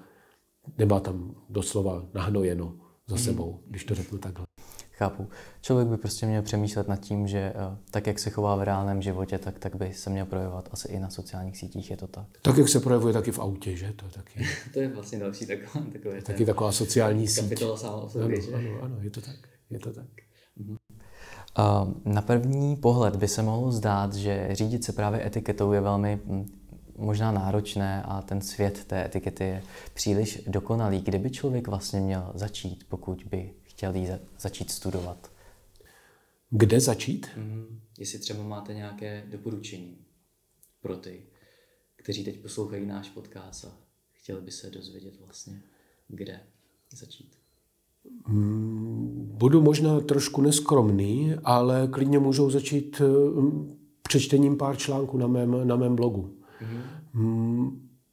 nemá 0.78 1.00
tam 1.00 1.34
doslova 1.48 2.06
nahnojeno 2.14 2.76
za 3.06 3.16
hmm. 3.16 3.24
sebou, 3.24 3.62
když 3.66 3.84
to 3.84 3.94
řeknu 3.94 4.18
takhle. 4.18 4.46
Chápu. 4.92 5.28
Člověk 5.60 5.88
by 5.88 5.96
prostě 5.96 6.26
měl 6.26 6.42
přemýšlet 6.42 6.88
nad 6.88 6.96
tím, 6.96 7.26
že 7.26 7.38
eh, 7.38 7.76
tak, 7.90 8.06
jak 8.06 8.18
se 8.18 8.30
chová 8.30 8.56
v 8.56 8.62
reálném 8.62 9.02
životě, 9.02 9.38
tak, 9.38 9.58
tak 9.58 9.76
by 9.76 9.94
se 9.94 10.10
měl 10.10 10.26
projevovat 10.26 10.68
asi 10.72 10.88
i 10.88 10.98
na 10.98 11.10
sociálních 11.10 11.56
sítích, 11.58 11.90
je 11.90 11.96
to 11.96 12.06
tak. 12.06 12.26
Tak, 12.42 12.56
jak 12.56 12.68
se 12.68 12.80
projevuje 12.80 13.12
taky 13.12 13.32
v 13.32 13.38
autě, 13.38 13.76
že? 13.76 13.92
To, 13.92 14.08
taky. 14.08 14.46
to 14.72 14.80
je 14.80 14.88
vlastně 14.88 15.18
další 15.18 15.46
taková, 15.46 15.86
takové 15.92 16.22
taky 16.22 16.46
taková 16.46 16.72
sociální 16.72 17.28
síť. 17.28 17.44
Kapitola 17.44 17.76
sám 17.76 17.94
o 17.94 18.08
sobě, 18.08 18.38
ano, 18.54 18.58
ano, 18.58 18.82
ano, 18.82 18.96
je 19.00 19.10
to 19.10 19.20
tak. 19.20 19.36
Je 19.70 19.78
to 19.78 19.92
tak. 19.92 20.06
Mhm. 20.56 20.76
Na 22.04 22.22
první 22.22 22.76
pohled 22.76 23.16
by 23.16 23.28
se 23.28 23.42
mohlo 23.42 23.72
zdát, 23.72 24.14
že 24.14 24.48
řídit 24.52 24.84
se 24.84 24.92
právě 24.92 25.26
etiketou 25.26 25.72
je 25.72 25.80
velmi 25.80 26.20
hm, 26.24 26.61
možná 27.02 27.32
náročné 27.32 28.02
a 28.02 28.22
ten 28.22 28.40
svět 28.40 28.84
té 28.84 29.04
etikety 29.04 29.44
je 29.44 29.62
příliš 29.94 30.42
dokonalý. 30.46 31.00
Kde 31.00 31.18
by 31.18 31.30
člověk 31.30 31.68
vlastně 31.68 32.00
měl 32.00 32.32
začít, 32.34 32.84
pokud 32.88 33.24
by 33.30 33.54
chtěl 33.62 33.94
jí 33.94 34.08
začít 34.38 34.70
studovat? 34.70 35.30
Kde 36.50 36.80
začít? 36.80 37.26
Mm-hmm. 37.36 37.66
Jestli 37.98 38.18
třeba 38.18 38.42
máte 38.42 38.74
nějaké 38.74 39.24
doporučení 39.30 39.96
pro 40.80 40.96
ty, 40.96 41.22
kteří 41.96 42.24
teď 42.24 42.42
poslouchají 42.42 42.86
náš 42.86 43.10
podcast 43.10 43.64
a 43.64 43.76
chtěli 44.12 44.40
by 44.40 44.50
se 44.50 44.70
dozvědět 44.70 45.14
vlastně, 45.20 45.62
kde 46.08 46.40
začít. 46.92 47.38
Mm, 48.28 49.30
budu 49.34 49.62
možná 49.62 50.00
trošku 50.00 50.40
neskromný, 50.40 51.34
ale 51.44 51.88
klidně 51.88 52.18
můžou 52.18 52.50
začít 52.50 53.00
mm, 53.00 53.78
přečtením 54.02 54.56
pár 54.56 54.76
článků 54.76 55.18
na 55.18 55.26
mém, 55.26 55.68
na 55.68 55.76
mém 55.76 55.96
blogu. 55.96 56.41
Mm-hmm. 56.62 57.70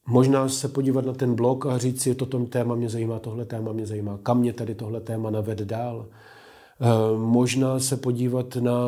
Možná 0.07 0.49
se 0.49 0.67
podívat 0.67 1.05
na 1.05 1.13
ten 1.13 1.35
blog 1.35 1.65
a 1.65 1.77
říct 1.77 2.01
si, 2.01 2.15
toto 2.15 2.39
téma 2.45 2.75
mě 2.75 2.89
zajímá, 2.89 3.19
tohle 3.19 3.45
téma 3.45 3.71
mě 3.71 3.85
zajímá, 3.85 4.19
kam 4.23 4.39
mě 4.39 4.53
tady 4.53 4.75
tohle 4.75 5.01
téma 5.01 5.29
navede 5.29 5.65
dál. 5.65 6.05
Eh, 6.81 7.17
možná 7.17 7.79
se 7.79 7.97
podívat 7.97 8.55
na, 8.55 8.79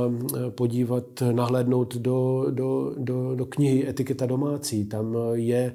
podívat, 0.49 1.03
nahlédnout 1.31 1.95
do, 1.95 2.45
do, 2.49 2.93
do, 2.97 3.35
do 3.35 3.45
knihy 3.45 3.89
Etiketa 3.89 4.25
domácí. 4.25 4.85
Tam 4.85 5.17
je, 5.33 5.73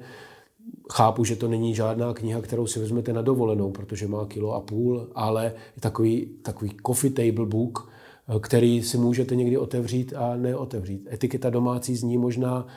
chápu, 0.91 1.23
že 1.23 1.35
to 1.35 1.47
není 1.47 1.75
žádná 1.75 2.13
kniha, 2.13 2.41
kterou 2.41 2.67
si 2.67 2.79
vezmete 2.79 3.13
na 3.13 3.21
dovolenou, 3.21 3.71
protože 3.71 4.07
má 4.07 4.25
kilo 4.25 4.53
a 4.53 4.59
půl, 4.59 5.07
ale 5.15 5.45
je 5.45 5.81
takový, 5.81 6.25
takový 6.41 6.71
coffee 6.87 7.11
table 7.11 7.45
book, 7.45 7.89
eh, 8.27 8.39
který 8.39 8.83
si 8.83 8.97
můžete 8.97 9.35
někdy 9.35 9.57
otevřít 9.57 10.13
a 10.15 10.35
neotevřít. 10.35 11.07
Etiketa 11.11 11.49
domácí 11.49 11.95
zní 11.95 12.17
možná 12.17 12.67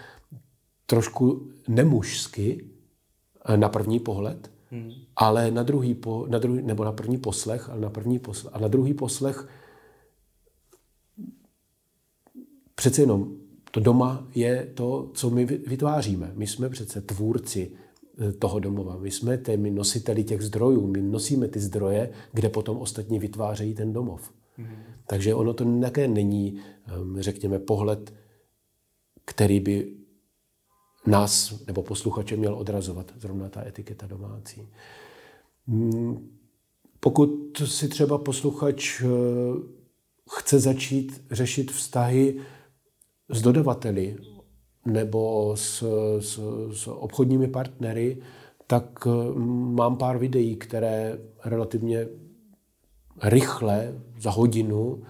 trošku 0.91 1.51
nemužsky 1.69 2.65
eh, 3.45 3.57
na 3.57 3.69
první 3.69 4.01
pohled, 4.01 4.51
hmm. 4.71 4.93
ale 5.17 5.51
na 5.51 5.63
druhý, 5.63 5.95
po, 5.95 6.27
na 6.29 6.39
druhý, 6.39 6.63
nebo 6.63 6.85
na 6.85 6.93
první 6.93 7.19
poslech, 7.19 7.71
ale 7.71 7.81
na 7.81 7.91
první 7.91 8.19
poslech, 8.19 8.55
a 8.55 8.59
na 8.59 8.69
druhý 8.69 8.95
poslech 8.95 9.49
přece 12.75 13.03
jenom 13.03 13.37
to 13.71 13.81
doma 13.81 14.27
je 14.35 14.67
to, 14.75 15.11
co 15.15 15.31
my 15.31 15.45
vytváříme. 15.45 16.33
My 16.35 16.47
jsme 16.47 16.69
přece 16.69 17.01
tvůrci 17.01 17.71
eh, 18.19 18.33
toho 18.33 18.59
domova. 18.59 18.97
My 18.99 19.11
jsme 19.11 19.39
těmi 19.39 19.71
nositeli 19.71 20.25
těch 20.25 20.43
zdrojů. 20.43 20.87
My 20.87 21.03
nosíme 21.03 21.49
ty 21.49 21.61
zdroje, 21.61 22.11
kde 22.33 22.49
potom 22.49 22.77
ostatní 22.77 23.19
vytvářejí 23.19 23.75
ten 23.75 23.93
domov. 23.93 24.33
Hmm. 24.57 24.77
Takže 25.07 25.35
ono 25.35 25.55
to 25.55 25.81
také 25.81 26.09
není, 26.09 26.59
ehm, 26.87 27.23
řekněme, 27.23 27.59
pohled, 27.59 28.15
který 29.25 29.61
by 29.61 30.00
nás 31.07 31.63
nebo 31.67 31.83
posluchače 31.83 32.37
měl 32.37 32.55
odrazovat, 32.55 33.13
zrovna 33.19 33.49
ta 33.49 33.67
etiketa 33.67 34.07
domácí. 34.07 34.69
Hmm, 35.69 36.31
pokud 37.01 37.63
si 37.65 37.89
třeba 37.89 38.19
posluchač 38.19 39.03
eh, 39.03 39.07
chce 40.31 40.59
začít 40.59 41.23
řešit 41.31 41.73
vztahy 41.73 42.41
s 43.29 43.43
dodavateli 43.43 44.17
nebo 44.87 45.53
s, 45.57 45.85
s, 46.21 46.41
s 46.73 46.87
obchodními 46.87 47.49
partnery, 47.49 48.23
tak 48.67 49.07
mám 49.77 49.97
pár 49.97 50.19
videí, 50.19 50.57
které 50.57 51.19
relativně 51.45 52.09
rychle, 53.23 53.95
za 54.19 54.31
hodinu, 54.31 55.03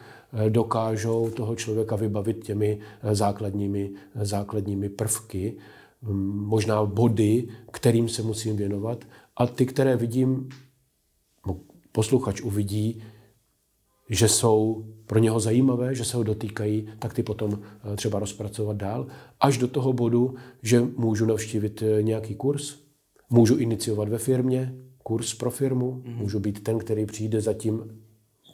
dokážou 0.49 1.31
toho 1.31 1.57
člověka 1.57 1.97
vybavit 1.97 2.45
těmi 2.45 2.79
základními, 3.13 3.91
základními 4.15 4.89
prvky, 4.89 5.57
možná 6.03 6.85
body, 6.85 7.49
kterým 7.71 8.09
se 8.09 8.23
musím 8.23 8.57
věnovat. 8.57 9.05
A 9.37 9.47
ty, 9.47 9.67
které 9.67 9.97
vidím, 9.97 10.49
posluchač 11.93 12.41
uvidí, 12.41 13.03
že 14.11 14.29
jsou 14.29 14.85
pro 15.07 15.19
něho 15.19 15.41
zajímavé, 15.41 15.95
že 15.95 16.05
se 16.05 16.17
ho 16.17 16.23
dotýkají, 16.23 16.89
tak 16.99 17.15
ty 17.15 17.23
potom 17.23 17.61
eh, 17.63 17.97
třeba 17.97 18.19
rozpracovat 18.19 18.77
dál, 18.77 19.07
až 19.41 19.59
do 19.59 19.69
toho 19.69 19.93
bodu, 19.93 20.35
že 20.63 20.81
můžu 20.81 21.27
navštívit 21.27 21.83
eh, 21.83 22.03
nějaký 22.03 22.35
kurz, 22.35 22.77
můžu 23.31 23.57
iniciovat 23.57 24.09
ve 24.09 24.19
firmě 24.19 24.75
kurz 25.03 25.35
pro 25.35 25.51
firmu, 25.51 25.93
mm-hmm. 25.93 26.17
můžu 26.17 26.41
být 26.41 26.63
ten, 26.63 26.79
který 26.79 27.07
přijde 27.07 27.41
za 27.41 27.55
tím 27.55 28.03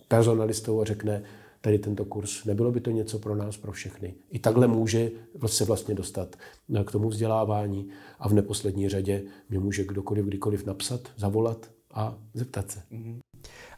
personalistou 0.08 0.80
a 0.80 0.84
řekne, 0.84 1.22
tady 1.66 1.78
tento 1.78 2.04
kurz, 2.04 2.44
nebylo 2.44 2.72
by 2.72 2.80
to 2.80 2.90
něco 2.90 3.18
pro 3.18 3.36
nás, 3.36 3.56
pro 3.56 3.72
všechny. 3.72 4.14
I 4.30 4.38
takhle 4.38 4.66
může 4.66 5.10
se 5.46 5.64
vlastně 5.64 5.94
dostat 5.94 6.36
k 6.86 6.92
tomu 6.92 7.08
vzdělávání 7.08 7.88
a 8.18 8.28
v 8.28 8.32
neposlední 8.32 8.88
řadě 8.88 9.22
mě 9.50 9.58
může 9.58 9.84
kdokoliv 9.84 10.26
kdykoliv 10.26 10.66
napsat, 10.66 11.00
zavolat 11.16 11.70
a 11.94 12.18
zeptat 12.34 12.70
se. 12.70 12.82
Mm-hmm. 12.92 13.18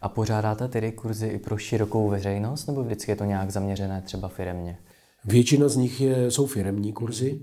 A 0.01 0.09
pořádáte 0.09 0.69
tedy 0.69 0.93
kurzy 0.93 1.27
i 1.27 1.39
pro 1.39 1.59
širokou 1.59 2.09
veřejnost, 2.09 2.67
nebo 2.67 2.83
vždycky 2.85 3.13
je 3.13 3.17
to 3.17 3.25
nějak 3.25 3.51
zaměřené 3.51 4.03
třeba 4.03 4.29
firemně? 4.29 4.79
Většina 5.25 5.69
z 5.69 5.77
nich 5.77 6.01
je, 6.01 6.31
jsou 6.31 6.47
firemní 6.47 6.93
kurzy, 6.93 7.43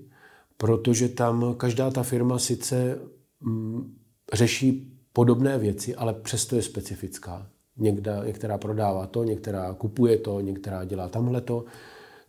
protože 0.58 1.10
tam 1.10 1.56
každá 1.58 1.92
ta 1.92 2.04
firma 2.04 2.40
sice 2.40 3.00
mm, 3.42 3.96
řeší 4.34 4.98
podobné 5.14 5.58
věci, 5.58 5.96
ale 5.96 6.14
přesto 6.14 6.56
je 6.56 6.62
specifická. 6.62 7.50
Někda, 7.78 8.24
některá 8.26 8.58
prodává 8.58 9.08
to, 9.08 9.24
některá 9.24 9.74
kupuje 9.74 10.18
to, 10.18 10.40
některá 10.40 10.86
dělá 10.86 11.10
tamhle 11.10 11.42
to. 11.42 11.66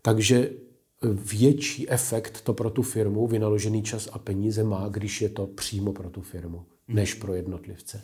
Takže 0.02 0.50
větší 1.02 1.90
efekt 1.90 2.40
to 2.40 2.54
pro 2.54 2.70
tu 2.70 2.82
firmu, 2.82 3.26
vynaložený 3.26 3.82
čas 3.82 4.08
a 4.12 4.18
peníze 4.18 4.64
má, 4.64 4.88
když 4.88 5.22
je 5.22 5.28
to 5.28 5.46
přímo 5.46 5.92
pro 5.92 6.10
tu 6.10 6.22
firmu, 6.22 6.64
než 6.88 7.14
pro 7.14 7.34
jednotlivce. 7.34 8.00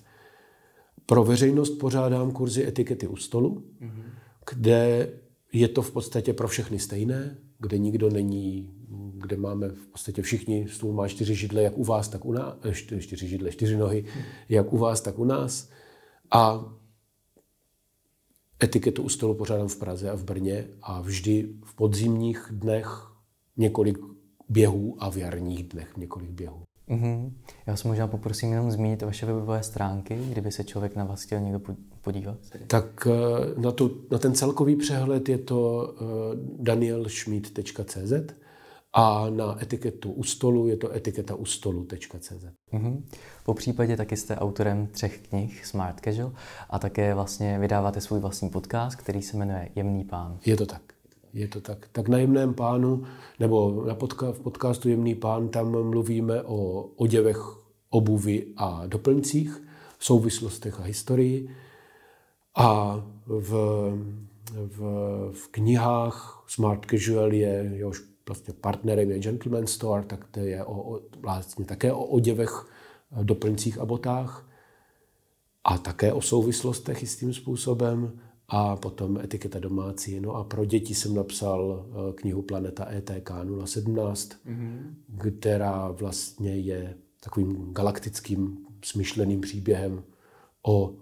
Pro 1.06 1.24
veřejnost 1.24 1.70
pořádám 1.70 2.32
kurzy 2.32 2.66
etikety 2.66 3.06
u 3.06 3.16
stolu, 3.16 3.64
kde 4.50 5.08
je 5.52 5.68
to 5.68 5.82
v 5.82 5.90
podstatě 5.90 6.32
pro 6.32 6.48
všechny 6.48 6.78
stejné, 6.78 7.36
kde 7.58 7.78
nikdo 7.78 8.10
není, 8.10 8.70
kde 9.14 9.36
máme 9.36 9.68
v 9.68 9.86
podstatě 9.86 10.22
všichni, 10.22 10.68
stůl 10.68 10.92
má 10.92 11.08
čtyři 11.08 11.34
židle, 11.34 11.62
jak 11.62 11.78
u 11.78 11.84
vás, 11.84 12.08
tak 12.08 12.24
u 12.24 12.32
nás, 12.32 12.54
eh, 12.64 13.00
čtyři 13.00 13.28
židle, 13.28 13.50
čtyři 13.50 13.76
nohy, 13.76 14.04
jak 14.48 14.72
u 14.72 14.78
vás, 14.78 15.00
tak 15.00 15.18
u 15.18 15.24
nás. 15.24 15.70
A 16.30 16.72
etiketu 18.62 19.02
u 19.02 19.08
stolu 19.08 19.34
pořádám 19.34 19.68
v 19.68 19.76
Praze 19.76 20.10
a 20.10 20.16
v 20.16 20.24
Brně 20.24 20.64
a 20.82 21.00
vždy 21.00 21.48
v 21.64 21.74
podzimních 21.74 22.48
dnech 22.50 23.06
několik 23.56 23.98
běhů 24.48 24.96
a 24.98 25.10
v 25.10 25.16
jarních 25.16 25.68
dnech 25.68 25.96
několik 25.96 26.30
běhů. 26.30 26.62
Mm-hmm. 26.88 27.32
Já 27.66 27.76
se 27.76 27.88
možná 27.88 28.06
poprosím 28.06 28.52
jenom 28.52 28.70
zmínit 28.70 29.02
vaše 29.02 29.26
webové 29.26 29.62
stránky, 29.62 30.18
kdyby 30.28 30.52
se 30.52 30.64
člověk 30.64 30.96
na 30.96 31.04
vás 31.04 31.22
chtěl 31.22 31.40
někdo 31.40 31.60
podívat. 32.00 32.38
Tak 32.66 33.06
eh, 33.10 33.60
na, 33.60 33.72
tu, 33.72 34.06
na 34.10 34.18
ten 34.18 34.34
celkový 34.34 34.76
přehled 34.76 35.28
je 35.28 35.38
to 35.38 35.94
eh, 35.94 36.04
danielschmidt.cz 36.58 38.12
a 38.92 39.30
na 39.30 39.62
etiketu 39.62 40.12
u 40.12 40.24
stolu 40.24 40.66
je 40.66 40.76
to 40.76 40.94
etiketaustolu.cz. 40.94 42.44
Mm-hmm. 42.72 43.02
Po 43.44 43.54
případě 43.54 43.96
taky 43.96 44.16
jste 44.16 44.36
autorem 44.36 44.86
třech 44.86 45.18
knih 45.18 45.66
Smart 45.66 46.00
Casual 46.00 46.32
a 46.70 46.78
také 46.78 47.14
vlastně 47.14 47.58
vydáváte 47.58 48.00
svůj 48.00 48.20
vlastní 48.20 48.50
podcast, 48.50 48.96
který 48.96 49.22
se 49.22 49.36
jmenuje 49.36 49.68
Jemný 49.74 50.04
pán. 50.04 50.38
Je 50.46 50.56
to 50.56 50.66
tak. 50.66 50.82
Je 51.32 51.48
to 51.48 51.60
tak. 51.60 51.88
Tak 51.92 52.08
na 52.08 52.18
Jemném 52.18 52.54
pánu, 52.54 53.04
nebo 53.40 53.84
na 53.86 53.94
podka, 53.94 54.32
v 54.32 54.40
podcastu 54.40 54.88
Jemný 54.88 55.14
pán, 55.14 55.48
tam 55.48 55.90
mluvíme 55.90 56.42
o 56.42 56.82
oděvech, 56.96 57.38
obuvi 57.90 58.46
a 58.56 58.86
doplňcích, 58.86 59.62
souvislostech 59.98 60.80
a 60.80 60.82
historii. 60.82 61.48
A 62.56 63.00
v, 63.26 63.50
v, 64.54 64.80
v 65.32 65.48
knihách 65.48 66.44
Smart 66.46 66.86
Casual 66.86 67.32
je, 67.32 67.70
jehož 67.74 68.11
vlastně 68.28 68.54
partnerem 68.54 69.10
je 69.10 69.18
Gentleman 69.18 69.66
Store, 69.66 70.04
tak 70.04 70.24
to 70.30 70.40
je 70.40 70.64
o, 70.64 70.94
o, 70.94 71.00
vlastně 71.20 71.64
také 71.64 71.92
o 71.92 72.04
oděvech, 72.04 72.66
doplňcích 73.22 73.78
a 73.78 73.84
botách 73.84 74.48
a 75.64 75.78
také 75.78 76.12
o 76.12 76.20
souvislostech 76.20 77.02
jistým 77.02 77.34
způsobem 77.34 78.20
a 78.48 78.76
potom 78.76 79.18
etiketa 79.18 79.58
domácí. 79.58 80.20
No 80.20 80.34
a 80.34 80.44
pro 80.44 80.64
děti 80.64 80.94
jsem 80.94 81.14
napsal 81.14 81.86
eh, 81.86 82.12
knihu 82.12 82.42
Planeta 82.42 82.92
ETK 82.92 83.30
017, 83.64 84.32
mm-hmm. 84.46 84.94
která 85.18 85.90
vlastně 85.90 86.56
je 86.56 86.94
takovým 87.20 87.72
galaktickým 87.72 88.66
smyšleným 88.84 89.40
příběhem 89.40 90.02
o 90.66 90.94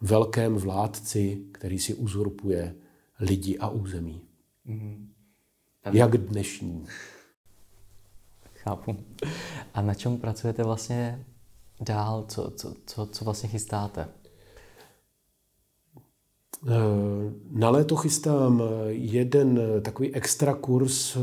velkém 0.00 0.54
vládci, 0.54 1.44
který 1.52 1.78
si 1.78 1.94
uzurpuje 1.94 2.74
lidi 3.20 3.58
a 3.58 3.68
území. 3.68 4.22
Mm-hmm. 4.66 5.06
Jak 5.92 6.16
dnešní. 6.16 6.86
Chápu. 8.54 8.96
A 9.74 9.82
na 9.82 9.94
čem 9.94 10.18
pracujete 10.18 10.62
vlastně 10.62 11.24
dál? 11.80 12.24
Co, 12.28 12.50
co, 12.50 12.74
co, 12.86 13.06
co 13.06 13.24
vlastně 13.24 13.48
chystáte? 13.48 14.08
Eh, 16.66 17.32
na 17.50 17.70
léto 17.70 17.96
chystám 17.96 18.62
jeden 18.88 19.60
takový 19.82 20.14
extra 20.14 20.54
kurz, 20.54 21.16
eh, 21.16 21.20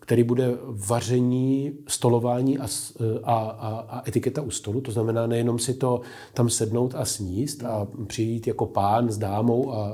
který 0.00 0.22
bude 0.22 0.58
vaření, 0.68 1.72
stolování 1.88 2.58
a, 2.58 2.66
eh, 2.66 3.20
a, 3.22 3.34
a, 3.34 3.68
a 3.78 4.08
etiketa 4.08 4.42
u 4.42 4.50
stolu. 4.50 4.80
To 4.80 4.92
znamená 4.92 5.26
nejenom 5.26 5.58
si 5.58 5.74
to 5.74 6.00
tam 6.34 6.50
sednout 6.50 6.94
a 6.94 7.04
sníst 7.04 7.64
a 7.64 7.88
přijít 8.06 8.46
jako 8.46 8.66
pán 8.66 9.10
s 9.10 9.18
dámou 9.18 9.72
a, 9.72 9.86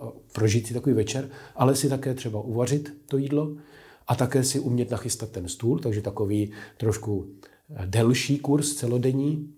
a 0.00 0.12
prožít 0.32 0.66
si 0.66 0.74
takový 0.74 0.94
večer, 0.94 1.28
ale 1.56 1.76
si 1.76 1.88
také 1.88 2.14
třeba 2.14 2.40
uvařit 2.40 2.94
to 3.06 3.16
jídlo 3.16 3.56
a 4.08 4.14
také 4.14 4.44
si 4.44 4.60
umět 4.60 4.90
nachystat 4.90 5.30
ten 5.30 5.48
stůl, 5.48 5.78
takže 5.78 6.02
takový 6.02 6.52
trošku 6.76 7.26
delší 7.86 8.38
kurz 8.38 8.74
celodenní. 8.74 9.54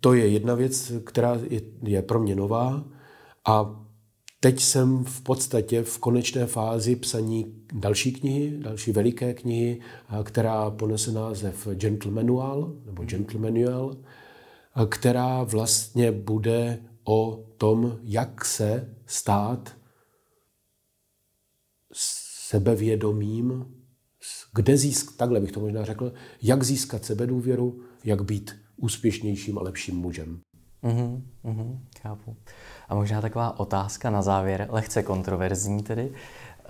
To 0.00 0.14
je 0.14 0.28
jedna 0.28 0.54
věc, 0.54 0.92
která 1.04 1.38
je, 1.50 1.60
je 1.82 2.02
pro 2.02 2.20
mě 2.20 2.36
nová. 2.36 2.84
A 3.46 3.84
teď 4.40 4.60
jsem 4.60 5.04
v 5.04 5.20
podstatě 5.20 5.82
v 5.82 5.98
konečné 5.98 6.46
fázi 6.46 6.96
psaní 6.96 7.54
další 7.72 8.12
knihy, 8.12 8.58
další 8.58 8.92
veliké 8.92 9.34
knihy, 9.34 9.80
která 10.22 10.70
ponese 10.70 11.12
název 11.12 11.68
Gentlemanual 11.74 12.72
nebo 12.84 13.04
Gentlemanual, 13.04 13.96
která 14.88 15.42
vlastně 15.42 16.12
bude 16.12 16.78
o 17.04 17.44
tom, 17.56 17.98
jak 18.02 18.44
se 18.44 18.94
stát 19.06 19.76
sebevědomým, 22.48 23.74
kde 24.54 24.76
získat, 24.76 25.16
takhle 25.16 25.40
bych 25.40 25.52
to 25.52 25.60
možná 25.60 25.84
řekl, 25.84 26.12
jak 26.42 26.62
získat 26.62 27.04
sebedůvěru, 27.04 27.82
jak 28.04 28.24
být 28.24 28.67
úspěšnějším 28.78 29.58
a 29.58 29.62
lepším 29.62 29.96
mužem. 29.96 30.40
Mm-hmm, 30.82 31.22
mm-hmm, 31.44 31.78
chápu. 32.00 32.36
A 32.88 32.94
možná 32.94 33.20
taková 33.20 33.60
otázka 33.60 34.10
na 34.10 34.22
závěr, 34.22 34.66
lehce 34.70 35.02
kontroverzní 35.02 35.82
tedy. 35.82 36.12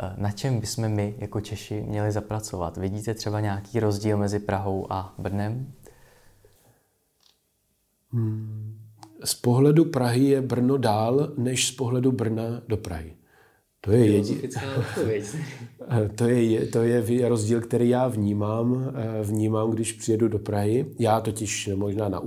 Eh, 0.01 0.15
na 0.17 0.31
čem 0.31 0.61
bychom 0.61 0.89
my 0.89 1.15
jako 1.19 1.41
Češi 1.41 1.81
měli 1.81 2.13
zapracovat? 2.13 2.77
Vidíte 2.77 3.15
třeba 3.15 3.41
nějaký 3.41 3.81
rozdíl 3.81 4.17
mezi 4.17 4.39
Prahou 4.39 4.93
a 4.93 5.15
Brnem? 5.19 5.73
Hmm. 8.13 8.79
Z 9.25 9.35
pohledu 9.35 9.85
Prahy 9.85 10.25
je 10.25 10.43
Brno 10.43 10.77
dál, 10.77 11.33
než 11.37 11.69
z 11.69 11.73
pohledu 11.73 12.13
Brna 12.13 12.63
do 12.69 12.77
Prahy. 12.77 13.18
To 13.81 13.93
je, 13.93 14.07
jedi... 14.07 14.49
to, 16.15 16.25
je, 16.29 16.67
to 16.67 16.83
je 16.83 17.29
rozdíl, 17.29 17.61
který 17.61 17.89
já 17.89 18.09
vnímám, 18.09 18.95
eh, 18.95 19.23
vnímám, 19.23 19.71
když 19.71 19.93
přijedu 19.93 20.29
do 20.29 20.39
Prahy. 20.39 20.87
Já 20.99 21.21
totiž 21.21 21.71
možná 21.75 22.09
na, 22.09 22.23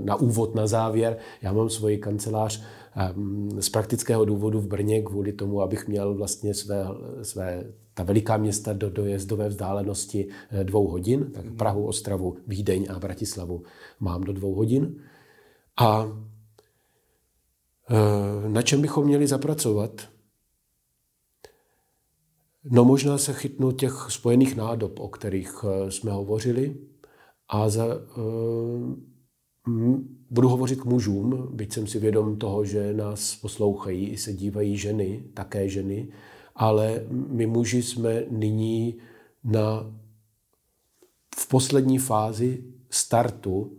na 0.00 0.16
úvod, 0.16 0.54
na 0.54 0.66
závěr, 0.66 1.16
já 1.42 1.52
mám 1.52 1.70
svoji 1.70 1.98
kancelář 1.98 2.62
ehm, 2.96 3.48
z 3.60 3.68
praktického 3.68 4.24
důvodu 4.24 4.60
v 4.60 4.66
Brně 4.66 5.02
kvůli 5.02 5.32
tomu, 5.32 5.62
abych 5.62 5.88
měl 5.88 6.14
vlastně 6.14 6.54
své, 6.54 6.86
své 7.22 7.64
ta 7.94 8.02
veliká 8.02 8.36
města 8.36 8.72
do 8.72 8.90
dojezdové 8.90 9.48
vzdálenosti 9.48 10.28
eh, 10.50 10.64
dvou 10.64 10.88
hodin, 10.88 11.30
tak 11.32 11.44
mhm. 11.44 11.56
Prahu, 11.56 11.86
Ostravu, 11.86 12.36
Vídeň 12.46 12.86
a 12.90 12.98
Bratislavu 12.98 13.62
mám 14.00 14.20
do 14.20 14.32
dvou 14.32 14.54
hodin. 14.54 15.02
A 15.80 16.18
eh, 17.90 18.48
na 18.48 18.62
čem 18.62 18.82
bychom 18.82 19.04
měli 19.04 19.26
zapracovat? 19.26 20.08
No 22.64 22.84
možná 22.84 23.18
se 23.18 23.32
chytnu 23.32 23.72
těch 23.72 24.06
spojených 24.08 24.56
nádob, 24.56 25.00
o 25.00 25.08
kterých 25.08 25.64
eh, 25.64 25.90
jsme 25.90 26.10
hovořili, 26.10 26.76
A 27.48 27.68
za, 27.68 27.86
uh, 27.86 28.94
budu 30.30 30.48
hovořit 30.48 30.80
k 30.80 30.84
mužům, 30.84 31.48
byť 31.52 31.72
jsem 31.72 31.86
si 31.86 31.98
vědom 31.98 32.38
toho, 32.38 32.64
že 32.64 32.94
nás 32.94 33.36
poslouchají, 33.36 34.08
i 34.08 34.16
se 34.16 34.32
dívají 34.32 34.76
ženy, 34.76 35.24
také 35.34 35.68
ženy, 35.68 36.08
ale 36.54 37.04
my 37.10 37.46
muži 37.46 37.82
jsme 37.82 38.24
nyní 38.30 38.98
na, 39.44 39.94
v 41.36 41.48
poslední 41.48 41.98
fázi 41.98 42.64
startu, 42.90 43.78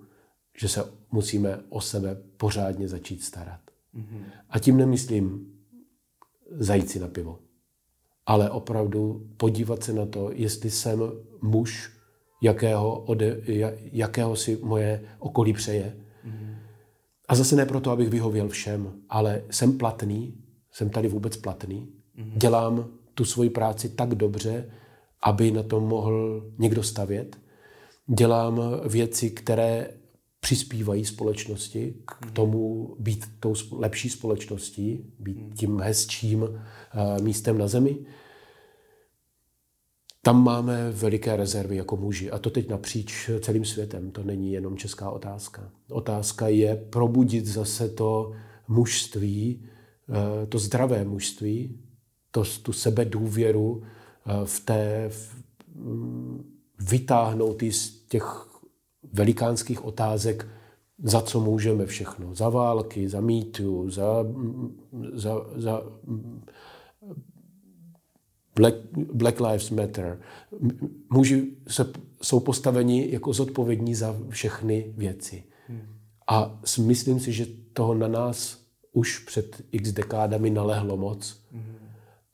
že 0.58 0.68
se 0.68 0.84
musíme 1.12 1.64
o 1.70 1.82
sebe 1.82 2.18
pořádně 2.38 2.88
začít 2.88 3.24
starat. 3.24 3.62
Mm-hmm. 3.96 4.24
A 4.50 4.60
tím 4.60 4.78
nemyslím 4.78 5.54
zajít 6.52 6.90
si 6.90 7.00
na 7.00 7.08
pivo, 7.08 7.40
ale 8.26 8.50
opravdu 8.50 9.28
podívat 9.38 9.84
se 9.84 9.94
na 9.94 10.06
to, 10.06 10.30
jestli 10.34 10.72
jsem 10.72 11.00
muž, 11.42 11.92
jakého, 12.42 13.00
ode, 13.00 13.38
jakého 13.92 14.36
si 14.36 14.60
moje 14.64 15.02
okolí 15.20 15.54
přeje. 15.54 15.96
Mm-hmm. 16.26 16.56
A 17.28 17.36
zase 17.36 17.56
ne 17.56 17.66
proto, 17.66 17.92
abych 17.92 18.10
vyhověl 18.10 18.50
všem, 18.50 18.94
ale 19.10 19.44
jsem 19.50 19.78
platný, 19.78 20.38
jsem 20.72 20.90
tady 20.90 21.08
vůbec 21.08 21.38
platný, 21.38 21.90
mm-hmm. 22.18 22.38
dělám 22.38 22.88
tu 23.14 23.26
svoji 23.26 23.50
práci 23.50 23.90
tak 23.90 24.16
dobře, 24.16 24.72
aby 25.24 25.52
na 25.52 25.64
tom 25.64 25.84
mohl 25.84 26.44
někdo 26.58 26.84
stavět. 26.84 27.38
Dělám 28.08 28.62
věci, 28.88 29.30
které 29.30 29.90
přispívají 30.42 31.06
společnosti 31.06 31.96
k 32.06 32.26
mhm. 32.26 32.34
tomu 32.34 32.96
být 33.00 33.26
tou 33.40 33.54
lepší 33.72 34.10
společností, 34.10 35.14
být 35.20 35.38
mhm. 35.38 35.52
tím 35.52 35.80
hezčím 35.80 36.44
eh, 36.44 37.22
místem 37.22 37.58
na 37.58 37.68
zemi. 37.68 37.98
Tam 40.24 40.44
máme 40.44 40.92
veliké 40.92 41.36
rezervy 41.36 41.76
jako 41.76 41.98
muži. 41.98 42.32
A 42.32 42.40
to 42.40 42.50
teď 42.50 42.70
napříč 42.70 43.30
celým 43.40 43.66
světem. 43.66 44.12
To 44.12 44.24
není 44.24 44.52
jenom 44.52 44.78
česká 44.78 45.10
otázka. 45.10 45.72
Otázka 45.90 46.48
je 46.48 46.76
probudit 46.76 47.46
zase 47.46 47.90
to 47.90 48.32
mužství, 48.68 49.66
eh, 50.10 50.46
to 50.46 50.60
zdravé 50.60 51.06
mužství, 51.06 51.80
to, 52.32 52.44
tu 52.62 52.74
sebedůvěru 52.74 53.84
eh, 53.84 54.46
v 54.46 54.60
té, 54.60 55.10
v, 55.10 55.36
mm, 55.76 56.52
vytáhnout 56.80 57.64
z 57.64 57.90
těch 58.08 58.51
velikánských 59.14 59.86
otázek, 59.86 60.48
za 61.04 61.22
co 61.22 61.40
můžeme 61.40 61.86
všechno. 61.86 62.36
Za 62.36 62.50
války, 62.50 63.10
za 63.10 63.22
mýtu, 63.22 63.90
za, 63.90 64.26
za, 65.14 65.36
za 65.56 65.84
Black, 68.56 68.76
Black 69.14 69.40
Lives 69.40 69.70
Matter. 69.70 70.20
Muži 71.10 71.48
se, 71.68 71.86
jsou 72.22 72.40
postaveni 72.40 73.12
jako 73.12 73.34
zodpovědní 73.34 73.96
za 73.96 74.16
všechny 74.30 74.94
věci. 74.98 75.44
A 76.28 76.60
myslím 76.80 77.20
si, 77.20 77.34
že 77.34 77.46
toho 77.74 77.94
na 77.94 78.08
nás 78.08 78.62
už 78.94 79.20
před 79.20 79.62
x 79.72 79.92
dekádami 79.92 80.50
nalehlo 80.50 80.98
moc. 80.98 81.44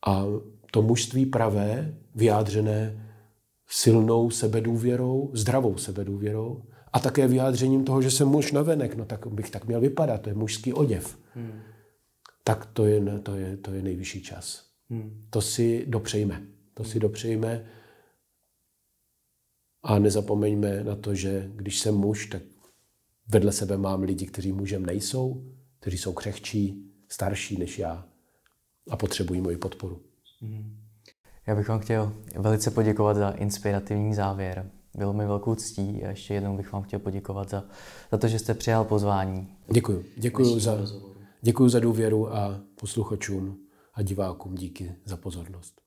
A 0.08 0.26
to 0.72 0.82
mužství 0.82 1.26
pravé, 1.26 1.96
vyjádřené 2.16 3.07
silnou 3.68 4.30
sebedůvěrou, 4.30 5.32
zdravou 5.34 5.78
sebedůvěrou 5.78 6.64
a 6.94 7.00
také 7.00 7.28
vyjádřením 7.28 7.84
toho, 7.84 8.02
že 8.02 8.12
jsem 8.12 8.28
muž 8.28 8.52
navenek, 8.52 8.96
no 8.96 9.06
tak 9.06 9.28
bych 9.28 9.50
tak 9.50 9.66
měl 9.66 9.82
vypadat, 9.82 10.22
to 10.22 10.30
je 10.30 10.36
mužský 10.36 10.74
oděv. 10.74 11.18
Hmm. 11.34 11.62
Tak 12.44 12.66
to 12.66 12.86
je, 12.86 13.20
to, 13.20 13.36
je, 13.36 13.58
to 13.58 13.74
je 13.74 13.82
nejvyšší 13.82 14.22
čas. 14.22 14.66
Hmm. 14.90 15.22
To 15.30 15.42
si 15.42 15.86
dopřejme. 15.88 16.48
To 16.74 16.84
hmm. 16.84 16.92
si 16.92 17.00
dopřejme 17.00 17.66
a 19.84 20.00
nezapomeňme 20.00 20.84
na 20.84 20.96
to, 20.96 21.16
že 21.16 21.52
když 21.56 21.80
jsem 21.80 21.96
muž, 21.96 22.26
tak 22.26 22.42
vedle 23.28 23.52
sebe 23.52 23.78
mám 23.78 24.04
lidi, 24.04 24.26
kteří 24.26 24.52
mužem 24.52 24.86
nejsou, 24.86 25.46
kteří 25.80 25.98
jsou 25.98 26.14
křehčí, 26.14 26.92
starší 27.10 27.58
než 27.58 27.80
já 27.80 28.08
a 28.90 28.98
potřebují 28.98 29.42
moji 29.42 29.58
podporu. 29.58 30.02
Hmm. 30.42 30.77
Já 31.48 31.56
bych 31.56 31.70
vám 31.70 31.80
chtěl 31.80 32.14
velice 32.36 32.72
poděkovat 32.72 33.18
za 33.18 33.30
inspirativní 33.30 34.14
závěr. 34.14 34.72
Bylo 34.98 35.14
mi 35.14 35.26
velkou 35.26 35.56
ctí 35.56 36.04
a 36.04 36.10
ještě 36.10 36.34
jednou 36.34 36.58
bych 36.58 36.74
vám 36.74 36.84
chtěl 36.84 37.00
poděkovat 37.00 37.50
za, 37.50 37.64
za 38.12 38.18
to, 38.18 38.28
že 38.28 38.40
jste 38.40 38.54
přijal 38.54 38.86
pozvání. 38.86 39.48
Děkuji. 39.72 40.06
Děkuji 40.18 40.60
za, 40.60 40.78
děkuji 41.42 41.70
za 41.70 41.80
důvěru 41.80 42.36
a 42.36 42.60
posluchačům 42.80 43.58
a 43.94 44.02
divákům 44.02 44.56
díky 44.56 44.96
za 45.06 45.18
pozornost. 45.18 45.87